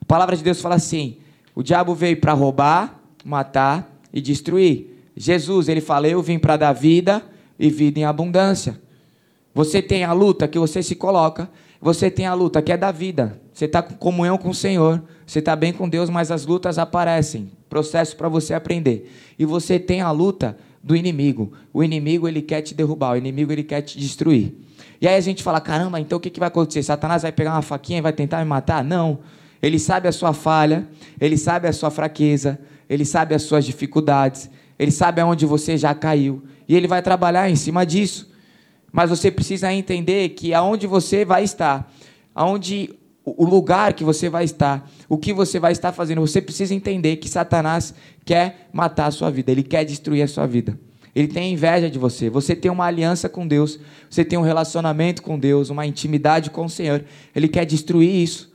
A 0.00 0.04
palavra 0.04 0.36
de 0.36 0.42
Deus 0.42 0.60
fala 0.60 0.74
assim, 0.74 1.18
o 1.54 1.62
diabo 1.62 1.94
veio 1.94 2.16
para 2.16 2.32
roubar, 2.32 3.00
matar 3.24 3.94
e 4.12 4.20
destruir. 4.20 5.10
Jesus, 5.16 5.68
ele 5.68 5.80
fala, 5.80 6.08
eu 6.08 6.22
vim 6.22 6.38
para 6.38 6.56
dar 6.56 6.72
vida 6.72 7.22
e 7.58 7.70
vida 7.70 8.00
em 8.00 8.04
abundância. 8.04 8.80
Você 9.54 9.80
tem 9.80 10.04
a 10.04 10.12
luta 10.12 10.48
que 10.48 10.58
você 10.58 10.82
se 10.82 10.94
coloca, 10.94 11.48
você 11.80 12.10
tem 12.10 12.26
a 12.26 12.34
luta 12.34 12.62
que 12.62 12.72
é 12.72 12.76
da 12.76 12.90
vida. 12.90 13.40
Você 13.52 13.64
está 13.66 13.82
com 13.82 13.94
comunhão 13.94 14.36
com 14.36 14.50
o 14.50 14.54
Senhor, 14.54 15.02
você 15.26 15.38
está 15.38 15.56
bem 15.56 15.72
com 15.72 15.88
Deus, 15.88 16.10
mas 16.10 16.30
as 16.30 16.44
lutas 16.44 16.78
aparecem 16.78 17.50
processo 17.68 18.16
para 18.16 18.28
você 18.28 18.54
aprender. 18.54 19.12
E 19.38 19.44
você 19.44 19.78
tem 19.78 20.00
a 20.00 20.10
luta 20.10 20.56
do 20.82 20.94
inimigo. 20.94 21.52
O 21.72 21.82
inimigo 21.82 22.28
ele 22.28 22.42
quer 22.42 22.62
te 22.62 22.74
derrubar, 22.74 23.12
o 23.12 23.16
inimigo 23.16 23.52
ele 23.52 23.64
quer 23.64 23.82
te 23.82 23.98
destruir. 23.98 24.54
E 25.00 25.06
aí 25.06 25.16
a 25.16 25.20
gente 25.20 25.42
fala: 25.42 25.60
caramba, 25.60 26.00
então 26.00 26.18
o 26.18 26.20
que, 26.20 26.30
que 26.30 26.40
vai 26.40 26.48
acontecer? 26.48 26.82
Satanás 26.82 27.22
vai 27.22 27.32
pegar 27.32 27.52
uma 27.52 27.62
faquinha 27.62 27.98
e 27.98 28.02
vai 28.02 28.12
tentar 28.12 28.38
me 28.38 28.44
matar? 28.44 28.84
Não. 28.84 29.18
Ele 29.62 29.78
sabe 29.78 30.06
a 30.06 30.12
sua 30.12 30.32
falha, 30.32 30.86
ele 31.20 31.36
sabe 31.36 31.66
a 31.66 31.72
sua 31.72 31.90
fraqueza, 31.90 32.58
ele 32.88 33.04
sabe 33.04 33.34
as 33.34 33.42
suas 33.42 33.64
dificuldades, 33.64 34.50
ele 34.78 34.90
sabe 34.90 35.20
aonde 35.20 35.46
você 35.46 35.76
já 35.76 35.94
caiu. 35.94 36.42
E 36.68 36.76
ele 36.76 36.86
vai 36.86 37.02
trabalhar 37.02 37.48
em 37.50 37.56
cima 37.56 37.84
disso. 37.84 38.30
Mas 38.96 39.10
você 39.10 39.30
precisa 39.30 39.70
entender 39.70 40.30
que 40.30 40.54
aonde 40.54 40.86
você 40.86 41.22
vai 41.22 41.44
estar, 41.44 41.92
aonde 42.34 42.94
o 43.22 43.44
lugar 43.44 43.92
que 43.92 44.02
você 44.02 44.30
vai 44.30 44.42
estar, 44.42 44.90
o 45.06 45.18
que 45.18 45.34
você 45.34 45.60
vai 45.60 45.72
estar 45.72 45.92
fazendo. 45.92 46.22
Você 46.22 46.40
precisa 46.40 46.74
entender 46.74 47.16
que 47.16 47.28
Satanás 47.28 47.92
quer 48.24 48.70
matar 48.72 49.08
a 49.08 49.10
sua 49.10 49.30
vida, 49.30 49.52
ele 49.52 49.62
quer 49.62 49.84
destruir 49.84 50.22
a 50.22 50.26
sua 50.26 50.46
vida. 50.46 50.80
Ele 51.14 51.28
tem 51.28 51.52
inveja 51.52 51.90
de 51.90 51.98
você. 51.98 52.30
Você 52.30 52.56
tem 52.56 52.70
uma 52.70 52.86
aliança 52.86 53.28
com 53.28 53.46
Deus, 53.46 53.78
você 54.08 54.24
tem 54.24 54.38
um 54.38 54.42
relacionamento 54.42 55.22
com 55.22 55.38
Deus, 55.38 55.68
uma 55.68 55.84
intimidade 55.84 56.48
com 56.48 56.64
o 56.64 56.70
Senhor. 56.70 57.04
Ele 57.34 57.48
quer 57.48 57.66
destruir 57.66 58.22
isso. 58.22 58.50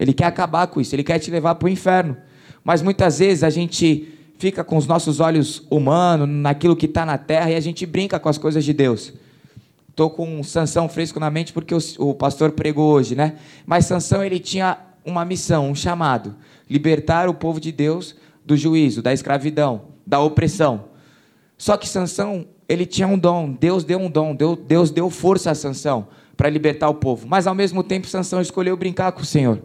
Ele 0.00 0.14
quer 0.14 0.24
acabar 0.24 0.66
com 0.68 0.80
isso, 0.80 0.94
ele 0.94 1.04
quer 1.04 1.18
te 1.18 1.30
levar 1.30 1.56
para 1.56 1.66
o 1.66 1.68
inferno. 1.68 2.16
Mas 2.64 2.80
muitas 2.80 3.18
vezes 3.18 3.44
a 3.44 3.50
gente 3.50 4.08
fica 4.38 4.64
com 4.64 4.78
os 4.78 4.86
nossos 4.86 5.20
olhos 5.20 5.66
humanos, 5.70 6.26
naquilo 6.26 6.74
que 6.74 6.86
está 6.86 7.04
na 7.04 7.18
terra, 7.18 7.50
e 7.50 7.54
a 7.54 7.60
gente 7.60 7.84
brinca 7.84 8.18
com 8.18 8.30
as 8.30 8.38
coisas 8.38 8.64
de 8.64 8.72
Deus. 8.72 9.12
Estou 9.98 10.10
com 10.10 10.44
Sansão 10.44 10.88
fresco 10.88 11.18
na 11.18 11.28
mente 11.28 11.52
porque 11.52 11.74
o, 11.74 11.78
o, 11.98 12.14
pastor 12.14 12.52
pregou 12.52 12.88
hoje, 12.92 13.16
né? 13.16 13.34
Mas 13.66 13.86
Sansão 13.86 14.22
ele 14.22 14.38
tinha 14.38 14.78
uma 15.04 15.24
missão, 15.24 15.68
um 15.68 15.74
chamado: 15.74 16.36
libertar 16.70 17.28
o 17.28 17.34
povo 17.34 17.58
de 17.58 17.72
Deus 17.72 18.14
do 18.44 18.56
juízo, 18.56 19.02
da 19.02 19.12
escravidão, 19.12 19.86
da 20.06 20.20
opressão. 20.20 20.84
Só 21.56 21.76
que 21.76 21.88
Sansão 21.88 22.46
ele 22.68 22.86
tinha 22.86 23.08
um 23.08 23.18
dom, 23.18 23.50
Deus 23.50 23.82
deu 23.82 23.98
um 23.98 24.08
dom, 24.08 24.36
Deus, 24.68 24.92
deu 24.92 25.10
força 25.10 25.50
a 25.50 25.54
Sansão 25.56 26.06
para 26.36 26.48
libertar 26.48 26.88
o 26.88 26.94
povo. 26.94 27.26
Mas 27.26 27.48
ao 27.48 27.54
mesmo 27.56 27.82
tempo 27.82 28.06
Sansão 28.06 28.40
escolheu 28.40 28.76
brincar 28.76 29.10
com 29.10 29.22
o 29.22 29.26
Senhor. 29.26 29.60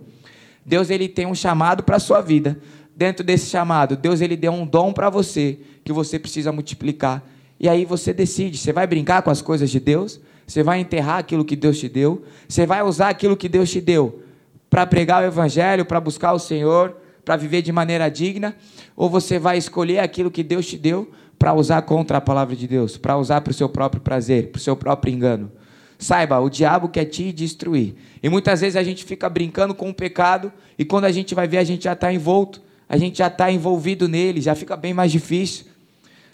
Deus 0.66 0.90
ele 0.90 1.08
tem 1.08 1.28
um 1.28 1.36
chamado 1.36 1.84
para 1.84 1.98
a 1.98 2.00
sua 2.00 2.22
vida. 2.22 2.60
Dentro 2.96 3.24
desse 3.24 3.52
chamado, 3.52 3.96
Deus 3.96 4.20
ele 4.20 4.36
deu 4.36 4.52
um 4.52 4.66
dom 4.66 4.94
para 4.94 5.12
você 5.12 5.60
que 5.86 5.94
você 5.94 6.18
precisa 6.18 6.52
multiplicar. 6.52 7.24
E 7.64 7.70
aí 7.70 7.86
você 7.86 8.12
decide, 8.12 8.58
você 8.58 8.74
vai 8.74 8.86
brincar 8.86 9.22
com 9.22 9.30
as 9.30 9.42
coisas 9.42 9.72
de 9.72 9.80
Deus? 9.80 10.20
Você 10.46 10.62
vai 10.62 10.82
enterrar 10.82 11.20
aquilo 11.20 11.46
que 11.46 11.56
Deus 11.56 11.80
te 11.80 11.88
deu? 11.88 12.22
Você 12.46 12.66
vai 12.66 12.84
usar 12.84 13.08
aquilo 13.08 13.38
que 13.38 13.48
Deus 13.48 13.72
te 13.72 13.80
deu 13.80 14.22
para 14.70 14.86
pregar 14.86 15.24
o 15.24 15.26
evangelho, 15.26 15.86
para 15.86 15.98
buscar 16.02 16.34
o 16.34 16.40
Senhor, 16.40 16.98
para 17.24 17.38
viver 17.38 17.62
de 17.62 17.72
maneira 17.72 18.10
digna? 18.10 18.54
Ou 18.98 19.10
você 19.10 19.40
vai 19.40 19.58
escolher 19.58 20.00
aquilo 20.00 20.30
que 20.30 20.44
Deus 20.44 20.68
te 20.68 20.78
deu 20.78 21.10
para 21.40 21.54
usar 21.54 21.82
contra 21.84 22.18
a 22.18 22.22
palavra 22.22 22.54
de 22.54 22.68
Deus, 22.68 22.98
para 22.98 23.18
usar 23.18 23.40
para 23.40 23.52
o 23.52 23.54
seu 23.54 23.70
próprio 23.70 24.02
prazer, 24.02 24.52
para 24.52 24.60
o 24.60 24.62
seu 24.62 24.76
próprio 24.76 25.14
engano. 25.14 25.50
Saiba, 25.98 26.42
o 26.42 26.50
diabo 26.50 26.90
quer 26.90 27.06
te 27.06 27.32
destruir. 27.32 27.96
E 28.22 28.28
muitas 28.28 28.60
vezes 28.60 28.76
a 28.76 28.84
gente 28.84 29.06
fica 29.06 29.30
brincando 29.30 29.74
com 29.74 29.90
o 29.90 29.94
pecado 29.94 30.52
e 30.78 30.84
quando 30.84 31.06
a 31.06 31.12
gente 31.14 31.34
vai 31.34 31.48
ver, 31.48 31.60
a 31.60 31.64
gente 31.64 31.86
já 31.86 31.94
está 31.94 32.12
envolto, 32.12 32.62
a 32.90 32.98
gente 32.98 33.20
já 33.20 33.28
está 33.28 33.50
envolvido 33.50 34.10
nele, 34.10 34.42
já 34.42 34.54
fica 34.54 34.76
bem 34.76 34.94
mais 34.94 35.14
difícil. 35.14 35.72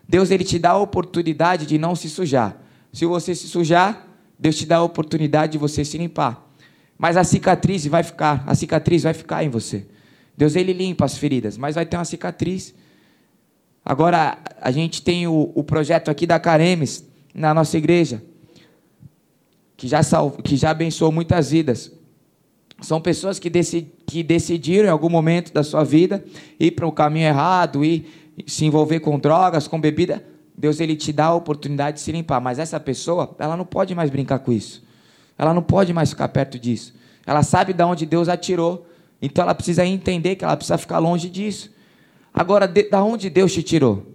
Deus 0.10 0.32
ele 0.32 0.44
te 0.44 0.58
dá 0.58 0.72
a 0.72 0.78
oportunidade 0.80 1.68
de 1.68 1.78
não 1.78 1.96
se 1.96 2.10
sujar. 2.10 2.60
Se 2.92 3.06
você 3.06 3.36
se 3.36 3.48
sujar, 3.48 4.08
Deus 4.40 4.56
te 4.56 4.66
dá 4.66 4.78
a 4.78 4.84
oportunidade 4.84 5.52
de 5.52 5.58
você 5.60 5.86
se 5.86 6.00
limpar. 6.00 6.52
Mas 6.98 7.16
a 7.16 7.24
cicatriz 7.24 7.86
vai 7.86 8.02
ficar, 8.02 8.44
a 8.48 8.56
cicatriz 8.56 9.04
vai 9.04 9.14
ficar 9.14 9.44
em 9.44 9.50
você. 9.50 9.86
Deus 10.36 10.56
ele 10.56 10.74
limpa 10.74 11.06
as 11.06 11.16
feridas, 11.16 11.60
mas 11.60 11.76
vai 11.76 11.86
ter 11.86 11.96
uma 11.96 12.06
cicatriz. 12.06 12.74
Agora 13.86 14.40
a 14.60 14.72
gente 14.72 15.04
tem 15.04 15.28
o, 15.28 15.52
o 15.54 15.64
projeto 15.64 16.10
aqui 16.10 16.26
da 16.26 16.40
Caremes 16.40 17.06
na 17.32 17.54
nossa 17.54 17.78
igreja, 17.78 18.24
que 19.78 19.88
já 19.88 20.02
salvo, 20.02 20.42
que 20.42 20.58
já 20.58 20.72
abençoou 20.72 21.12
muitas 21.12 21.52
vidas. 21.52 21.92
São 22.82 23.00
pessoas 23.00 23.38
que, 23.38 23.50
decid, 23.50 23.86
que 24.08 24.24
decidiram 24.24 24.88
em 24.88 24.92
algum 24.92 25.10
momento 25.10 25.54
da 25.54 25.62
sua 25.62 25.84
vida 25.84 26.26
ir 26.60 26.72
para 26.72 26.88
o 26.88 26.92
caminho 26.92 27.28
errado 27.28 27.86
e 27.86 28.08
se 28.48 28.66
envolver 28.66 29.00
com 29.00 29.20
drogas, 29.20 29.68
com 29.68 29.80
bebida. 29.80 30.24
Deus 30.58 30.80
ele 30.80 30.96
te 30.96 31.14
dá 31.14 31.28
a 31.28 31.36
oportunidade 31.36 31.98
de 31.98 32.04
se 32.04 32.12
limpar, 32.12 32.42
mas 32.42 32.60
essa 32.60 32.80
pessoa, 32.80 33.36
ela 33.40 33.56
não 33.56 33.66
pode 33.66 33.96
mais 33.96 34.10
brincar 34.10 34.40
com 34.40 34.52
isso. 34.52 34.84
Ela 35.38 35.54
não 35.54 35.62
pode 35.62 35.94
mais 35.94 36.10
ficar 36.10 36.28
perto 36.30 36.60
disso. 36.60 36.94
Ela 37.26 37.44
sabe 37.44 37.72
de 37.74 37.84
onde 37.84 38.06
Deus 38.06 38.28
atirou, 38.28 38.86
então 39.22 39.44
ela 39.44 39.56
precisa 39.56 39.86
entender 39.86 40.36
que 40.36 40.44
ela 40.44 40.58
precisa 40.58 40.78
ficar 40.78 41.00
longe 41.00 41.30
disso. 41.30 41.72
Agora, 42.34 42.68
de, 42.68 42.90
da 42.90 43.04
onde 43.04 43.30
Deus 43.30 43.54
te 43.54 43.64
tirou? 43.64 44.06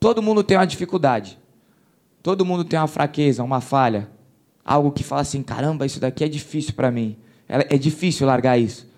Todo 0.00 0.22
mundo 0.22 0.42
tem 0.42 0.56
uma 0.56 0.66
dificuldade. 0.66 1.38
Todo 2.22 2.44
mundo 2.44 2.64
tem 2.64 2.78
uma 2.78 2.88
fraqueza, 2.88 3.42
uma 3.42 3.60
falha. 3.60 4.08
Algo 4.64 4.92
que 4.92 5.02
fala 5.02 5.22
assim: 5.22 5.42
caramba, 5.42 5.84
isso 5.84 6.00
daqui 6.00 6.24
é 6.24 6.28
difícil 6.28 6.72
para 6.74 6.90
mim. 6.90 7.16
É 7.48 7.76
difícil 7.76 8.26
largar 8.26 8.58
isso. 8.58 8.90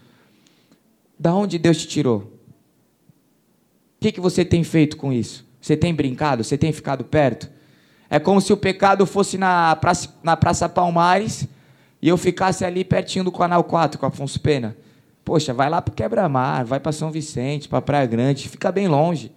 Da 1.19 1.35
onde 1.35 1.59
Deus 1.59 1.79
te 1.79 1.89
tirou? 1.89 2.34
Que, 4.05 4.13
que 4.13 4.21
você 4.21 4.45
tem 4.45 4.63
feito 4.63 4.99
com 4.99 5.11
isso? 5.11 5.47
Você 5.59 5.79
tem 5.79 5.95
brincado? 5.95 6.45
Você 6.45 6.59
tem 6.59 6.71
ficado 6.75 7.05
perto? 7.05 7.49
É 8.11 8.19
como 8.19 8.39
se 8.39 8.53
o 8.53 8.57
pecado 8.57 9.07
fosse 9.07 9.39
na 9.39 9.75
Praça, 9.77 10.15
na 10.23 10.37
praça 10.37 10.69
Palmares 10.69 11.49
e 12.03 12.09
eu 12.11 12.19
ficasse 12.19 12.67
ali 12.67 12.85
pertinho 12.85 13.25
do 13.25 13.33
Canal 13.33 13.65
4 13.65 13.99
com 13.99 14.05
Afonso 14.05 14.39
Pena. 14.41 14.77
Poxa, 15.25 15.55
vai 15.55 15.71
lá 15.71 15.81
para 15.81 15.95
Quebra-Mar, 15.95 16.67
vai 16.67 16.79
para 16.79 16.93
São 16.93 17.11
Vicente, 17.11 17.67
para 17.67 17.81
Praia 17.81 18.05
Grande, 18.05 18.47
fica 18.47 18.71
bem 18.71 18.89
longe. 18.89 19.33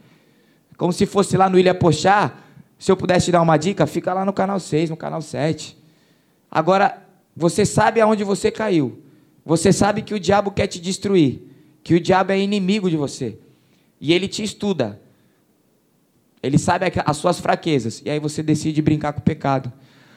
Como 0.75 0.91
se 0.91 1.05
fosse 1.05 1.37
lá 1.37 1.49
no 1.49 1.57
Ilha 1.57 1.73
Pochá, 1.73 2.33
se 2.77 2.91
eu 2.91 2.97
pudesse 2.97 3.27
te 3.27 3.31
dar 3.31 3.41
uma 3.41 3.55
dica, 3.55 3.87
fica 3.87 4.13
lá 4.13 4.25
no 4.25 4.33
canal 4.33 4.59
6, 4.59 4.89
no 4.89 4.97
canal 4.97 5.21
7. 5.21 5.77
Agora, 6.51 7.01
você 7.33 7.65
sabe 7.65 8.01
aonde 8.01 8.25
você 8.25 8.51
caiu. 8.51 9.01
Você 9.45 9.71
sabe 9.71 10.01
que 10.01 10.13
o 10.13 10.19
diabo 10.19 10.51
quer 10.51 10.67
te 10.67 10.77
destruir, 10.77 11.41
que 11.81 11.95
o 11.95 12.01
diabo 12.01 12.33
é 12.33 12.37
inimigo 12.37 12.89
de 12.89 12.97
você. 12.97 13.39
E 13.99 14.13
ele 14.13 14.27
te 14.27 14.43
estuda. 14.43 14.99
Ele 16.41 16.57
sabe 16.57 16.85
as 17.05 17.17
suas 17.17 17.39
fraquezas. 17.39 18.01
E 18.05 18.09
aí 18.09 18.19
você 18.19 18.43
decide 18.43 18.81
brincar 18.81 19.13
com 19.13 19.19
o 19.19 19.23
pecado. 19.23 19.71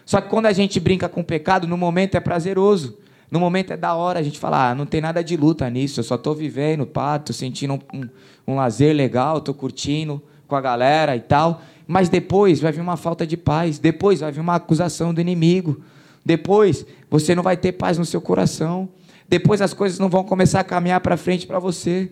Só 0.04 0.20
que 0.20 0.28
quando 0.28 0.46
a 0.46 0.52
gente 0.52 0.78
brinca 0.80 1.08
com 1.08 1.20
o 1.20 1.24
pecado, 1.24 1.66
no 1.66 1.76
momento 1.76 2.16
é 2.16 2.20
prazeroso. 2.20 2.98
No 3.30 3.38
momento 3.38 3.72
é 3.72 3.76
da 3.76 3.94
hora 3.94 4.18
a 4.18 4.22
gente 4.22 4.38
falar, 4.38 4.70
ah, 4.70 4.74
não 4.74 4.84
tem 4.84 5.00
nada 5.00 5.22
de 5.22 5.36
luta 5.36 5.70
nisso, 5.70 6.00
eu 6.00 6.04
só 6.04 6.16
estou 6.16 6.34
vivendo, 6.34 6.84
pá, 6.84 7.22
sentindo 7.32 7.74
um, 7.74 7.80
um, 7.94 8.08
um 8.48 8.56
lazer 8.56 8.94
legal, 8.94 9.38
estou 9.38 9.54
curtindo 9.54 10.20
com 10.48 10.56
a 10.56 10.60
galera 10.60 11.14
e 11.14 11.20
tal. 11.20 11.62
Mas 11.86 12.08
depois 12.08 12.60
vai 12.60 12.72
vir 12.72 12.80
uma 12.80 12.96
falta 12.96 13.24
de 13.24 13.36
paz, 13.36 13.78
depois 13.78 14.18
vai 14.18 14.32
vir 14.32 14.40
uma 14.40 14.56
acusação 14.56 15.14
do 15.14 15.20
inimigo, 15.20 15.80
depois 16.24 16.84
você 17.08 17.34
não 17.34 17.42
vai 17.42 17.56
ter 17.56 17.72
paz 17.72 17.96
no 17.96 18.04
seu 18.04 18.20
coração, 18.20 18.88
depois 19.28 19.62
as 19.62 19.72
coisas 19.72 20.00
não 20.00 20.08
vão 20.08 20.24
começar 20.24 20.60
a 20.60 20.64
caminhar 20.64 21.00
para 21.00 21.16
frente 21.16 21.46
para 21.46 21.60
você. 21.60 22.10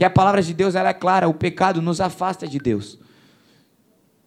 E 0.00 0.04
a 0.04 0.08
palavra 0.08 0.40
de 0.40 0.54
Deus 0.54 0.74
ela 0.74 0.88
é 0.88 0.94
clara: 0.94 1.28
o 1.28 1.34
pecado 1.34 1.82
nos 1.82 2.00
afasta 2.00 2.48
de 2.48 2.58
Deus. 2.58 2.98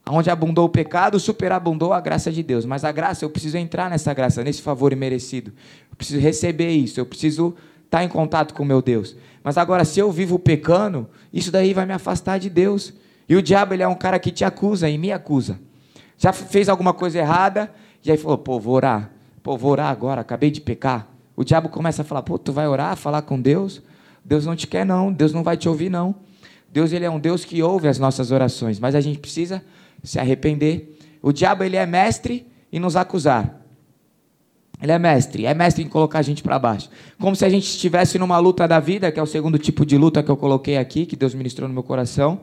Onde 0.08 0.30
abundou 0.30 0.66
o 0.66 0.70
pecado, 0.70 1.20
superabundou 1.20 1.94
a 1.94 2.00
graça 2.00 2.32
de 2.32 2.44
Deus. 2.44 2.64
Mas 2.64 2.84
a 2.84 2.92
graça, 2.92 3.26
eu 3.26 3.30
preciso 3.30 3.58
entrar 3.58 3.90
nessa 3.90 4.14
graça, 4.14 4.44
nesse 4.44 4.62
favor 4.62 4.94
imerecido. 4.94 5.52
Eu 5.90 5.96
preciso 5.96 6.20
receber 6.20 6.70
isso, 6.70 7.00
eu 7.00 7.06
preciso 7.06 7.56
estar 7.86 8.04
em 8.04 8.08
contato 8.08 8.54
com 8.54 8.62
o 8.62 8.66
meu 8.66 8.84
Deus. 8.84 9.16
Mas 9.44 9.58
agora, 9.58 9.84
se 9.84 10.00
eu 10.00 10.12
vivo 10.12 10.38
pecando, 10.38 11.10
isso 11.32 11.52
daí 11.52 11.74
vai 11.74 11.88
me 11.88 11.94
afastar 11.94 12.38
de 12.38 12.52
Deus. 12.52 12.94
E 13.28 13.36
o 13.36 13.42
diabo, 13.42 13.74
ele 13.74 13.82
é 13.82 13.88
um 13.88 13.96
cara 13.96 14.20
que 14.20 14.30
te 14.30 14.46
acusa 14.46 14.88
e 14.88 14.98
me 14.98 15.12
acusa. 15.12 15.60
Já 16.18 16.32
fez 16.32 16.70
alguma 16.70 16.94
coisa 16.94 17.18
errada, 17.18 17.72
e 18.06 18.12
aí 18.12 18.18
falou, 18.18 18.38
pô, 18.38 18.60
vou 18.60 18.76
orar. 18.76 19.10
Pô, 19.42 19.58
vou 19.58 19.72
orar 19.72 19.90
agora, 19.90 20.22
acabei 20.22 20.52
de 20.52 20.62
pecar. 20.62 21.08
O 21.36 21.44
diabo 21.44 21.70
começa 21.70 22.04
a 22.04 22.06
falar, 22.06 22.22
pô, 22.22 22.38
tu 22.38 22.54
vai 22.54 22.68
orar, 22.68 22.96
falar 22.96 23.24
com 23.24 23.42
Deus? 23.42 23.82
Deus 24.24 24.46
não 24.46 24.56
te 24.56 24.68
quer 24.68 24.86
não, 24.86 25.12
Deus 25.12 25.34
não 25.34 25.44
vai 25.44 25.58
te 25.58 25.68
ouvir 25.68 25.90
não. 25.90 26.16
Deus, 26.72 26.92
ele 26.92 27.06
é 27.06 27.10
um 27.10 27.20
Deus 27.20 27.46
que 27.46 27.62
ouve 27.62 27.88
as 27.88 28.00
nossas 28.00 28.32
orações, 28.32 28.80
mas 28.80 28.96
a 28.96 29.02
gente 29.02 29.20
precisa 29.20 29.64
se 30.04 30.20
arrepender. 30.20 30.98
O 31.22 31.32
diabo 31.32 31.64
ele 31.64 31.78
é 31.78 31.86
mestre 31.86 32.48
em 32.72 32.80
nos 32.80 32.96
acusar. 32.96 33.62
Ele 34.82 34.92
é 34.92 35.00
mestre, 35.00 35.46
é 35.46 35.54
mestre 35.54 35.84
em 35.84 35.88
colocar 35.88 36.20
a 36.20 36.22
gente 36.24 36.42
para 36.42 36.58
baixo. 36.58 36.90
Como 37.20 37.36
se 37.36 37.46
a 37.46 37.50
gente 37.50 37.64
estivesse 37.64 38.18
numa 38.18 38.38
luta 38.40 38.68
da 38.68 38.80
vida, 38.80 39.12
que 39.12 39.20
é 39.20 39.24
o 39.24 39.26
segundo 39.28 39.58
tipo 39.58 39.86
de 39.86 39.98
luta 39.98 40.24
que 40.24 40.30
eu 40.30 40.36
coloquei 40.36 40.78
aqui, 40.78 41.06
que 41.06 41.16
Deus 41.16 41.34
ministrou 41.34 41.68
no 41.68 41.74
meu 41.74 41.84
coração. 41.84 42.42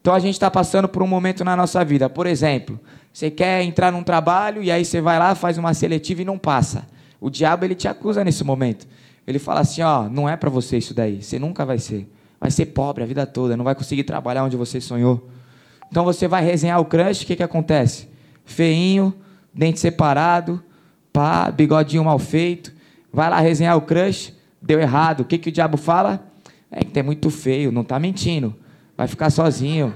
Então 0.00 0.14
a 0.14 0.18
gente 0.18 0.34
está 0.34 0.50
passando 0.50 0.88
por 0.88 1.02
um 1.02 1.06
momento 1.06 1.44
na 1.44 1.54
nossa 1.54 1.84
vida. 1.84 2.10
Por 2.10 2.26
exemplo, 2.26 2.80
você 3.12 3.30
quer 3.30 3.62
entrar 3.62 3.92
num 3.92 4.02
trabalho 4.02 4.62
e 4.62 4.70
aí 4.70 4.84
você 4.84 5.00
vai 5.00 5.18
lá, 5.18 5.34
faz 5.34 5.58
uma 5.58 5.74
seletiva 5.74 6.22
e 6.22 6.24
não 6.24 6.38
passa. 6.38 6.88
O 7.20 7.30
diabo 7.30 7.64
ele 7.64 7.74
te 7.76 7.86
acusa 7.86 8.24
nesse 8.24 8.42
momento. 8.42 8.88
Ele 9.26 9.38
fala 9.38 9.60
assim, 9.60 9.82
ó, 9.82 10.08
não 10.08 10.28
é 10.28 10.36
para 10.36 10.50
você 10.50 10.78
isso 10.78 10.92
daí. 10.94 11.22
Você 11.22 11.38
nunca 11.38 11.64
vai 11.64 11.78
ser. 11.78 12.08
Vai 12.40 12.50
ser 12.50 12.66
pobre 12.66 13.04
a 13.04 13.06
vida 13.06 13.24
toda, 13.24 13.56
não 13.56 13.64
vai 13.64 13.74
conseguir 13.74 14.02
trabalhar 14.02 14.44
onde 14.44 14.56
você 14.56 14.80
sonhou. 14.80 15.28
Então 15.88 16.04
você 16.04 16.26
vai 16.26 16.42
resenhar 16.42 16.80
o 16.80 16.84
crush, 16.84 17.22
o 17.22 17.26
que, 17.26 17.36
que 17.36 17.42
acontece? 17.42 18.08
Feinho, 18.44 19.14
dente 19.54 19.78
separado, 19.78 20.60
pá, 21.12 21.50
bigodinho 21.50 22.04
mal 22.04 22.18
feito. 22.18 22.72
Vai 23.12 23.30
lá 23.30 23.38
resenhar 23.38 23.76
o 23.76 23.82
crush, 23.82 24.34
deu 24.60 24.80
errado. 24.80 25.20
O 25.20 25.24
que, 25.24 25.38
que 25.38 25.50
o 25.50 25.52
diabo 25.52 25.76
fala? 25.76 26.26
É 26.70 26.82
que 26.82 26.98
é 26.98 27.02
muito 27.02 27.30
feio, 27.30 27.70
não 27.70 27.82
está 27.82 28.00
mentindo. 28.00 28.56
Vai 28.96 29.06
ficar 29.06 29.30
sozinho. 29.30 29.94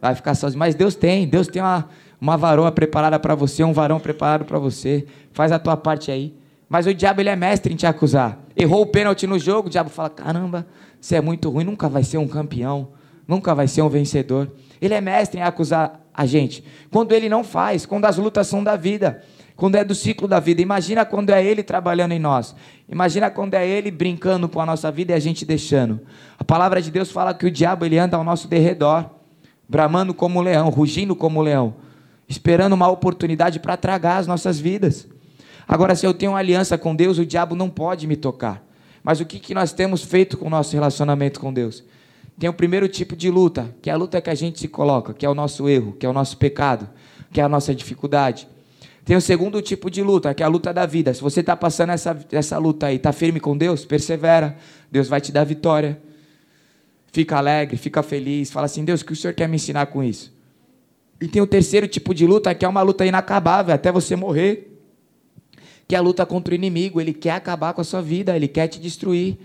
Vai 0.00 0.14
ficar 0.14 0.34
sozinho. 0.34 0.58
Mas 0.58 0.74
Deus 0.74 0.94
tem, 0.94 1.26
Deus 1.26 1.48
tem 1.48 1.60
uma, 1.60 1.88
uma 2.20 2.36
varoa 2.36 2.70
preparada 2.70 3.18
para 3.18 3.34
você, 3.34 3.64
um 3.64 3.72
varão 3.72 3.98
preparado 3.98 4.44
para 4.44 4.58
você. 4.58 5.06
Faz 5.32 5.50
a 5.50 5.58
tua 5.58 5.76
parte 5.76 6.10
aí. 6.10 6.34
Mas 6.72 6.86
o 6.86 6.94
diabo 6.94 7.20
ele 7.20 7.28
é 7.28 7.36
mestre 7.36 7.70
em 7.70 7.76
te 7.76 7.86
acusar. 7.86 8.38
Errou 8.56 8.80
o 8.80 8.86
pênalti 8.86 9.26
no 9.26 9.38
jogo, 9.38 9.68
o 9.68 9.70
diabo 9.70 9.90
fala: 9.90 10.08
caramba, 10.08 10.66
você 10.98 11.16
é 11.16 11.20
muito 11.20 11.50
ruim, 11.50 11.64
nunca 11.64 11.86
vai 11.86 12.02
ser 12.02 12.16
um 12.16 12.26
campeão, 12.26 12.88
nunca 13.28 13.54
vai 13.54 13.68
ser 13.68 13.82
um 13.82 13.90
vencedor. 13.90 14.50
Ele 14.80 14.94
é 14.94 15.00
mestre 15.02 15.38
em 15.38 15.42
acusar 15.42 16.00
a 16.14 16.24
gente. 16.24 16.64
Quando 16.90 17.12
ele 17.12 17.28
não 17.28 17.44
faz, 17.44 17.84
quando 17.84 18.06
as 18.06 18.16
lutas 18.16 18.46
são 18.46 18.64
da 18.64 18.74
vida, 18.74 19.22
quando 19.54 19.74
é 19.74 19.84
do 19.84 19.94
ciclo 19.94 20.26
da 20.26 20.40
vida. 20.40 20.62
Imagina 20.62 21.04
quando 21.04 21.28
é 21.28 21.44
ele 21.44 21.62
trabalhando 21.62 22.12
em 22.12 22.18
nós. 22.18 22.56
Imagina 22.88 23.30
quando 23.30 23.52
é 23.52 23.68
ele 23.68 23.90
brincando 23.90 24.48
com 24.48 24.58
a 24.58 24.64
nossa 24.64 24.90
vida 24.90 25.12
e 25.12 25.14
a 25.14 25.18
gente 25.18 25.44
deixando. 25.44 26.00
A 26.38 26.42
palavra 26.42 26.80
de 26.80 26.90
Deus 26.90 27.10
fala 27.10 27.34
que 27.34 27.44
o 27.44 27.50
diabo 27.50 27.84
ele 27.84 27.98
anda 27.98 28.16
ao 28.16 28.24
nosso 28.24 28.48
derredor, 28.48 29.10
bramando 29.68 30.14
como 30.14 30.38
um 30.38 30.42
leão, 30.42 30.70
rugindo 30.70 31.14
como 31.14 31.38
um 31.38 31.42
leão, 31.42 31.74
esperando 32.26 32.72
uma 32.72 32.88
oportunidade 32.88 33.60
para 33.60 33.76
tragar 33.76 34.16
as 34.16 34.26
nossas 34.26 34.58
vidas. 34.58 35.11
Agora, 35.66 35.94
se 35.94 36.06
eu 36.06 36.12
tenho 36.12 36.34
aliança 36.34 36.76
com 36.76 36.94
Deus, 36.94 37.18
o 37.18 37.26
diabo 37.26 37.54
não 37.54 37.70
pode 37.70 38.06
me 38.06 38.16
tocar. 38.16 38.64
Mas 39.02 39.20
o 39.20 39.26
que, 39.26 39.38
que 39.38 39.54
nós 39.54 39.72
temos 39.72 40.02
feito 40.02 40.36
com 40.36 40.46
o 40.46 40.50
nosso 40.50 40.72
relacionamento 40.74 41.40
com 41.40 41.52
Deus? 41.52 41.84
Tem 42.38 42.48
o 42.48 42.52
primeiro 42.52 42.88
tipo 42.88 43.14
de 43.14 43.30
luta, 43.30 43.74
que 43.80 43.90
é 43.90 43.92
a 43.92 43.96
luta 43.96 44.20
que 44.20 44.30
a 44.30 44.34
gente 44.34 44.58
se 44.60 44.68
coloca, 44.68 45.12
que 45.12 45.26
é 45.26 45.28
o 45.28 45.34
nosso 45.34 45.68
erro, 45.68 45.92
que 45.92 46.06
é 46.06 46.08
o 46.08 46.12
nosso 46.12 46.36
pecado, 46.36 46.88
que 47.32 47.40
é 47.40 47.44
a 47.44 47.48
nossa 47.48 47.74
dificuldade. 47.74 48.48
Tem 49.04 49.16
o 49.16 49.20
segundo 49.20 49.60
tipo 49.60 49.90
de 49.90 50.02
luta, 50.02 50.32
que 50.32 50.42
é 50.42 50.46
a 50.46 50.48
luta 50.48 50.72
da 50.72 50.86
vida. 50.86 51.12
Se 51.12 51.20
você 51.20 51.40
está 51.40 51.56
passando 51.56 51.90
essa, 51.90 52.16
essa 52.30 52.58
luta 52.58 52.86
aí, 52.86 52.96
está 52.96 53.12
firme 53.12 53.40
com 53.40 53.56
Deus, 53.56 53.84
persevera. 53.84 54.56
Deus 54.90 55.08
vai 55.08 55.20
te 55.20 55.32
dar 55.32 55.44
vitória. 55.44 56.00
Fica 57.12 57.36
alegre, 57.36 57.76
fica 57.76 58.02
feliz. 58.02 58.50
Fala 58.50 58.66
assim, 58.66 58.84
Deus, 58.84 59.00
o 59.00 59.04
que 59.04 59.12
o 59.12 59.16
Senhor 59.16 59.34
quer 59.34 59.48
me 59.48 59.56
ensinar 59.56 59.86
com 59.86 60.04
isso? 60.04 60.32
E 61.20 61.26
tem 61.28 61.42
o 61.42 61.46
terceiro 61.46 61.86
tipo 61.88 62.14
de 62.14 62.26
luta, 62.26 62.54
que 62.54 62.64
é 62.64 62.68
uma 62.68 62.82
luta 62.82 63.04
inacabável, 63.04 63.74
até 63.74 63.90
você 63.90 64.14
morrer. 64.16 64.71
Que 65.92 65.96
é 65.96 65.98
a 65.98 66.00
luta 66.00 66.24
contra 66.24 66.52
o 66.52 66.54
inimigo. 66.54 67.02
Ele 67.02 67.12
quer 67.12 67.32
acabar 67.32 67.74
com 67.74 67.82
a 67.82 67.84
sua 67.84 68.00
vida, 68.00 68.34
ele 68.34 68.48
quer 68.48 68.66
te 68.66 68.80
destruir. 68.80 69.36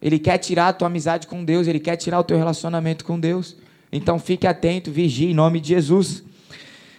Ele 0.00 0.20
quer 0.20 0.38
tirar 0.38 0.68
a 0.68 0.72
tua 0.72 0.86
amizade 0.86 1.26
com 1.26 1.44
Deus, 1.44 1.66
ele 1.66 1.80
quer 1.80 1.96
tirar 1.96 2.20
o 2.20 2.22
teu 2.22 2.38
relacionamento 2.38 3.04
com 3.04 3.18
Deus. 3.18 3.56
Então 3.90 4.16
fique 4.16 4.46
atento, 4.46 4.92
vigie 4.92 5.32
em 5.32 5.34
nome 5.34 5.58
de 5.58 5.70
Jesus. 5.70 6.22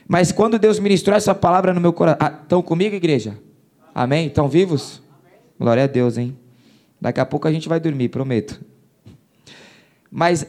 Mas 0.06 0.34
quando 0.34 0.60
Deus 0.60 0.78
ministrou 0.78 1.16
essa 1.16 1.34
palavra 1.34 1.74
no 1.74 1.80
meu 1.80 1.94
coração. 1.94 2.28
Ah, 2.28 2.38
estão 2.44 2.62
comigo, 2.62 2.94
igreja? 2.94 3.38
Amém? 3.94 4.28
Estão 4.28 4.50
vivos? 4.50 5.02
Glória 5.58 5.86
a 5.86 5.88
Deus, 5.88 6.18
hein? 6.18 6.38
Daqui 7.00 7.22
a 7.22 7.26
pouco 7.26 7.48
a 7.48 7.54
gente 7.54 7.70
vai 7.70 7.80
dormir, 7.80 8.10
prometo. 8.10 8.60
Mas 10.12 10.46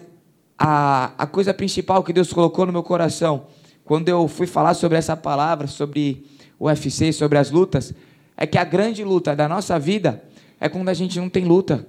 a, 0.58 1.12
a 1.16 1.28
coisa 1.28 1.54
principal 1.54 2.02
que 2.02 2.12
Deus 2.12 2.32
colocou 2.32 2.66
no 2.66 2.72
meu 2.72 2.82
coração, 2.82 3.46
quando 3.84 4.08
eu 4.08 4.26
fui 4.26 4.48
falar 4.48 4.74
sobre 4.74 4.98
essa 4.98 5.16
palavra, 5.16 5.68
sobre 5.68 6.26
o 6.58 6.66
UFC, 6.66 7.12
sobre 7.12 7.38
as 7.38 7.52
lutas, 7.52 7.94
é 8.36 8.46
que 8.46 8.58
a 8.58 8.64
grande 8.64 9.02
luta 9.02 9.34
da 9.34 9.48
nossa 9.48 9.78
vida 9.78 10.22
é 10.60 10.68
quando 10.68 10.88
a 10.88 10.94
gente 10.94 11.18
não 11.18 11.28
tem 11.28 11.44
luta. 11.44 11.86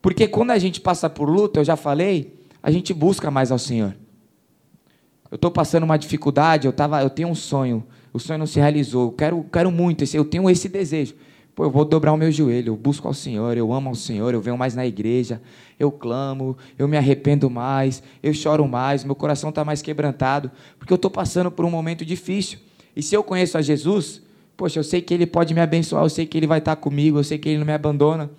Porque 0.00 0.26
quando 0.26 0.50
a 0.50 0.58
gente 0.58 0.80
passa 0.80 1.08
por 1.08 1.28
luta, 1.28 1.60
eu 1.60 1.64
já 1.64 1.76
falei, 1.76 2.34
a 2.62 2.70
gente 2.70 2.92
busca 2.92 3.30
mais 3.30 3.50
ao 3.50 3.58
Senhor. 3.58 3.96
Eu 5.30 5.36
estou 5.36 5.50
passando 5.50 5.84
uma 5.84 5.96
dificuldade, 5.96 6.66
eu, 6.66 6.72
tava, 6.72 7.00
eu 7.00 7.08
tenho 7.08 7.28
um 7.28 7.34
sonho, 7.34 7.82
o 8.12 8.18
sonho 8.18 8.38
não 8.38 8.46
se 8.46 8.60
realizou, 8.60 9.06
eu 9.06 9.12
quero, 9.12 9.46
quero 9.50 9.70
muito, 9.70 10.04
eu 10.14 10.24
tenho 10.24 10.50
esse 10.50 10.68
desejo. 10.68 11.14
Pô, 11.54 11.64
eu 11.64 11.70
vou 11.70 11.84
dobrar 11.84 12.12
o 12.12 12.16
meu 12.16 12.30
joelho, 12.30 12.70
eu 12.70 12.76
busco 12.76 13.06
ao 13.06 13.14
Senhor, 13.14 13.56
eu 13.56 13.72
amo 13.72 13.90
ao 13.90 13.94
Senhor, 13.94 14.32
eu 14.32 14.40
venho 14.40 14.56
mais 14.56 14.74
na 14.74 14.86
igreja, 14.86 15.40
eu 15.78 15.92
clamo, 15.92 16.56
eu 16.78 16.88
me 16.88 16.96
arrependo 16.96 17.48
mais, 17.50 18.02
eu 18.22 18.32
choro 18.32 18.66
mais, 18.66 19.04
meu 19.04 19.14
coração 19.14 19.50
está 19.50 19.64
mais 19.64 19.82
quebrantado, 19.82 20.50
porque 20.78 20.92
eu 20.92 20.96
estou 20.96 21.10
passando 21.10 21.50
por 21.50 21.64
um 21.64 21.70
momento 21.70 22.04
difícil. 22.04 22.58
E 22.96 23.02
se 23.02 23.14
eu 23.14 23.22
conheço 23.22 23.56
a 23.58 23.62
Jesus, 23.62 24.22
poxa, 24.56 24.78
eu 24.78 24.84
sei 24.84 25.00
que 25.00 25.12
Ele 25.12 25.26
pode 25.26 25.54
me 25.54 25.60
abençoar, 25.60 26.04
eu 26.04 26.08
sei 26.08 26.26
que 26.26 26.36
Ele 26.36 26.46
vai 26.46 26.58
estar 26.58 26.76
comigo, 26.76 27.18
eu 27.18 27.24
sei 27.24 27.38
que 27.38 27.48
Ele 27.48 27.58
não 27.58 27.66
me 27.66 27.72
abandona, 27.72 28.30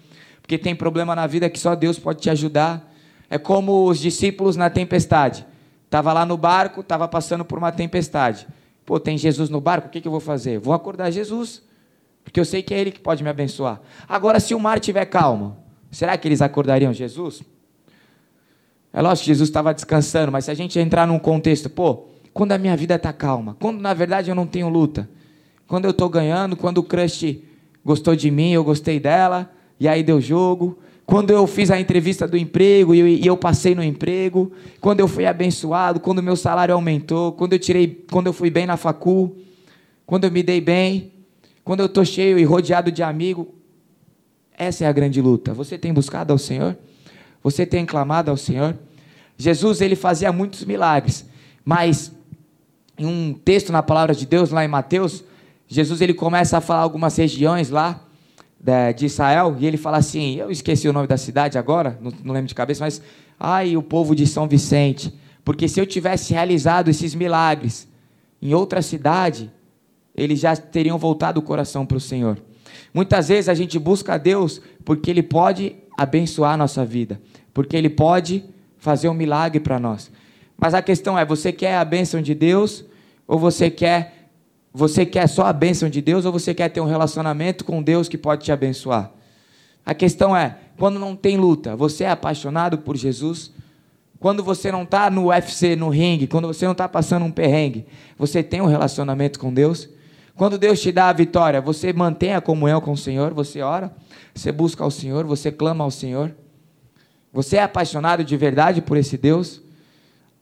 porque 0.42 0.58
tem 0.58 0.76
problema 0.76 1.16
na 1.16 1.26
vida 1.28 1.50
que 1.50 1.60
só 1.60 1.76
Deus 1.76 1.98
pode 1.98 2.22
te 2.22 2.30
ajudar. 2.30 2.92
É 3.30 3.38
como 3.38 3.88
os 3.88 4.00
discípulos 4.00 4.56
na 4.56 4.70
tempestade. 4.70 5.46
Estava 5.86 6.12
lá 6.12 6.26
no 6.26 6.38
barco, 6.38 6.82
estava 6.82 7.08
passando 7.08 7.46
por 7.46 7.58
uma 7.58 7.72
tempestade. 7.72 8.46
Pô, 8.86 9.00
tem 9.00 9.18
Jesus 9.18 9.50
no 9.50 9.62
barco, 9.62 9.88
o 9.88 9.90
que, 9.90 10.02
que 10.02 10.08
eu 10.08 10.12
vou 10.12 10.20
fazer? 10.20 10.60
Vou 10.60 10.74
acordar 10.74 11.10
Jesus. 11.12 11.64
Porque 12.24 12.40
eu 12.40 12.46
sei 12.46 12.62
que 12.62 12.74
é 12.74 12.80
Ele 12.80 12.92
que 12.92 13.00
pode 13.00 13.24
me 13.24 13.30
abençoar. 13.30 13.82
Agora, 14.08 14.40
se 14.40 14.54
o 14.54 14.60
mar 14.60 14.78
estiver 14.78 15.06
calmo, 15.06 15.58
será 15.92 16.18
que 16.18 16.28
eles 16.28 16.42
acordariam 16.42 16.94
Jesus? 16.94 17.44
É 18.92 19.02
lógico 19.02 19.26
que 19.26 19.32
Jesus 19.32 19.50
estava 19.50 19.74
descansando, 19.74 20.32
mas 20.32 20.46
se 20.46 20.52
a 20.52 20.54
gente 20.54 20.78
entrar 20.78 21.08
num 21.08 21.18
contexto, 21.18 21.70
pô, 21.70 22.06
quando 22.34 22.52
a 22.52 22.58
minha 22.58 22.76
vida 22.78 22.96
está 22.96 23.12
calma, 23.12 23.56
quando 23.60 23.82
na 23.82 23.94
verdade 23.94 24.30
eu 24.30 24.36
não 24.36 24.46
tenho 24.46 24.70
luta, 24.70 25.10
quando 25.68 25.86
eu 25.86 25.92
estou 25.92 26.10
ganhando, 26.10 26.56
quando 26.56 26.80
o 26.80 26.84
crush 26.84 27.42
gostou 27.84 28.16
de 28.16 28.30
mim, 28.32 28.52
eu 28.52 28.64
gostei 28.64 29.00
dela, 29.00 29.52
e 29.80 29.88
aí 29.88 30.04
deu 30.04 30.22
jogo, 30.22 30.78
quando 31.06 31.32
eu 31.32 31.46
fiz 31.46 31.70
a 31.70 31.80
entrevista 31.80 32.28
do 32.28 32.38
emprego 32.38 32.96
e 32.96 33.26
eu, 33.26 33.36
passei 33.36 33.76
no 33.76 33.84
emprego, 33.84 34.52
quando 34.80 35.02
eu 35.02 35.08
fui 35.08 35.26
abençoado, 35.26 36.00
quando 36.00 36.24
meu 36.24 36.36
salário 36.36 36.74
aumentou, 36.74 37.34
quando 37.34 37.54
eu 37.54 37.60
tirei, 37.60 38.06
quando 38.10 38.28
eu 38.28 38.34
fui 38.34 38.50
bem 38.50 38.66
na 38.66 38.78
facul, 38.78 39.36
quando 40.06 40.24
eu 40.24 40.32
me 40.32 40.42
dei 40.42 40.62
bem, 40.62 41.12
quando 41.64 41.82
eu 41.82 41.88
estou 41.88 42.06
cheio 42.06 42.40
e 42.40 42.44
rodeado 42.44 42.92
de 42.92 43.04
amigos, 43.04 43.48
essa 44.58 44.86
é 44.86 44.88
a 44.88 44.92
grande 44.92 45.22
luta. 45.22 45.54
Você 45.54 45.78
tem 45.78 45.94
buscado 45.94 46.32
ao 46.32 46.38
Senhor? 46.38 46.78
Você 47.44 47.66
tem 47.66 47.86
clamado 47.86 48.32
ao 48.32 48.38
Senhor? 48.38 48.78
Jesus 49.38 49.82
ele 49.82 49.96
fazia 49.96 50.32
muitos 50.32 50.64
milagres, 50.64 51.26
mas 51.66 52.12
em 52.98 53.06
um 53.06 53.34
texto 53.34 53.72
na 53.72 53.84
palavra 53.84 54.16
de 54.16 54.26
Deus 54.26 54.52
lá 54.52 54.64
em 54.64 54.68
Mateus, 54.68 55.24
Jesus 55.74 56.02
ele 56.02 56.14
começa 56.14 56.60
a 56.60 56.62
falar 56.62 56.82
algumas 56.82 57.16
regiões 57.18 57.72
lá 57.72 58.00
de 58.96 59.08
Israel 59.08 59.56
e 59.60 59.66
ele 59.66 59.76
fala 59.76 59.98
assim, 59.98 60.36
eu 60.36 60.52
esqueci 60.52 60.88
o 60.88 60.94
nome 60.94 61.08
da 61.08 61.18
cidade 61.18 61.58
agora, 61.58 61.98
não, 62.00 62.14
não 62.24 62.32
lembro 62.32 62.48
de 62.48 62.54
cabeça, 62.54 62.84
mas 62.84 63.02
ai 63.40 63.76
o 63.76 63.82
povo 63.82 64.16
de 64.16 64.28
São 64.28 64.48
Vicente, 64.48 65.12
porque 65.44 65.68
se 65.68 65.80
eu 65.80 65.88
tivesse 65.88 66.32
realizado 66.32 66.90
esses 66.90 67.16
milagres 67.16 67.88
em 68.40 68.54
outra 68.54 68.84
cidade, 68.84 69.52
eles 70.16 70.40
já 70.40 70.56
teriam 70.56 71.00
voltado 71.00 71.40
o 71.40 71.44
coração 71.44 71.88
para 71.88 71.98
o 71.98 72.00
Senhor. 72.00 72.40
Muitas 72.94 73.30
vezes 73.30 73.50
a 73.50 73.56
gente 73.56 73.80
busca 73.80 74.14
a 74.14 74.18
Deus 74.20 74.62
porque 74.86 75.10
Ele 75.10 75.24
pode 75.24 75.76
abençoar 75.98 76.54
a 76.54 76.58
nossa 76.58 76.86
vida, 76.86 77.20
porque 77.52 77.76
Ele 77.76 77.90
pode 77.90 78.46
fazer 78.78 79.10
um 79.10 79.14
milagre 79.16 79.60
para 79.60 79.80
nós. 79.80 80.12
Mas 80.56 80.76
a 80.76 80.84
questão 80.84 81.18
é: 81.18 81.26
você 81.26 81.52
quer 81.52 81.78
a 81.78 81.84
bênção 81.84 82.22
de 82.22 82.36
Deus 82.36 82.86
ou 83.28 83.40
você 83.40 83.72
quer 83.72 84.13
você 84.74 85.06
quer 85.06 85.28
só 85.28 85.46
a 85.46 85.54
bênção 85.54 85.88
de 85.88 86.02
Deus 86.02 86.26
ou 86.26 86.32
você 86.32 86.54
quer 86.54 86.70
ter 86.70 86.82
um 86.82 86.86
relacionamento 86.86 87.64
com 87.64 87.84
Deus 87.84 88.10
que 88.10 88.18
pode 88.18 88.44
te 88.44 88.52
abençoar? 88.52 89.12
A 89.86 89.94
questão 89.94 90.36
é: 90.36 90.58
quando 90.78 90.98
não 90.98 91.16
tem 91.16 91.38
luta, 91.38 91.76
você 91.76 92.06
é 92.06 92.10
apaixonado 92.10 92.80
por 92.80 92.98
Jesus? 92.98 93.52
Quando 94.20 94.44
você 94.44 94.72
não 94.72 94.84
está 94.84 95.12
no 95.12 95.28
UFC, 95.28 95.76
no 95.76 95.90
ringue, 95.90 96.28
quando 96.28 96.48
você 96.48 96.66
não 96.66 96.72
está 96.72 96.88
passando 96.88 97.26
um 97.26 97.32
perrengue, 97.32 97.86
você 98.18 98.42
tem 98.42 98.62
um 98.62 98.66
relacionamento 98.66 99.38
com 99.38 99.54
Deus? 99.54 99.90
Quando 100.36 100.58
Deus 100.58 100.82
te 100.82 100.92
dá 100.92 101.10
a 101.10 101.14
vitória, 101.14 101.62
você 101.62 101.94
mantém 101.94 102.34
a 102.34 102.42
comunhão 102.42 102.82
com 102.82 102.94
o 102.94 102.98
Senhor, 102.98 103.34
você 103.34 103.62
ora, 103.62 103.94
você 104.34 104.52
busca 104.52 104.84
ao 104.84 104.90
Senhor, 104.90 105.26
você 105.26 105.52
clama 105.52 105.84
ao 105.84 105.92
Senhor. 105.92 106.34
Você 107.32 107.58
é 107.58 107.64
apaixonado 107.64 108.24
de 108.24 108.36
verdade 108.38 108.82
por 108.82 108.98
esse 108.98 109.18
Deus? 109.18 109.62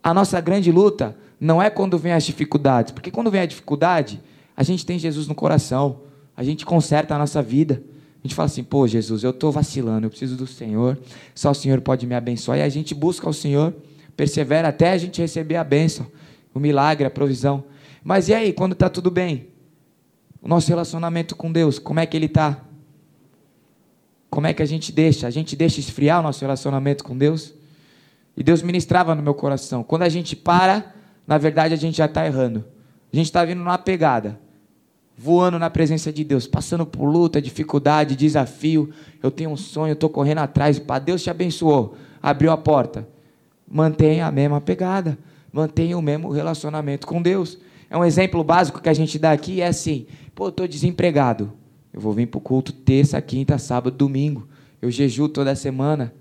A 0.03 0.13
nossa 0.13 0.39
grande 0.39 0.71
luta 0.71 1.17
não 1.41 1.59
é 1.59 1.71
quando 1.71 1.97
vem 1.97 2.13
as 2.13 2.23
dificuldades, 2.23 2.91
porque 2.91 3.09
quando 3.09 3.31
vem 3.31 3.41
a 3.41 3.45
dificuldade, 3.47 4.21
a 4.55 4.61
gente 4.61 4.85
tem 4.85 4.99
Jesus 4.99 5.27
no 5.27 5.33
coração, 5.33 6.01
a 6.37 6.43
gente 6.43 6.63
conserta 6.63 7.15
a 7.15 7.17
nossa 7.17 7.41
vida. 7.41 7.81
A 8.23 8.27
gente 8.27 8.35
fala 8.35 8.45
assim, 8.45 8.63
pô, 8.63 8.87
Jesus, 8.87 9.23
eu 9.23 9.31
estou 9.31 9.51
vacilando, 9.51 10.05
eu 10.05 10.09
preciso 10.11 10.37
do 10.37 10.45
Senhor, 10.45 10.99
só 11.33 11.49
o 11.49 11.55
Senhor 11.55 11.81
pode 11.81 12.05
me 12.05 12.13
abençoar. 12.13 12.59
E 12.59 12.61
a 12.61 12.69
gente 12.69 12.93
busca 12.93 13.27
o 13.27 13.33
Senhor, 13.33 13.73
persevera 14.15 14.67
até 14.67 14.91
a 14.91 14.97
gente 14.99 15.19
receber 15.19 15.55
a 15.55 15.63
bênção, 15.63 16.05
o 16.53 16.59
milagre, 16.59 17.07
a 17.07 17.09
provisão. 17.09 17.63
Mas 18.03 18.29
e 18.29 18.35
aí, 18.35 18.53
quando 18.53 18.73
está 18.73 18.87
tudo 18.87 19.09
bem? 19.09 19.47
O 20.39 20.47
nosso 20.47 20.69
relacionamento 20.69 21.35
com 21.35 21.51
Deus, 21.51 21.79
como 21.79 21.99
é 21.99 22.05
que 22.05 22.15
ele 22.15 22.27
está? 22.27 22.63
Como 24.29 24.45
é 24.45 24.53
que 24.53 24.61
a 24.61 24.65
gente 24.67 24.91
deixa? 24.91 25.25
A 25.25 25.31
gente 25.31 25.55
deixa 25.55 25.79
esfriar 25.79 26.19
o 26.19 26.23
nosso 26.23 26.41
relacionamento 26.41 27.03
com 27.03 27.17
Deus? 27.17 27.55
E 28.37 28.43
Deus 28.43 28.61
ministrava 28.61 29.15
no 29.15 29.23
meu 29.23 29.33
coração. 29.33 29.83
Quando 29.83 30.03
a 30.03 30.09
gente 30.09 30.35
para, 30.35 31.00
na 31.27 31.37
verdade 31.37 31.73
a 31.73 31.77
gente 31.77 31.97
já 31.97 32.05
está 32.05 32.25
errando. 32.25 32.65
A 33.11 33.15
gente 33.15 33.25
está 33.25 33.43
vindo 33.43 33.59
numa 33.59 33.77
pegada, 33.77 34.39
voando 35.17 35.59
na 35.59 35.69
presença 35.69 36.11
de 36.11 36.23
Deus, 36.23 36.47
passando 36.47 36.85
por 36.85 37.05
luta, 37.05 37.41
dificuldade, 37.41 38.15
desafio. 38.15 38.89
Eu 39.21 39.29
tenho 39.29 39.49
um 39.49 39.57
sonho, 39.57 39.93
estou 39.93 40.09
correndo 40.09 40.39
atrás. 40.39 40.79
Para 40.79 40.99
Deus 40.99 41.21
te 41.21 41.29
abençoou, 41.29 41.95
abriu 42.21 42.51
a 42.51 42.57
porta. 42.57 43.07
Mantenha 43.69 44.27
a 44.27 44.31
mesma 44.31 44.59
pegada, 44.59 45.17
mantenha 45.51 45.97
o 45.97 46.01
mesmo 46.01 46.29
relacionamento 46.29 47.05
com 47.05 47.21
Deus. 47.21 47.57
É 47.89 47.97
um 47.97 48.05
exemplo 48.05 48.43
básico 48.43 48.81
que 48.81 48.89
a 48.89 48.93
gente 48.93 49.19
dá 49.19 49.31
aqui, 49.31 49.61
é 49.61 49.67
assim, 49.67 50.07
pô, 50.33 50.47
estou 50.49 50.67
desempregado. 50.67 51.51
Eu 51.93 51.99
vou 51.99 52.13
vir 52.13 52.27
para 52.27 52.37
o 52.37 52.41
culto 52.41 52.71
terça, 52.71 53.21
quinta, 53.21 53.57
sábado, 53.57 53.95
domingo. 53.95 54.47
Eu 54.81 54.89
jejuo 54.89 55.27
toda 55.27 55.53
semana. 55.55 56.13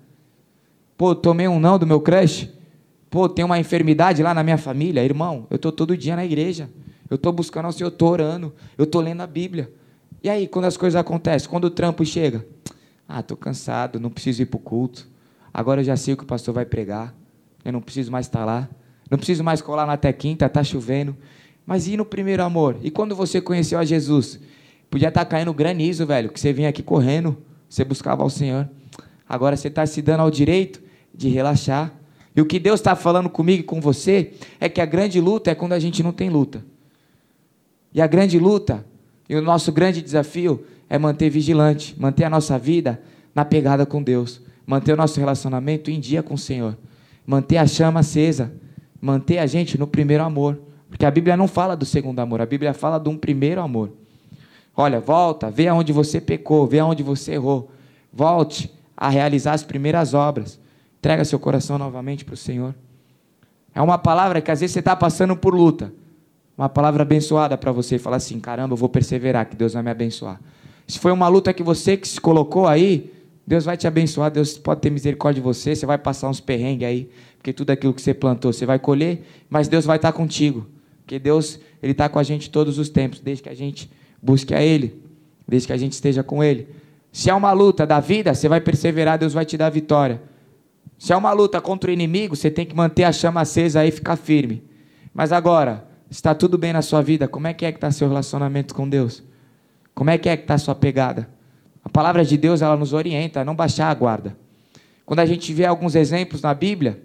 Pô, 0.96 1.14
tomei 1.14 1.46
um 1.46 1.60
não 1.60 1.78
do 1.78 1.86
meu 1.86 2.00
crush. 2.00 2.50
Pô, 3.10 3.28
tem 3.28 3.44
uma 3.44 3.58
enfermidade 3.58 4.22
lá 4.22 4.32
na 4.32 4.44
minha 4.44 4.56
família. 4.56 5.04
Irmão, 5.04 5.46
eu 5.50 5.56
estou 5.56 5.72
todo 5.72 5.96
dia 5.96 6.14
na 6.14 6.24
igreja. 6.24 6.70
Eu 7.10 7.16
estou 7.16 7.32
buscando 7.32 7.66
ao 7.66 7.72
Senhor, 7.72 7.88
eu 7.88 7.92
estou 7.92 8.08
orando. 8.08 8.54
Eu 8.78 8.84
estou 8.84 9.00
lendo 9.00 9.20
a 9.20 9.26
Bíblia. 9.26 9.70
E 10.22 10.30
aí, 10.30 10.46
quando 10.46 10.66
as 10.66 10.76
coisas 10.76 10.98
acontecem? 10.98 11.48
Quando 11.48 11.64
o 11.64 11.70
trampo 11.70 12.04
chega? 12.04 12.46
Ah, 13.08 13.18
estou 13.18 13.36
cansado, 13.36 13.98
não 13.98 14.10
preciso 14.10 14.42
ir 14.42 14.46
para 14.46 14.56
o 14.56 14.60
culto. 14.60 15.08
Agora 15.52 15.80
eu 15.80 15.84
já 15.84 15.96
sei 15.96 16.14
o 16.14 16.16
que 16.16 16.22
o 16.22 16.26
pastor 16.26 16.54
vai 16.54 16.64
pregar. 16.64 17.12
Eu 17.64 17.72
não 17.72 17.80
preciso 17.80 18.12
mais 18.12 18.26
estar 18.26 18.44
lá. 18.44 18.68
Não 19.10 19.18
preciso 19.18 19.42
mais 19.42 19.60
colar 19.60 19.84
na 19.86 19.94
até 19.94 20.12
quinta, 20.12 20.46
está 20.46 20.62
chovendo. 20.62 21.16
Mas 21.66 21.88
e 21.88 21.96
no 21.96 22.04
primeiro 22.04 22.44
amor? 22.44 22.76
E 22.80 22.90
quando 22.90 23.16
você 23.16 23.40
conheceu 23.40 23.78
a 23.78 23.84
Jesus? 23.84 24.38
Podia 24.88 25.08
estar 25.08 25.24
tá 25.24 25.30
caindo 25.30 25.52
granizo, 25.52 26.06
velho, 26.06 26.30
que 26.30 26.38
você 26.38 26.52
vinha 26.52 26.68
aqui 26.68 26.82
correndo, 26.82 27.36
você 27.68 27.84
buscava 27.84 28.22
ao 28.22 28.30
Senhor. 28.30 28.68
Agora 29.28 29.56
você 29.56 29.68
está 29.68 29.84
se 29.86 30.00
dando 30.00 30.20
ao 30.20 30.30
direito 30.30 30.80
de 31.12 31.28
relaxar. 31.28 31.92
E 32.34 32.40
o 32.40 32.46
que 32.46 32.58
Deus 32.58 32.80
está 32.80 32.94
falando 32.94 33.28
comigo 33.28 33.60
e 33.60 33.64
com 33.64 33.80
você 33.80 34.32
é 34.60 34.68
que 34.68 34.80
a 34.80 34.86
grande 34.86 35.20
luta 35.20 35.50
é 35.50 35.54
quando 35.54 35.72
a 35.72 35.78
gente 35.78 36.02
não 36.02 36.12
tem 36.12 36.30
luta. 36.30 36.64
E 37.92 38.00
a 38.00 38.06
grande 38.06 38.38
luta 38.38 38.84
e 39.28 39.34
o 39.34 39.42
nosso 39.42 39.72
grande 39.72 40.00
desafio 40.00 40.64
é 40.88 40.98
manter 40.98 41.30
vigilante, 41.30 41.94
manter 41.98 42.24
a 42.24 42.30
nossa 42.30 42.58
vida 42.58 43.00
na 43.34 43.44
pegada 43.44 43.84
com 43.84 44.02
Deus, 44.02 44.40
manter 44.66 44.92
o 44.92 44.96
nosso 44.96 45.18
relacionamento 45.18 45.90
em 45.90 45.98
dia 45.98 46.22
com 46.22 46.34
o 46.34 46.38
Senhor, 46.38 46.76
manter 47.26 47.56
a 47.56 47.66
chama 47.66 48.00
acesa, 48.00 48.52
manter 49.00 49.38
a 49.38 49.46
gente 49.46 49.78
no 49.78 49.86
primeiro 49.86 50.22
amor. 50.22 50.60
Porque 50.88 51.06
a 51.06 51.10
Bíblia 51.10 51.36
não 51.36 51.46
fala 51.46 51.76
do 51.76 51.84
segundo 51.84 52.18
amor, 52.18 52.40
a 52.40 52.46
Bíblia 52.46 52.74
fala 52.74 52.98
de 52.98 53.08
um 53.08 53.16
primeiro 53.16 53.60
amor. 53.60 53.92
Olha, 54.76 55.00
volta, 55.00 55.50
vê 55.50 55.68
aonde 55.68 55.92
você 55.92 56.20
pecou, 56.20 56.66
vê 56.66 56.78
aonde 56.78 57.02
você 57.02 57.32
errou. 57.32 57.70
Volte 58.12 58.70
a 58.96 59.08
realizar 59.08 59.52
as 59.52 59.62
primeiras 59.62 60.14
obras. 60.14 60.59
Entrega 61.00 61.24
seu 61.24 61.38
coração 61.38 61.78
novamente 61.78 62.26
para 62.26 62.34
o 62.34 62.36
Senhor. 62.36 62.74
É 63.74 63.80
uma 63.80 63.96
palavra 63.96 64.40
que 64.42 64.50
às 64.50 64.60
vezes 64.60 64.74
você 64.74 64.80
está 64.80 64.94
passando 64.94 65.34
por 65.34 65.54
luta. 65.54 65.90
Uma 66.58 66.68
palavra 66.68 67.02
abençoada 67.02 67.56
para 67.56 67.72
você. 67.72 67.98
Falar 67.98 68.16
assim: 68.16 68.38
caramba, 68.38 68.74
eu 68.74 68.76
vou 68.76 68.88
perseverar, 68.88 69.48
que 69.48 69.56
Deus 69.56 69.72
vai 69.72 69.82
me 69.82 69.90
abençoar. 69.90 70.38
Se 70.86 70.98
foi 70.98 71.10
uma 71.10 71.26
luta 71.26 71.54
que 71.54 71.62
você 71.62 71.96
que 71.96 72.06
se 72.06 72.20
colocou 72.20 72.68
aí, 72.68 73.10
Deus 73.46 73.64
vai 73.64 73.78
te 73.78 73.86
abençoar, 73.86 74.30
Deus 74.30 74.58
pode 74.58 74.82
ter 74.82 74.90
misericórdia 74.90 75.40
de 75.40 75.44
você, 75.44 75.74
você 75.74 75.86
vai 75.86 75.96
passar 75.96 76.28
uns 76.28 76.38
perrengues 76.38 76.86
aí, 76.86 77.10
porque 77.38 77.52
tudo 77.52 77.70
aquilo 77.70 77.94
que 77.94 78.02
você 78.02 78.12
plantou 78.12 78.52
você 78.52 78.66
vai 78.66 78.78
colher, 78.78 79.24
mas 79.48 79.68
Deus 79.68 79.86
vai 79.86 79.96
estar 79.96 80.12
contigo. 80.12 80.66
Porque 80.98 81.18
Deus, 81.18 81.58
Ele 81.82 81.92
está 81.92 82.10
com 82.10 82.18
a 82.18 82.22
gente 82.22 82.50
todos 82.50 82.78
os 82.78 82.90
tempos, 82.90 83.20
desde 83.20 83.42
que 83.42 83.48
a 83.48 83.54
gente 83.54 83.90
busque 84.20 84.54
a 84.54 84.62
Ele, 84.62 85.02
desde 85.48 85.66
que 85.66 85.72
a 85.72 85.76
gente 85.76 85.94
esteja 85.94 86.22
com 86.22 86.44
Ele. 86.44 86.68
Se 87.10 87.30
é 87.30 87.34
uma 87.34 87.52
luta 87.52 87.86
da 87.86 87.98
vida, 88.00 88.34
você 88.34 88.48
vai 88.48 88.60
perseverar, 88.60 89.18
Deus 89.18 89.32
vai 89.32 89.46
te 89.46 89.56
dar 89.56 89.70
vitória. 89.70 90.20
Se 91.00 91.14
é 91.14 91.16
uma 91.16 91.32
luta 91.32 91.62
contra 91.62 91.88
o 91.88 91.92
inimigo, 91.94 92.36
você 92.36 92.50
tem 92.50 92.66
que 92.66 92.76
manter 92.76 93.04
a 93.04 93.10
chama 93.10 93.40
acesa 93.40 93.80
aí 93.80 93.88
e 93.88 93.90
ficar 93.90 94.16
firme. 94.16 94.62
Mas 95.14 95.32
agora, 95.32 95.88
está 96.10 96.34
tudo 96.34 96.58
bem 96.58 96.74
na 96.74 96.82
sua 96.82 97.00
vida? 97.00 97.26
Como 97.26 97.46
é 97.46 97.54
que 97.54 97.64
é 97.64 97.72
que 97.72 97.78
está 97.78 97.90
seu 97.90 98.06
relacionamento 98.06 98.74
com 98.74 98.86
Deus? 98.86 99.22
Como 99.94 100.10
é 100.10 100.18
que 100.18 100.28
é 100.28 100.36
que 100.36 100.42
está 100.42 100.58
sua 100.58 100.74
pegada? 100.74 101.26
A 101.82 101.88
palavra 101.88 102.22
de 102.22 102.36
Deus 102.36 102.60
ela 102.60 102.76
nos 102.76 102.92
orienta 102.92 103.40
a 103.40 103.44
não 103.46 103.54
baixar 103.54 103.88
a 103.88 103.94
guarda. 103.94 104.36
Quando 105.06 105.20
a 105.20 105.24
gente 105.24 105.54
vê 105.54 105.64
alguns 105.64 105.94
exemplos 105.94 106.42
na 106.42 106.52
Bíblia, 106.52 107.02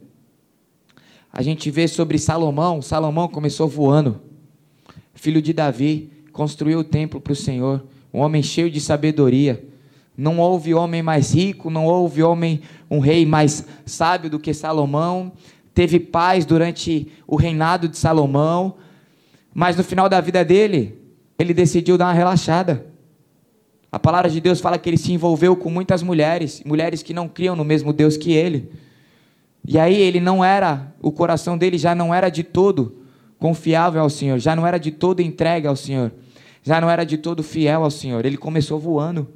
a 1.32 1.42
gente 1.42 1.72
vê 1.72 1.88
sobre 1.88 2.20
Salomão. 2.20 2.82
Salomão 2.82 3.30
começou 3.30 3.66
voando, 3.66 4.22
filho 5.14 5.42
de 5.42 5.54
Davi, 5.54 6.12
construiu 6.34 6.80
o 6.80 6.84
templo 6.84 7.22
para 7.22 7.32
o 7.32 7.36
Senhor, 7.36 7.82
um 8.14 8.20
homem 8.20 8.44
cheio 8.44 8.70
de 8.70 8.82
sabedoria. 8.82 9.66
Não 10.18 10.40
houve 10.40 10.74
homem 10.74 11.04
mais 11.04 11.34
rico, 11.34 11.70
não 11.70 11.86
houve 11.86 12.24
homem, 12.24 12.62
um 12.90 13.00
rei 13.00 13.26
mais 13.26 13.66
sábio 13.86 14.30
do 14.30 14.40
que 14.40 14.54
Salomão. 14.54 15.32
Teve 15.74 16.00
paz 16.00 16.46
durante 16.46 17.12
o 17.28 17.36
reinado 17.36 17.90
de 17.90 17.98
Salomão, 17.98 18.76
mas 19.54 19.76
no 19.76 19.84
final 19.84 20.08
da 20.08 20.22
vida 20.22 20.44
dele, 20.44 20.98
ele 21.38 21.54
decidiu 21.54 21.98
dar 21.98 22.06
uma 22.06 22.14
relaxada. 22.14 22.86
A 23.92 24.00
palavra 24.00 24.30
de 24.30 24.40
Deus 24.42 24.60
fala 24.60 24.78
que 24.78 24.90
ele 24.90 24.98
se 24.98 25.14
envolveu 25.14 25.56
com 25.56 25.70
muitas 25.70 26.02
mulheres, 26.02 26.62
mulheres 26.66 27.02
que 27.02 27.14
não 27.14 27.28
criam 27.28 27.56
no 27.56 27.64
mesmo 27.64 27.94
Deus 27.94 28.18
que 28.18 28.34
ele. 28.34 28.70
E 29.68 29.80
aí 29.80 29.96
ele 29.96 30.20
não 30.20 30.44
era, 30.44 30.94
o 31.02 31.12
coração 31.12 31.58
dele 31.58 31.78
já 31.78 31.96
não 31.96 32.14
era 32.14 32.30
de 32.30 32.44
todo 32.44 32.98
confiável 33.40 34.02
ao 34.02 34.10
Senhor, 34.10 34.38
já 34.40 34.56
não 34.56 34.66
era 34.66 34.78
de 34.78 34.92
todo 34.92 35.22
entregue 35.22 35.68
ao 35.68 35.76
Senhor, 35.76 36.12
já 36.64 36.80
não 36.80 36.90
era 36.90 37.04
de 37.04 37.18
todo 37.18 37.42
fiel 37.42 37.84
ao 37.84 37.92
Senhor. 37.92 38.26
Ele 38.26 38.38
começou 38.38 38.80
voando, 38.80 39.28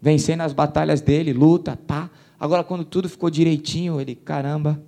vencendo 0.00 0.40
as 0.40 0.52
batalhas 0.52 1.00
dele, 1.00 1.32
luta, 1.32 1.76
pá. 1.76 2.10
Agora, 2.38 2.64
quando 2.64 2.84
tudo 2.84 3.08
ficou 3.08 3.28
direitinho, 3.28 4.00
ele, 4.00 4.14
caramba, 4.14 4.82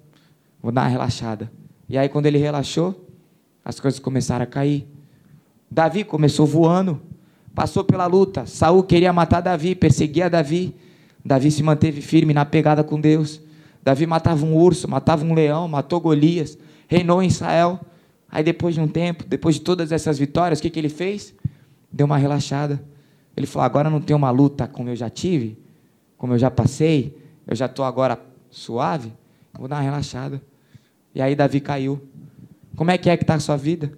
vou 0.63 0.73
dar 0.73 0.83
uma 0.83 0.89
relaxada. 0.89 1.53
E 1.89 1.99
aí, 1.99 2.09
quando 2.09 2.27
ele 2.27 2.39
relaxou, 2.39 3.07
as 3.65 3.79
coisas 3.79 4.01
começaram 4.01 4.45
a 4.45 4.47
cair. 4.47 4.87
Davi 5.71 6.05
começou 6.05 6.47
voando, 6.47 7.01
passou 7.55 7.85
pela 7.85 8.07
luta. 8.07 8.47
Saul 8.47 8.83
queria 8.83 9.13
matar 9.13 9.41
Davi, 9.41 9.75
perseguia 9.75 10.29
Davi. 10.29 10.75
Davi 11.25 11.51
se 11.51 11.63
manteve 11.63 12.01
firme 12.01 12.33
na 12.33 12.45
pegada 12.45 12.83
com 12.83 13.01
Deus. 13.01 13.41
Davi 13.83 14.07
matava 14.07 14.45
um 14.45 14.57
urso, 14.57 14.89
matava 14.89 15.25
um 15.25 15.35
leão, 15.35 15.69
matou 15.69 16.01
Golias, 16.01 16.59
reinou 16.89 17.23
em 17.23 17.27
Israel. 17.27 17.81
Aí 18.31 18.43
depois 18.43 18.75
de 18.75 18.81
um 18.81 18.89
tempo, 18.89 19.25
depois 19.27 19.57
de 19.57 19.61
todas 19.61 19.93
essas 19.93 20.19
vitórias, 20.19 20.59
o 20.59 20.63
que, 20.63 20.71
que 20.71 20.79
ele 20.81 20.89
fez? 20.89 21.35
Deu 21.93 22.07
uma 22.07 22.17
relaxada. 22.17 22.83
Ele 23.37 23.47
falou: 23.47 23.65
agora 23.65 23.91
não 23.91 24.01
tem 24.01 24.15
uma 24.15 24.31
luta 24.31 24.67
como 24.67 24.89
eu 24.89 24.97
já 24.97 25.09
tive, 25.11 25.59
como 26.17 26.35
eu 26.35 26.39
já 26.39 26.51
passei, 26.51 27.17
eu 27.47 27.57
já 27.57 27.67
estou 27.67 27.85
agora 27.85 28.21
suave, 28.51 29.13
vou 29.59 29.69
dar 29.69 29.77
uma 29.77 29.83
relaxada. 29.83 30.41
E 31.15 31.21
aí 31.21 31.35
Davi 31.35 31.61
caiu. 31.61 32.01
Como 32.77 32.91
é 32.91 32.97
que 32.97 33.11
é 33.11 33.17
que 33.17 33.25
está 33.25 33.35
a 33.35 33.41
sua 33.41 33.57
vida? 33.57 33.93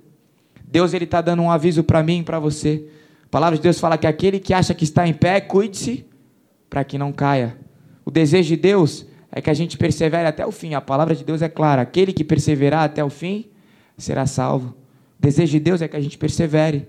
Deus 0.65 0.93
ele 0.93 1.05
está 1.05 1.21
dando 1.21 1.43
um 1.43 1.51
aviso 1.51 1.85
para 1.85 2.03
mim 2.03 2.21
e 2.21 2.23
para 2.23 2.39
você. 2.39 2.89
A 3.25 3.29
palavra 3.29 3.57
de 3.57 3.63
Deus 3.63 3.79
fala 3.79 3.97
que 3.97 4.07
aquele 4.07 4.41
que 4.41 4.53
acha 4.53 4.75
que 4.75 4.85
está 4.85 5.07
em 5.07 5.15
pé, 5.15 5.41
cuide-se 5.41 6.05
para 6.69 6.83
que 6.83 6.99
não 6.99 7.13
caia. 7.13 7.57
O 8.05 8.11
desejo 8.11 8.49
de 8.49 8.57
Deus 8.57 9.07
é 9.31 9.41
que 9.41 9.51
a 9.51 9.55
gente 9.55 9.79
persevere 9.79 10.27
até 10.27 10.45
o 10.47 10.51
fim. 10.51 10.75
A 10.75 10.81
palavra 10.81 11.15
de 11.15 11.25
Deus 11.25 11.43
é 11.43 11.49
clara: 11.49 11.83
aquele 11.83 12.13
que 12.13 12.25
perseverar 12.25 12.85
até 12.85 13.05
o 13.05 13.11
fim 13.11 13.47
será 13.97 14.27
salvo. 14.27 14.75
O 15.19 15.23
desejo 15.23 15.53
de 15.53 15.61
Deus 15.61 15.83
é 15.83 15.89
que 15.89 15.97
a 15.97 16.01
gente 16.01 16.19
persevere. 16.19 16.89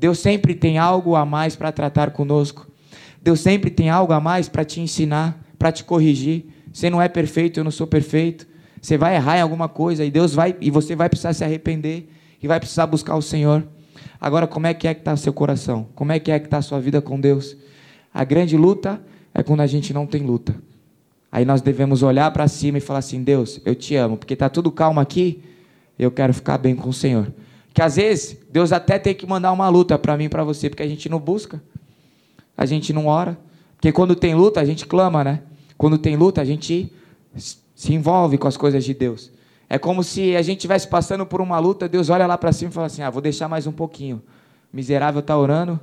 Deus 0.00 0.18
sempre 0.18 0.54
tem 0.54 0.78
algo 0.78 1.14
a 1.14 1.26
mais 1.26 1.54
para 1.54 1.70
tratar 1.70 2.10
conosco. 2.12 2.66
Deus 3.22 3.38
sempre 3.40 3.70
tem 3.70 3.90
algo 3.90 4.14
a 4.14 4.18
mais 4.18 4.48
para 4.48 4.64
te 4.64 4.80
ensinar, 4.80 5.38
para 5.58 5.70
te 5.70 5.84
corrigir. 5.84 6.46
Você 6.72 6.88
não 6.88 7.02
é 7.02 7.06
perfeito, 7.06 7.60
eu 7.60 7.64
não 7.64 7.70
sou 7.70 7.86
perfeito. 7.86 8.46
Você 8.80 8.96
vai 8.96 9.14
errar 9.14 9.36
em 9.36 9.42
alguma 9.42 9.68
coisa 9.68 10.02
e 10.02 10.10
Deus 10.10 10.32
vai 10.32 10.56
e 10.58 10.70
você 10.70 10.96
vai 10.96 11.10
precisar 11.10 11.34
se 11.34 11.44
arrepender 11.44 12.08
e 12.42 12.48
vai 12.48 12.58
precisar 12.58 12.86
buscar 12.86 13.14
o 13.14 13.20
Senhor. 13.20 13.62
Agora, 14.18 14.46
como 14.46 14.66
é 14.66 14.72
que 14.72 14.88
é 14.88 14.94
que 14.94 15.02
está 15.02 15.14
seu 15.18 15.34
coração? 15.34 15.86
Como 15.94 16.12
é 16.12 16.18
que 16.18 16.30
é 16.30 16.38
que 16.38 16.46
está 16.46 16.62
sua 16.62 16.80
vida 16.80 17.02
com 17.02 17.20
Deus? 17.20 17.54
A 18.12 18.24
grande 18.24 18.56
luta 18.56 19.02
é 19.34 19.42
quando 19.42 19.60
a 19.60 19.66
gente 19.66 19.92
não 19.92 20.06
tem 20.06 20.22
luta. 20.22 20.54
Aí 21.30 21.44
nós 21.44 21.60
devemos 21.60 22.02
olhar 22.02 22.30
para 22.30 22.48
cima 22.48 22.78
e 22.78 22.80
falar 22.80 23.00
assim: 23.00 23.22
Deus, 23.22 23.60
eu 23.66 23.74
te 23.74 23.96
amo, 23.96 24.16
porque 24.16 24.32
está 24.32 24.48
tudo 24.48 24.72
calmo 24.72 24.98
aqui, 24.98 25.42
eu 25.98 26.10
quero 26.10 26.32
ficar 26.32 26.56
bem 26.56 26.74
com 26.74 26.88
o 26.88 26.92
Senhor. 26.94 27.30
Que 27.72 27.82
às 27.82 27.96
vezes 27.96 28.38
Deus 28.50 28.72
até 28.72 28.98
tem 28.98 29.14
que 29.14 29.26
mandar 29.26 29.52
uma 29.52 29.68
luta 29.68 29.98
para 29.98 30.16
mim 30.16 30.28
para 30.28 30.42
você, 30.44 30.68
porque 30.68 30.82
a 30.82 30.88
gente 30.88 31.08
não 31.08 31.18
busca, 31.18 31.62
a 32.56 32.66
gente 32.66 32.92
não 32.92 33.06
ora. 33.06 33.38
Porque 33.76 33.92
quando 33.92 34.14
tem 34.14 34.34
luta, 34.34 34.60
a 34.60 34.64
gente 34.64 34.86
clama, 34.86 35.24
né? 35.24 35.42
Quando 35.78 35.96
tem 35.96 36.16
luta, 36.16 36.40
a 36.40 36.44
gente 36.44 36.92
se 37.36 37.94
envolve 37.94 38.36
com 38.36 38.48
as 38.48 38.56
coisas 38.56 38.84
de 38.84 38.92
Deus. 38.92 39.30
É 39.68 39.78
como 39.78 40.02
se 40.02 40.36
a 40.36 40.42
gente 40.42 40.58
estivesse 40.58 40.88
passando 40.88 41.24
por 41.24 41.40
uma 41.40 41.58
luta, 41.58 41.88
Deus 41.88 42.10
olha 42.10 42.26
lá 42.26 42.36
para 42.36 42.52
cima 42.52 42.70
e 42.70 42.74
fala 42.74 42.86
assim: 42.86 43.02
ah, 43.02 43.10
vou 43.10 43.22
deixar 43.22 43.48
mais 43.48 43.66
um 43.66 43.72
pouquinho. 43.72 44.20
Miserável 44.72 45.20
está 45.20 45.36
orando 45.36 45.80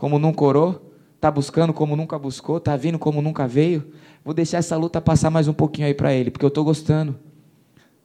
como 0.00 0.18
nunca 0.18 0.42
orou, 0.42 0.94
está 1.14 1.30
buscando 1.30 1.74
como 1.74 1.94
nunca 1.94 2.18
buscou, 2.18 2.56
está 2.56 2.74
vindo 2.74 2.98
como 2.98 3.20
nunca 3.20 3.46
veio. 3.46 3.92
Vou 4.24 4.32
deixar 4.32 4.56
essa 4.56 4.74
luta 4.74 4.98
passar 4.98 5.28
mais 5.28 5.46
um 5.46 5.52
pouquinho 5.52 5.86
aí 5.86 5.92
para 5.92 6.14
ele, 6.14 6.30
porque 6.30 6.44
eu 6.44 6.48
estou 6.48 6.64
gostando. 6.64 7.14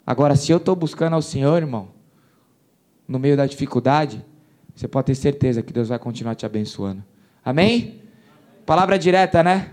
Agora, 0.05 0.35
se 0.35 0.51
eu 0.51 0.57
estou 0.57 0.75
buscando 0.75 1.13
ao 1.13 1.21
Senhor, 1.21 1.55
irmão, 1.55 1.87
no 3.07 3.19
meio 3.19 3.37
da 3.37 3.45
dificuldade, 3.45 4.23
você 4.75 4.87
pode 4.87 5.07
ter 5.07 5.15
certeza 5.15 5.61
que 5.61 5.71
Deus 5.71 5.87
vai 5.89 5.99
continuar 5.99 6.35
te 6.35 6.45
abençoando. 6.45 7.03
Amém? 7.43 8.01
Palavra 8.65 8.97
direta, 8.97 9.43
né? 9.43 9.71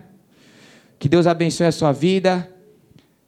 Que 0.98 1.08
Deus 1.08 1.26
abençoe 1.26 1.66
a 1.66 1.72
sua 1.72 1.92
vida. 1.92 2.48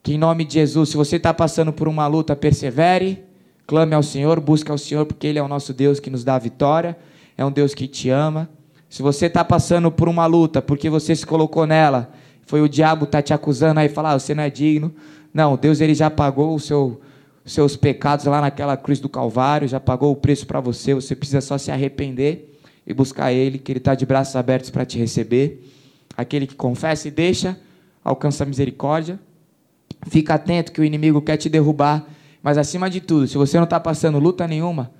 Que 0.03 0.15
em 0.15 0.19
nome 0.19 0.45
de 0.45 0.55
Jesus, 0.55 0.91
se 0.91 0.97
você 0.97 1.17
está 1.17 1.33
passando 1.33 1.73
por 1.73 1.89
uma 1.89 2.07
luta, 2.07 2.37
persevere, 2.37 3.25
clame 3.67 3.95
ao 3.95 4.03
Senhor, 4.03 4.39
busque 4.39 4.71
ao 4.71 4.77
Senhor, 4.77 5.07
porque 5.07 5.27
Ele 5.27 5.39
é 5.39 5.43
o 5.43 5.49
nosso 5.49 5.73
Deus 5.73 5.99
que 5.99 6.11
nos 6.11 6.23
dá 6.23 6.35
a 6.35 6.39
vitória, 6.39 6.97
é 7.39 7.45
um 7.45 7.51
Deus 7.51 7.75
que 7.75 7.89
te 7.89 8.11
ama. 8.11 8.49
Se 8.89 9.03
você 9.03 9.27
está 9.27 9.43
passando 9.43 9.91
por 9.91 10.09
uma 10.09 10.27
luta, 10.27 10.61
porque 10.61 10.91
você 10.91 11.17
se 11.17 11.25
colocou 11.25 11.67
nela, 11.67 12.13
foi 12.47 12.61
o 12.61 12.69
diabo 12.69 13.07
tá 13.07 13.23
te 13.23 13.33
acusando 13.33 13.81
aí, 13.81 13.89
falar, 13.89 14.13
ah, 14.13 14.19
você 14.19 14.35
não 14.35 14.43
é 14.43 14.51
digno. 14.51 14.95
Não, 15.33 15.57
Deus 15.57 15.81
ele 15.81 15.95
já 15.95 16.11
pagou 16.11 16.55
o 16.55 16.61
seu, 16.61 17.01
seus 17.45 17.77
pecados 17.77 18.25
lá 18.25 18.41
naquela 18.41 18.77
cruz 18.77 19.01
do 19.01 19.09
Calvário, 19.09 19.69
já 19.69 19.79
pagou 19.79 20.13
o 20.13 20.17
preço 20.17 20.47
para 20.47 20.61
você, 20.61 20.95
você 20.95 21.15
precisa 21.15 21.41
só 21.41 21.59
se 21.59 21.71
arrepender 21.71 22.59
e 22.87 22.95
buscar 22.95 23.33
Ele, 23.33 23.59
que 23.59 23.71
Ele 23.71 23.79
está 23.79 23.95
de 23.95 24.07
braços 24.07 24.35
abertos 24.35 24.71
para 24.71 24.85
te 24.85 24.99
receber. 24.99 25.63
Aquele 26.17 26.47
que 26.47 26.55
confessa 26.55 27.09
e 27.09 27.11
deixa, 27.11 27.59
alcança 28.03 28.45
a 28.45 28.47
misericórdia. 28.47 29.19
Fica 30.07 30.35
atento 30.35 30.73
que 30.73 30.81
o 30.81 30.85
inimigo 30.85 31.21
quer 31.21 31.37
te 31.37 31.49
derrubar. 31.49 32.07
Mas 32.43 32.59
acima 32.59 32.89
de 32.91 33.01
tudo, 33.01 33.27
se 33.27 33.37
você 33.37 33.57
não 33.57 33.65
está 33.65 33.81
passando 33.81 34.19
luta 34.19 34.47
nenhuma, 34.47 34.91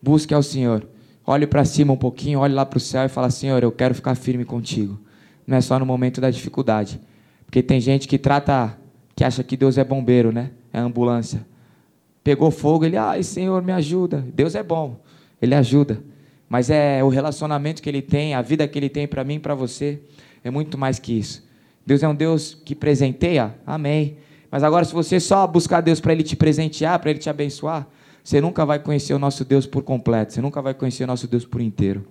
busque 0.00 0.34
ao 0.34 0.42
Senhor. 0.42 0.86
Olhe 1.26 1.46
para 1.46 1.64
cima 1.64 1.92
um 1.92 1.96
pouquinho, 1.96 2.40
olhe 2.40 2.52
lá 2.52 2.66
para 2.66 2.76
o 2.76 2.80
céu 2.80 3.04
e 3.04 3.08
fala: 3.08 3.30
Senhor, 3.30 3.62
eu 3.62 3.72
quero 3.72 3.94
ficar 3.94 4.14
firme 4.14 4.44
contigo. 4.44 5.00
Não 5.46 5.56
é 5.56 5.60
só 5.60 5.78
no 5.78 5.86
momento 5.86 6.20
da 6.20 6.30
dificuldade. 6.30 7.00
Porque 7.46 7.62
tem 7.62 7.80
gente 7.80 8.06
que 8.08 8.18
trata, 8.18 8.76
que 9.14 9.24
acha 9.24 9.42
que 9.42 9.56
Deus 9.56 9.78
é 9.78 9.84
bombeiro, 9.84 10.32
né? 10.32 10.50
É 10.72 10.78
ambulância. 10.78 11.46
Pegou 12.22 12.50
fogo, 12.50 12.84
ele, 12.84 12.96
ai 12.96 13.22
Senhor, 13.22 13.62
me 13.62 13.72
ajuda. 13.72 14.24
Deus 14.34 14.54
é 14.54 14.62
bom, 14.62 15.00
ele 15.40 15.54
ajuda. 15.54 16.02
Mas 16.48 16.70
é 16.70 17.02
o 17.02 17.08
relacionamento 17.08 17.82
que 17.82 17.88
ele 17.88 18.02
tem, 18.02 18.34
a 18.34 18.42
vida 18.42 18.68
que 18.68 18.78
ele 18.78 18.88
tem 18.88 19.08
para 19.08 19.24
mim 19.24 19.36
e 19.36 19.40
para 19.40 19.54
você, 19.54 20.00
é 20.44 20.50
muito 20.50 20.76
mais 20.76 20.98
que 20.98 21.18
isso. 21.18 21.42
Deus 21.84 22.02
é 22.02 22.08
um 22.08 22.14
Deus 22.14 22.56
que 22.64 22.74
presenteia? 22.74 23.54
Amém. 23.66 24.16
Mas 24.50 24.62
agora, 24.62 24.84
se 24.84 24.92
você 24.92 25.18
só 25.18 25.46
buscar 25.46 25.80
Deus 25.80 25.98
para 25.98 26.12
Ele 26.12 26.22
te 26.22 26.36
presentear, 26.36 26.98
para 26.98 27.10
Ele 27.10 27.18
te 27.18 27.30
abençoar, 27.30 27.88
você 28.22 28.40
nunca 28.40 28.64
vai 28.64 28.78
conhecer 28.78 29.14
o 29.14 29.18
nosso 29.18 29.44
Deus 29.44 29.66
por 29.66 29.82
completo, 29.82 30.32
você 30.32 30.40
nunca 30.40 30.60
vai 30.62 30.74
conhecer 30.74 31.04
o 31.04 31.06
nosso 31.06 31.26
Deus 31.26 31.44
por 31.44 31.60
inteiro. 31.60 32.06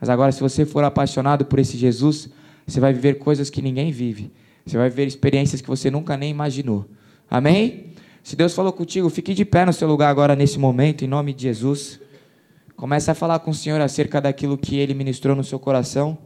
Mas 0.00 0.08
agora, 0.08 0.32
se 0.32 0.40
você 0.40 0.64
for 0.64 0.82
apaixonado 0.82 1.44
por 1.44 1.58
esse 1.58 1.76
Jesus, 1.76 2.28
você 2.66 2.80
vai 2.80 2.92
viver 2.92 3.18
coisas 3.18 3.50
que 3.50 3.62
ninguém 3.62 3.92
vive. 3.92 4.32
Você 4.66 4.76
vai 4.76 4.88
viver 4.88 5.06
experiências 5.06 5.60
que 5.60 5.68
você 5.68 5.90
nunca 5.90 6.16
nem 6.16 6.30
imaginou. 6.30 6.86
Amém? 7.30 7.91
Se 8.22 8.36
Deus 8.36 8.54
falou 8.54 8.72
contigo, 8.72 9.10
fique 9.10 9.34
de 9.34 9.44
pé 9.44 9.66
no 9.66 9.72
seu 9.72 9.88
lugar 9.88 10.08
agora 10.08 10.36
nesse 10.36 10.56
momento, 10.58 11.04
em 11.04 11.08
nome 11.08 11.32
de 11.32 11.42
Jesus. 11.42 12.00
Comece 12.76 13.10
a 13.10 13.14
falar 13.14 13.40
com 13.40 13.50
o 13.50 13.54
Senhor 13.54 13.80
acerca 13.80 14.20
daquilo 14.20 14.56
que 14.56 14.76
Ele 14.76 14.94
ministrou 14.94 15.34
no 15.34 15.42
seu 15.42 15.58
coração. 15.58 16.16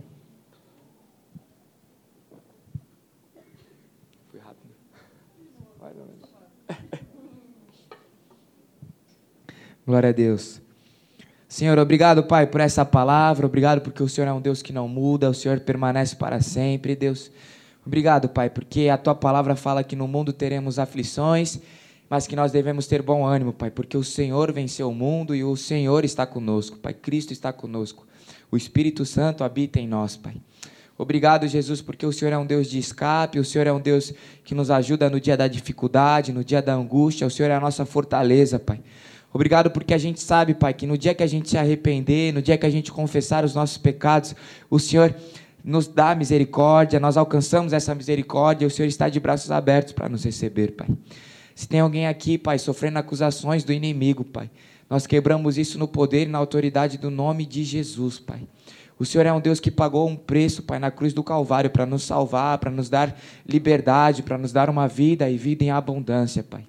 Glória 9.87 10.11
a 10.11 10.13
Deus. 10.13 10.61
Senhor, 11.49 11.79
obrigado, 11.79 12.25
Pai, 12.25 12.47
por 12.47 12.61
essa 12.61 12.85
palavra. 12.85 13.47
Obrigado 13.47 13.81
porque 13.81 14.03
o 14.03 14.09
Senhor 14.09 14.27
é 14.27 14.33
um 14.33 14.43
Deus 14.43 14.61
que 14.61 14.73
não 14.73 14.87
muda, 14.87 15.31
o 15.31 15.35
Senhor 15.35 15.59
permanece 15.61 16.17
para 16.17 16.43
sempre, 16.43 16.95
Deus. 16.95 17.31
Obrigado, 17.87 18.29
Pai, 18.29 18.51
porque 18.51 18.91
a 18.91 18.99
tua 18.99 19.15
palavra 19.15 19.57
fala 19.57 19.83
que 19.83 19.97
no 19.97 20.07
mundo 20.07 20.31
teremos 20.33 20.79
aflições, 20.79 21.59
mas 22.09 22.27
que 22.27 22.37
nós 22.37 22.53
devemos 22.53 22.87
ter 22.87 23.03
bom 23.03 23.25
ânimo, 23.25 23.53
Pai, 23.53 23.71
porque 23.71 23.97
o 23.97 24.05
Senhor 24.05 24.53
venceu 24.53 24.89
o 24.89 24.95
mundo 24.95 25.35
e 25.35 25.43
o 25.43 25.57
Senhor 25.57 26.05
está 26.05 26.27
conosco, 26.27 26.79
Pai. 26.79 26.95
Cristo 26.95 27.33
está 27.33 27.53
conosco. 27.53 28.07
O 28.51 28.57
Espírito 28.57 29.05
Santo 29.05 29.43
habita 29.43 29.81
em 29.81 29.89
nós, 29.89 30.17
Pai. 30.17 30.37
Obrigado, 30.99 31.47
Jesus, 31.47 31.83
porque 31.83 32.07
o 32.07 32.13
Senhor 32.13 32.33
é 32.33 32.39
um 32.39 32.47
Deus 32.47 32.69
de 32.69 32.79
escape, 32.79 33.39
o 33.39 33.45
Senhor 33.45 33.67
é 33.67 33.73
um 33.73 33.81
Deus 33.81 34.15
que 34.43 34.55
nos 34.55 34.71
ajuda 34.71 35.11
no 35.11 35.21
dia 35.21 35.37
da 35.37 35.47
dificuldade, 35.47 36.33
no 36.33 36.43
dia 36.43 36.63
da 36.63 36.75
angústia, 36.75 37.27
o 37.27 37.31
Senhor 37.31 37.51
é 37.51 37.55
a 37.55 37.61
nossa 37.61 37.85
fortaleza, 37.85 38.59
Pai. 38.59 38.81
Obrigado 39.31 39.71
porque 39.71 39.93
a 39.93 39.99
gente 39.99 40.23
sabe, 40.23 40.55
Pai, 40.55 40.73
que 40.73 40.87
no 40.87 40.97
dia 40.97 41.15
que 41.15 41.23
a 41.23 41.27
gente 41.27 41.51
se 41.51 41.59
arrepender, 41.59 42.33
no 42.33 42.41
dia 42.41 42.57
que 42.57 42.65
a 42.65 42.71
gente 42.71 42.91
confessar 42.91 43.45
os 43.45 43.55
nossos 43.55 43.77
pecados, 43.77 44.35
o 44.71 44.79
Senhor 44.79 45.15
nos 45.63 45.87
dá 45.87 46.15
misericórdia, 46.15 46.99
nós 46.99 47.19
alcançamos 47.19 47.75
essa 47.75 47.95
misericórdia, 47.95 48.67
o 48.67 48.71
Senhor 48.71 48.89
está 48.89 49.11
de 49.11 49.21
braços 49.21 49.51
abertos 49.51 49.93
para 49.93 50.09
nos 50.09 50.25
receber, 50.25 50.73
Pai. 50.73 50.89
Se 51.57 51.67
tem 51.67 51.81
alguém 51.81 52.07
aqui, 52.07 52.37
Pai, 52.37 52.59
sofrendo 52.59 52.99
acusações 52.99 53.65
do 53.65 53.73
inimigo, 53.73 54.23
Pai, 54.23 54.51
nós 54.91 55.07
quebramos 55.07 55.57
isso 55.57 55.79
no 55.79 55.89
poder 55.89 56.27
e 56.27 56.31
na 56.31 56.37
autoridade 56.37 56.99
do 56.99 57.11
nome 57.11 57.47
de 57.47 57.65
Jesus, 57.65 58.19
Pai. 58.19 58.43
O 58.99 59.07
Senhor 59.07 59.25
é 59.25 59.33
um 59.33 59.41
Deus 59.41 59.59
que 59.59 59.71
pagou 59.71 60.07
um 60.07 60.15
preço, 60.15 60.63
Pai, 60.63 60.79
na 60.79 60.91
cruz 60.91 61.15
do 61.15 61.25
Calvário 61.25 61.71
para 61.71 61.87
nos 61.87 62.03
salvar, 62.03 62.59
para 62.59 62.71
nos 62.71 62.91
dar 62.91 63.19
liberdade, 63.49 64.23
para 64.23 64.37
nos 64.37 64.53
dar 64.53 64.69
uma 64.69 64.87
vida 64.87 65.31
e 65.31 65.39
vida 65.39 65.65
em 65.65 65.71
abundância, 65.71 66.43
Pai. 66.43 66.63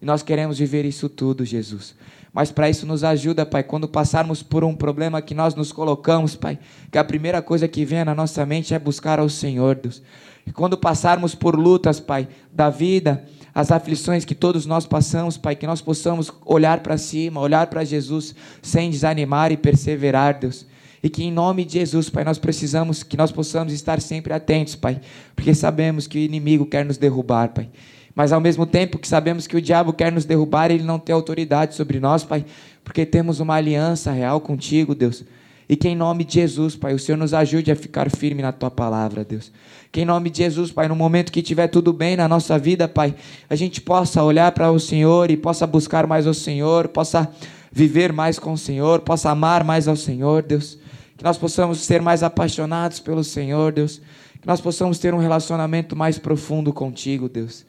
E 0.00 0.06
nós 0.06 0.22
queremos 0.22 0.58
viver 0.58 0.86
isso 0.86 1.10
tudo, 1.10 1.44
Jesus. 1.44 1.94
Mas 2.32 2.50
para 2.50 2.70
isso 2.70 2.86
nos 2.86 3.04
ajuda, 3.04 3.44
Pai, 3.44 3.62
quando 3.62 3.86
passarmos 3.86 4.42
por 4.42 4.64
um 4.64 4.74
problema 4.74 5.20
que 5.20 5.34
nós 5.34 5.54
nos 5.54 5.70
colocamos, 5.70 6.34
Pai, 6.34 6.58
que 6.90 6.96
a 6.96 7.04
primeira 7.04 7.42
coisa 7.42 7.68
que 7.68 7.84
vem 7.84 8.06
na 8.06 8.14
nossa 8.14 8.46
mente 8.46 8.72
é 8.72 8.78
buscar 8.78 9.18
ao 9.18 9.28
Senhor, 9.28 9.74
Deus. 9.74 10.02
E 10.46 10.50
quando 10.50 10.78
passarmos 10.78 11.34
por 11.34 11.54
lutas, 11.54 12.00
Pai, 12.00 12.26
da 12.50 12.70
vida, 12.70 13.22
as 13.60 13.70
aflições 13.70 14.24
que 14.24 14.34
todos 14.34 14.64
nós 14.64 14.86
passamos, 14.86 15.36
Pai, 15.36 15.54
que 15.54 15.66
nós 15.66 15.82
possamos 15.82 16.32
olhar 16.46 16.80
para 16.80 16.96
cima, 16.96 17.40
olhar 17.40 17.66
para 17.66 17.84
Jesus 17.84 18.34
sem 18.62 18.90
desanimar 18.90 19.52
e 19.52 19.56
perseverar, 19.56 20.38
Deus. 20.38 20.66
E 21.02 21.08
que 21.08 21.24
em 21.24 21.30
nome 21.30 21.64
de 21.64 21.74
Jesus, 21.74 22.08
Pai, 22.08 22.24
nós 22.24 22.38
precisamos 22.38 23.02
que 23.02 23.16
nós 23.16 23.30
possamos 23.30 23.72
estar 23.72 24.00
sempre 24.00 24.32
atentos, 24.32 24.74
Pai, 24.74 25.00
porque 25.36 25.54
sabemos 25.54 26.06
que 26.06 26.18
o 26.18 26.20
inimigo 26.20 26.64
quer 26.64 26.84
nos 26.84 26.96
derrubar, 26.96 27.50
Pai. 27.50 27.68
Mas 28.14 28.32
ao 28.32 28.40
mesmo 28.40 28.66
tempo 28.66 28.98
que 28.98 29.06
sabemos 29.06 29.46
que 29.46 29.56
o 29.56 29.62
diabo 29.62 29.92
quer 29.92 30.10
nos 30.10 30.24
derrubar, 30.24 30.70
ele 30.70 30.82
não 30.82 30.98
tem 30.98 31.14
autoridade 31.14 31.74
sobre 31.74 32.00
nós, 32.00 32.24
Pai, 32.24 32.44
porque 32.82 33.04
temos 33.04 33.40
uma 33.40 33.54
aliança 33.54 34.10
real 34.10 34.40
contigo, 34.40 34.94
Deus. 34.94 35.22
E 35.70 35.76
que 35.76 35.86
em 35.86 35.94
nome 35.94 36.24
de 36.24 36.34
Jesus, 36.34 36.74
Pai, 36.74 36.92
o 36.92 36.98
Senhor 36.98 37.16
nos 37.16 37.32
ajude 37.32 37.70
a 37.70 37.76
ficar 37.76 38.10
firme 38.10 38.42
na 38.42 38.50
tua 38.50 38.70
palavra, 38.70 39.24
Deus. 39.24 39.52
Que 39.92 40.00
em 40.00 40.04
nome 40.04 40.28
de 40.28 40.38
Jesus, 40.38 40.72
Pai, 40.72 40.88
no 40.88 40.96
momento 40.96 41.30
que 41.30 41.40
tiver 41.40 41.68
tudo 41.68 41.92
bem 41.92 42.16
na 42.16 42.26
nossa 42.26 42.58
vida, 42.58 42.88
Pai, 42.88 43.14
a 43.48 43.54
gente 43.54 43.80
possa 43.80 44.22
olhar 44.24 44.50
para 44.50 44.72
o 44.72 44.80
Senhor 44.80 45.30
e 45.30 45.36
possa 45.36 45.68
buscar 45.68 46.06
mais 46.08 46.26
o 46.26 46.34
Senhor, 46.34 46.88
possa 46.88 47.30
viver 47.70 48.12
mais 48.12 48.38
com 48.38 48.54
o 48.54 48.58
Senhor, 48.58 49.00
possa 49.02 49.30
amar 49.30 49.62
mais 49.62 49.86
ao 49.86 49.94
Senhor, 49.94 50.42
Deus 50.42 50.76
que 51.20 51.24
nós 51.24 51.36
possamos 51.36 51.80
ser 51.80 52.00
mais 52.00 52.22
apaixonados 52.22 52.98
pelo 52.98 53.22
Senhor, 53.22 53.72
Deus, 53.72 54.00
que 54.40 54.46
nós 54.46 54.58
possamos 54.58 54.98
ter 54.98 55.12
um 55.12 55.18
relacionamento 55.18 55.94
mais 55.94 56.18
profundo 56.18 56.72
contigo, 56.72 57.28
Deus. 57.28 57.66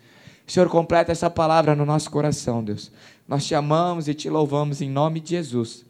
Senhor, 0.47 0.69
completa 0.69 1.11
essa 1.11 1.29
palavra 1.29 1.75
no 1.75 1.85
nosso 1.85 2.09
coração, 2.09 2.63
Deus. 2.63 2.89
Nós 3.27 3.45
te 3.45 3.53
amamos 3.53 4.07
e 4.07 4.13
te 4.13 4.29
louvamos 4.29 4.81
em 4.81 4.89
nome 4.89 5.19
de 5.19 5.31
Jesus. 5.31 5.83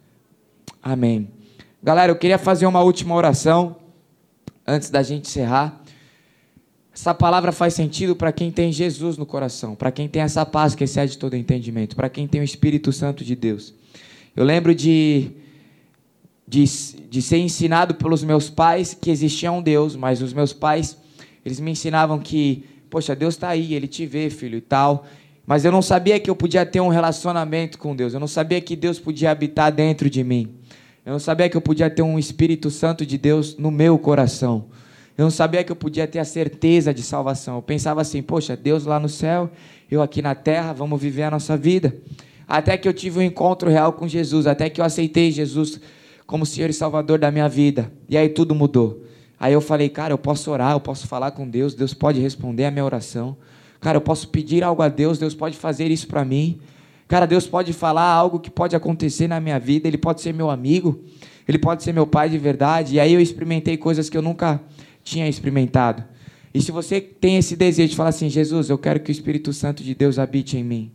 Amém. 0.82 1.41
Galera, 1.84 2.12
eu 2.12 2.16
queria 2.16 2.38
fazer 2.38 2.68
uma 2.68 2.82
última 2.82 3.16
oração 3.16 3.76
antes 4.68 4.92
da 4.92 5.02
gente 5.02 5.28
encerrar. 5.28 5.82
Essa 6.94 7.14
palavra 7.14 7.52
faz 7.52 7.74
sentido 7.74 8.16
para 8.16 8.32
quem 8.32 8.52
tem 8.52 8.72
Jesus 8.72 9.18
no 9.18 9.26
coração, 9.26 9.74
para 9.74 9.92
quem 9.92 10.08
tem 10.08 10.22
essa 10.22 10.46
paz 10.46 10.76
que 10.76 10.84
excede 10.84 11.18
todo 11.18 11.36
entendimento, 11.36 11.96
para 11.96 12.10
quem 12.10 12.28
tem 12.28 12.40
o 12.40 12.44
Espírito 12.44 12.94
Santo 12.94 13.24
de 13.24 13.36
Deus. 13.36 13.74
Eu 14.36 14.44
lembro 14.44 14.76
de 14.76 15.32
de, 16.52 16.66
de 17.10 17.22
ser 17.22 17.38
ensinado 17.38 17.96
pelos 17.96 18.24
meus 18.26 18.50
pais 18.50 18.94
que 18.94 19.10
existia 19.10 19.50
um 19.52 19.62
Deus, 19.62 19.96
mas 19.96 20.22
os 20.22 20.34
meus 20.34 20.52
pais, 20.52 20.98
eles 21.46 21.62
me 21.62 21.72
ensinavam 21.72 22.20
que, 22.20 22.66
poxa, 22.90 23.16
Deus 23.16 23.36
está 23.36 23.48
aí, 23.48 23.74
Ele 23.74 23.88
te 23.88 24.06
vê, 24.06 24.30
filho, 24.30 24.58
e 24.58 24.62
tal. 24.62 25.06
Mas 25.48 25.64
eu 25.64 25.72
não 25.72 25.82
sabia 25.82 26.20
que 26.20 26.30
eu 26.30 26.36
podia 26.36 26.66
ter 26.66 26.82
um 26.82 26.90
relacionamento 26.90 27.80
com 27.80 27.96
Deus. 27.96 28.14
Eu 28.14 28.20
não 28.20 28.28
sabia 28.28 28.60
que 28.60 28.76
Deus 28.76 29.00
podia 29.00 29.32
habitar 29.32 29.72
dentro 29.72 30.10
de 30.10 30.24
mim. 30.26 30.61
Eu 31.06 31.14
não 31.14 31.20
sabia 31.20 31.50
que 31.50 31.58
eu 31.58 31.62
podia 31.62 31.90
ter 31.90 32.04
um 32.04 32.20
Espírito 32.20 32.70
Santo 32.70 33.06
de 33.06 33.18
Deus 33.18 33.58
no 33.58 33.72
meu 33.72 33.98
coração. 33.98 34.66
Eu 35.18 35.24
não 35.24 35.32
sabia 35.32 35.64
que 35.64 35.72
eu 35.72 35.76
podia 35.76 36.08
ter 36.08 36.20
a 36.20 36.26
certeza 36.26 36.94
de 36.94 37.02
salvação. 37.02 37.56
Eu 37.56 37.62
pensava 37.62 38.02
assim, 38.02 38.22
poxa, 38.22 38.56
Deus 38.56 38.86
lá 38.86 39.00
no 39.00 39.10
céu, 39.10 39.50
eu 39.90 40.02
aqui 40.02 40.22
na 40.22 40.36
terra, 40.36 40.74
vamos 40.74 41.02
viver 41.02 41.24
a 41.24 41.32
nossa 41.32 41.58
vida. 41.58 41.96
Até 42.48 42.78
que 42.78 42.88
eu 42.88 42.94
tive 42.94 43.20
um 43.20 43.22
encontro 43.22 43.70
real 43.70 43.94
com 43.94 44.08
Jesus, 44.08 44.46
até 44.46 44.70
que 44.70 44.80
eu 44.80 44.86
aceitei 44.86 45.32
Jesus 45.32 45.80
como 46.28 46.46
Senhor 46.46 46.70
e 46.70 46.74
Salvador 46.74 47.18
da 47.18 47.32
minha 47.32 47.50
vida. 47.50 47.92
E 48.08 48.16
aí 48.16 48.30
tudo 48.30 48.54
mudou. 48.54 49.04
Aí 49.40 49.54
eu 49.54 49.62
falei, 49.62 49.90
cara, 49.90 50.14
eu 50.14 50.20
posso 50.20 50.52
orar, 50.52 50.74
eu 50.74 50.80
posso 50.80 51.08
falar 51.08 51.32
com 51.32 51.50
Deus, 51.50 51.74
Deus 51.74 51.96
pode 51.96 52.20
responder 52.20 52.66
a 52.66 52.72
minha 52.72 52.86
oração. 52.86 53.36
Cara, 53.80 53.98
eu 53.98 54.02
posso 54.02 54.28
pedir 54.28 54.64
algo 54.64 54.84
a 54.84 54.88
Deus, 54.88 55.18
Deus 55.18 55.34
pode 55.34 55.58
fazer 55.58 55.90
isso 55.90 56.08
para 56.08 56.24
mim. 56.24 56.60
Cara, 57.12 57.26
Deus 57.26 57.46
pode 57.46 57.74
falar 57.74 58.06
algo 58.06 58.40
que 58.40 58.50
pode 58.50 58.74
acontecer 58.74 59.28
na 59.28 59.42
minha 59.42 59.60
vida, 59.60 59.86
Ele 59.86 59.98
pode 59.98 60.22
ser 60.22 60.34
meu 60.34 60.50
amigo, 60.50 61.04
Ele 61.46 61.58
pode 61.58 61.84
ser 61.84 61.92
meu 61.92 62.08
pai 62.08 62.30
de 62.30 62.38
verdade. 62.38 62.96
E 62.96 63.02
aí 63.02 63.14
eu 63.14 63.20
experimentei 63.20 63.76
coisas 63.76 64.10
que 64.10 64.18
eu 64.18 64.22
nunca 64.22 64.62
tinha 65.04 65.28
experimentado. 65.28 66.06
E 66.54 66.62
se 66.62 66.72
você 66.72 67.02
tem 67.02 67.36
esse 67.36 67.58
desejo 67.58 67.90
de 67.90 67.96
falar 67.98 68.10
assim, 68.10 68.30
Jesus, 68.30 68.70
eu 68.70 68.78
quero 68.78 69.02
que 69.02 69.12
o 69.12 69.14
Espírito 69.14 69.52
Santo 69.52 69.84
de 69.84 69.94
Deus 69.94 70.18
habite 70.18 70.56
em 70.56 70.64
mim. 70.64 70.90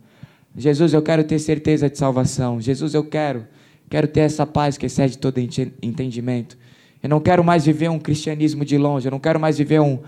Jesus, 0.57 0.91
eu 0.91 1.03
quero 1.03 1.23
ter 1.23 1.37
certeza 1.37 1.87
de 1.87 1.99
salvação. 1.99 2.59
Jesus, 2.59 2.95
eu 2.95 3.03
quero 3.03 3.45
Quero 3.89 4.07
ter 4.07 4.21
essa 4.21 4.45
paz 4.45 4.77
que 4.77 4.85
excede 4.85 5.17
todo 5.17 5.37
entendimento. 5.37 6.57
Eu 7.01 7.09
não 7.09 7.21
quero 7.21 7.43
mais 7.43 7.65
viver 7.65 7.89
um 7.89 7.99
cristianismo 7.99 8.65
de 8.65 8.77
longe. 8.77 9.07
Eu 9.07 9.11
não 9.11 9.19
quero 9.19 9.39
mais 9.39 9.57
viver 9.57 9.79
um 9.79 9.99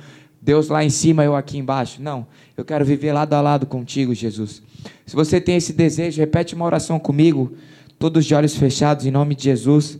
Deus 0.42 0.70
lá 0.70 0.84
em 0.84 0.90
cima, 0.90 1.24
eu 1.24 1.36
aqui 1.36 1.58
embaixo. 1.58 2.02
Não. 2.02 2.28
Eu 2.56 2.64
quero 2.64 2.86
viver 2.86 3.14
lado 3.14 3.34
a 3.34 3.42
lado 3.42 3.66
contigo, 3.66 4.14
Jesus. 4.14 4.62
Se 5.06 5.16
você 5.16 5.40
tem 5.42 5.58
esse 5.58 5.74
desejo, 5.74 6.20
repete 6.20 6.56
uma 6.56 6.66
oração 6.66 7.00
comigo, 7.00 7.56
todos 7.98 8.26
de 8.26 8.34
olhos 8.34 8.56
fechados, 8.56 9.06
em 9.06 9.12
nome 9.12 9.36
de 9.36 9.44
Jesus. 9.44 10.00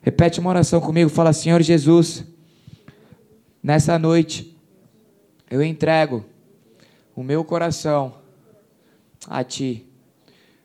Repete 0.00 0.40
uma 0.40 0.50
oração 0.50 0.80
comigo. 0.80 1.10
Fala, 1.10 1.32
Senhor 1.32 1.60
Jesus, 1.62 2.24
nessa 3.62 3.98
noite, 3.98 4.56
eu 5.50 5.62
entrego 5.62 6.24
o 7.14 7.22
meu 7.22 7.44
coração 7.44 8.14
a 9.26 9.44
Ti. 9.44 9.86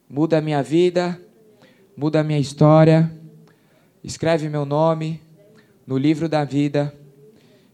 Muda 0.10 0.38
a 0.38 0.42
minha 0.42 0.64
vida 0.64 1.20
muda 1.96 2.20
a 2.20 2.24
minha 2.24 2.40
história, 2.40 3.10
escreve 4.04 4.50
meu 4.50 4.66
nome 4.66 5.22
no 5.88 5.98
livro 5.98 6.28
da 6.28 6.44
vida, 6.44 6.94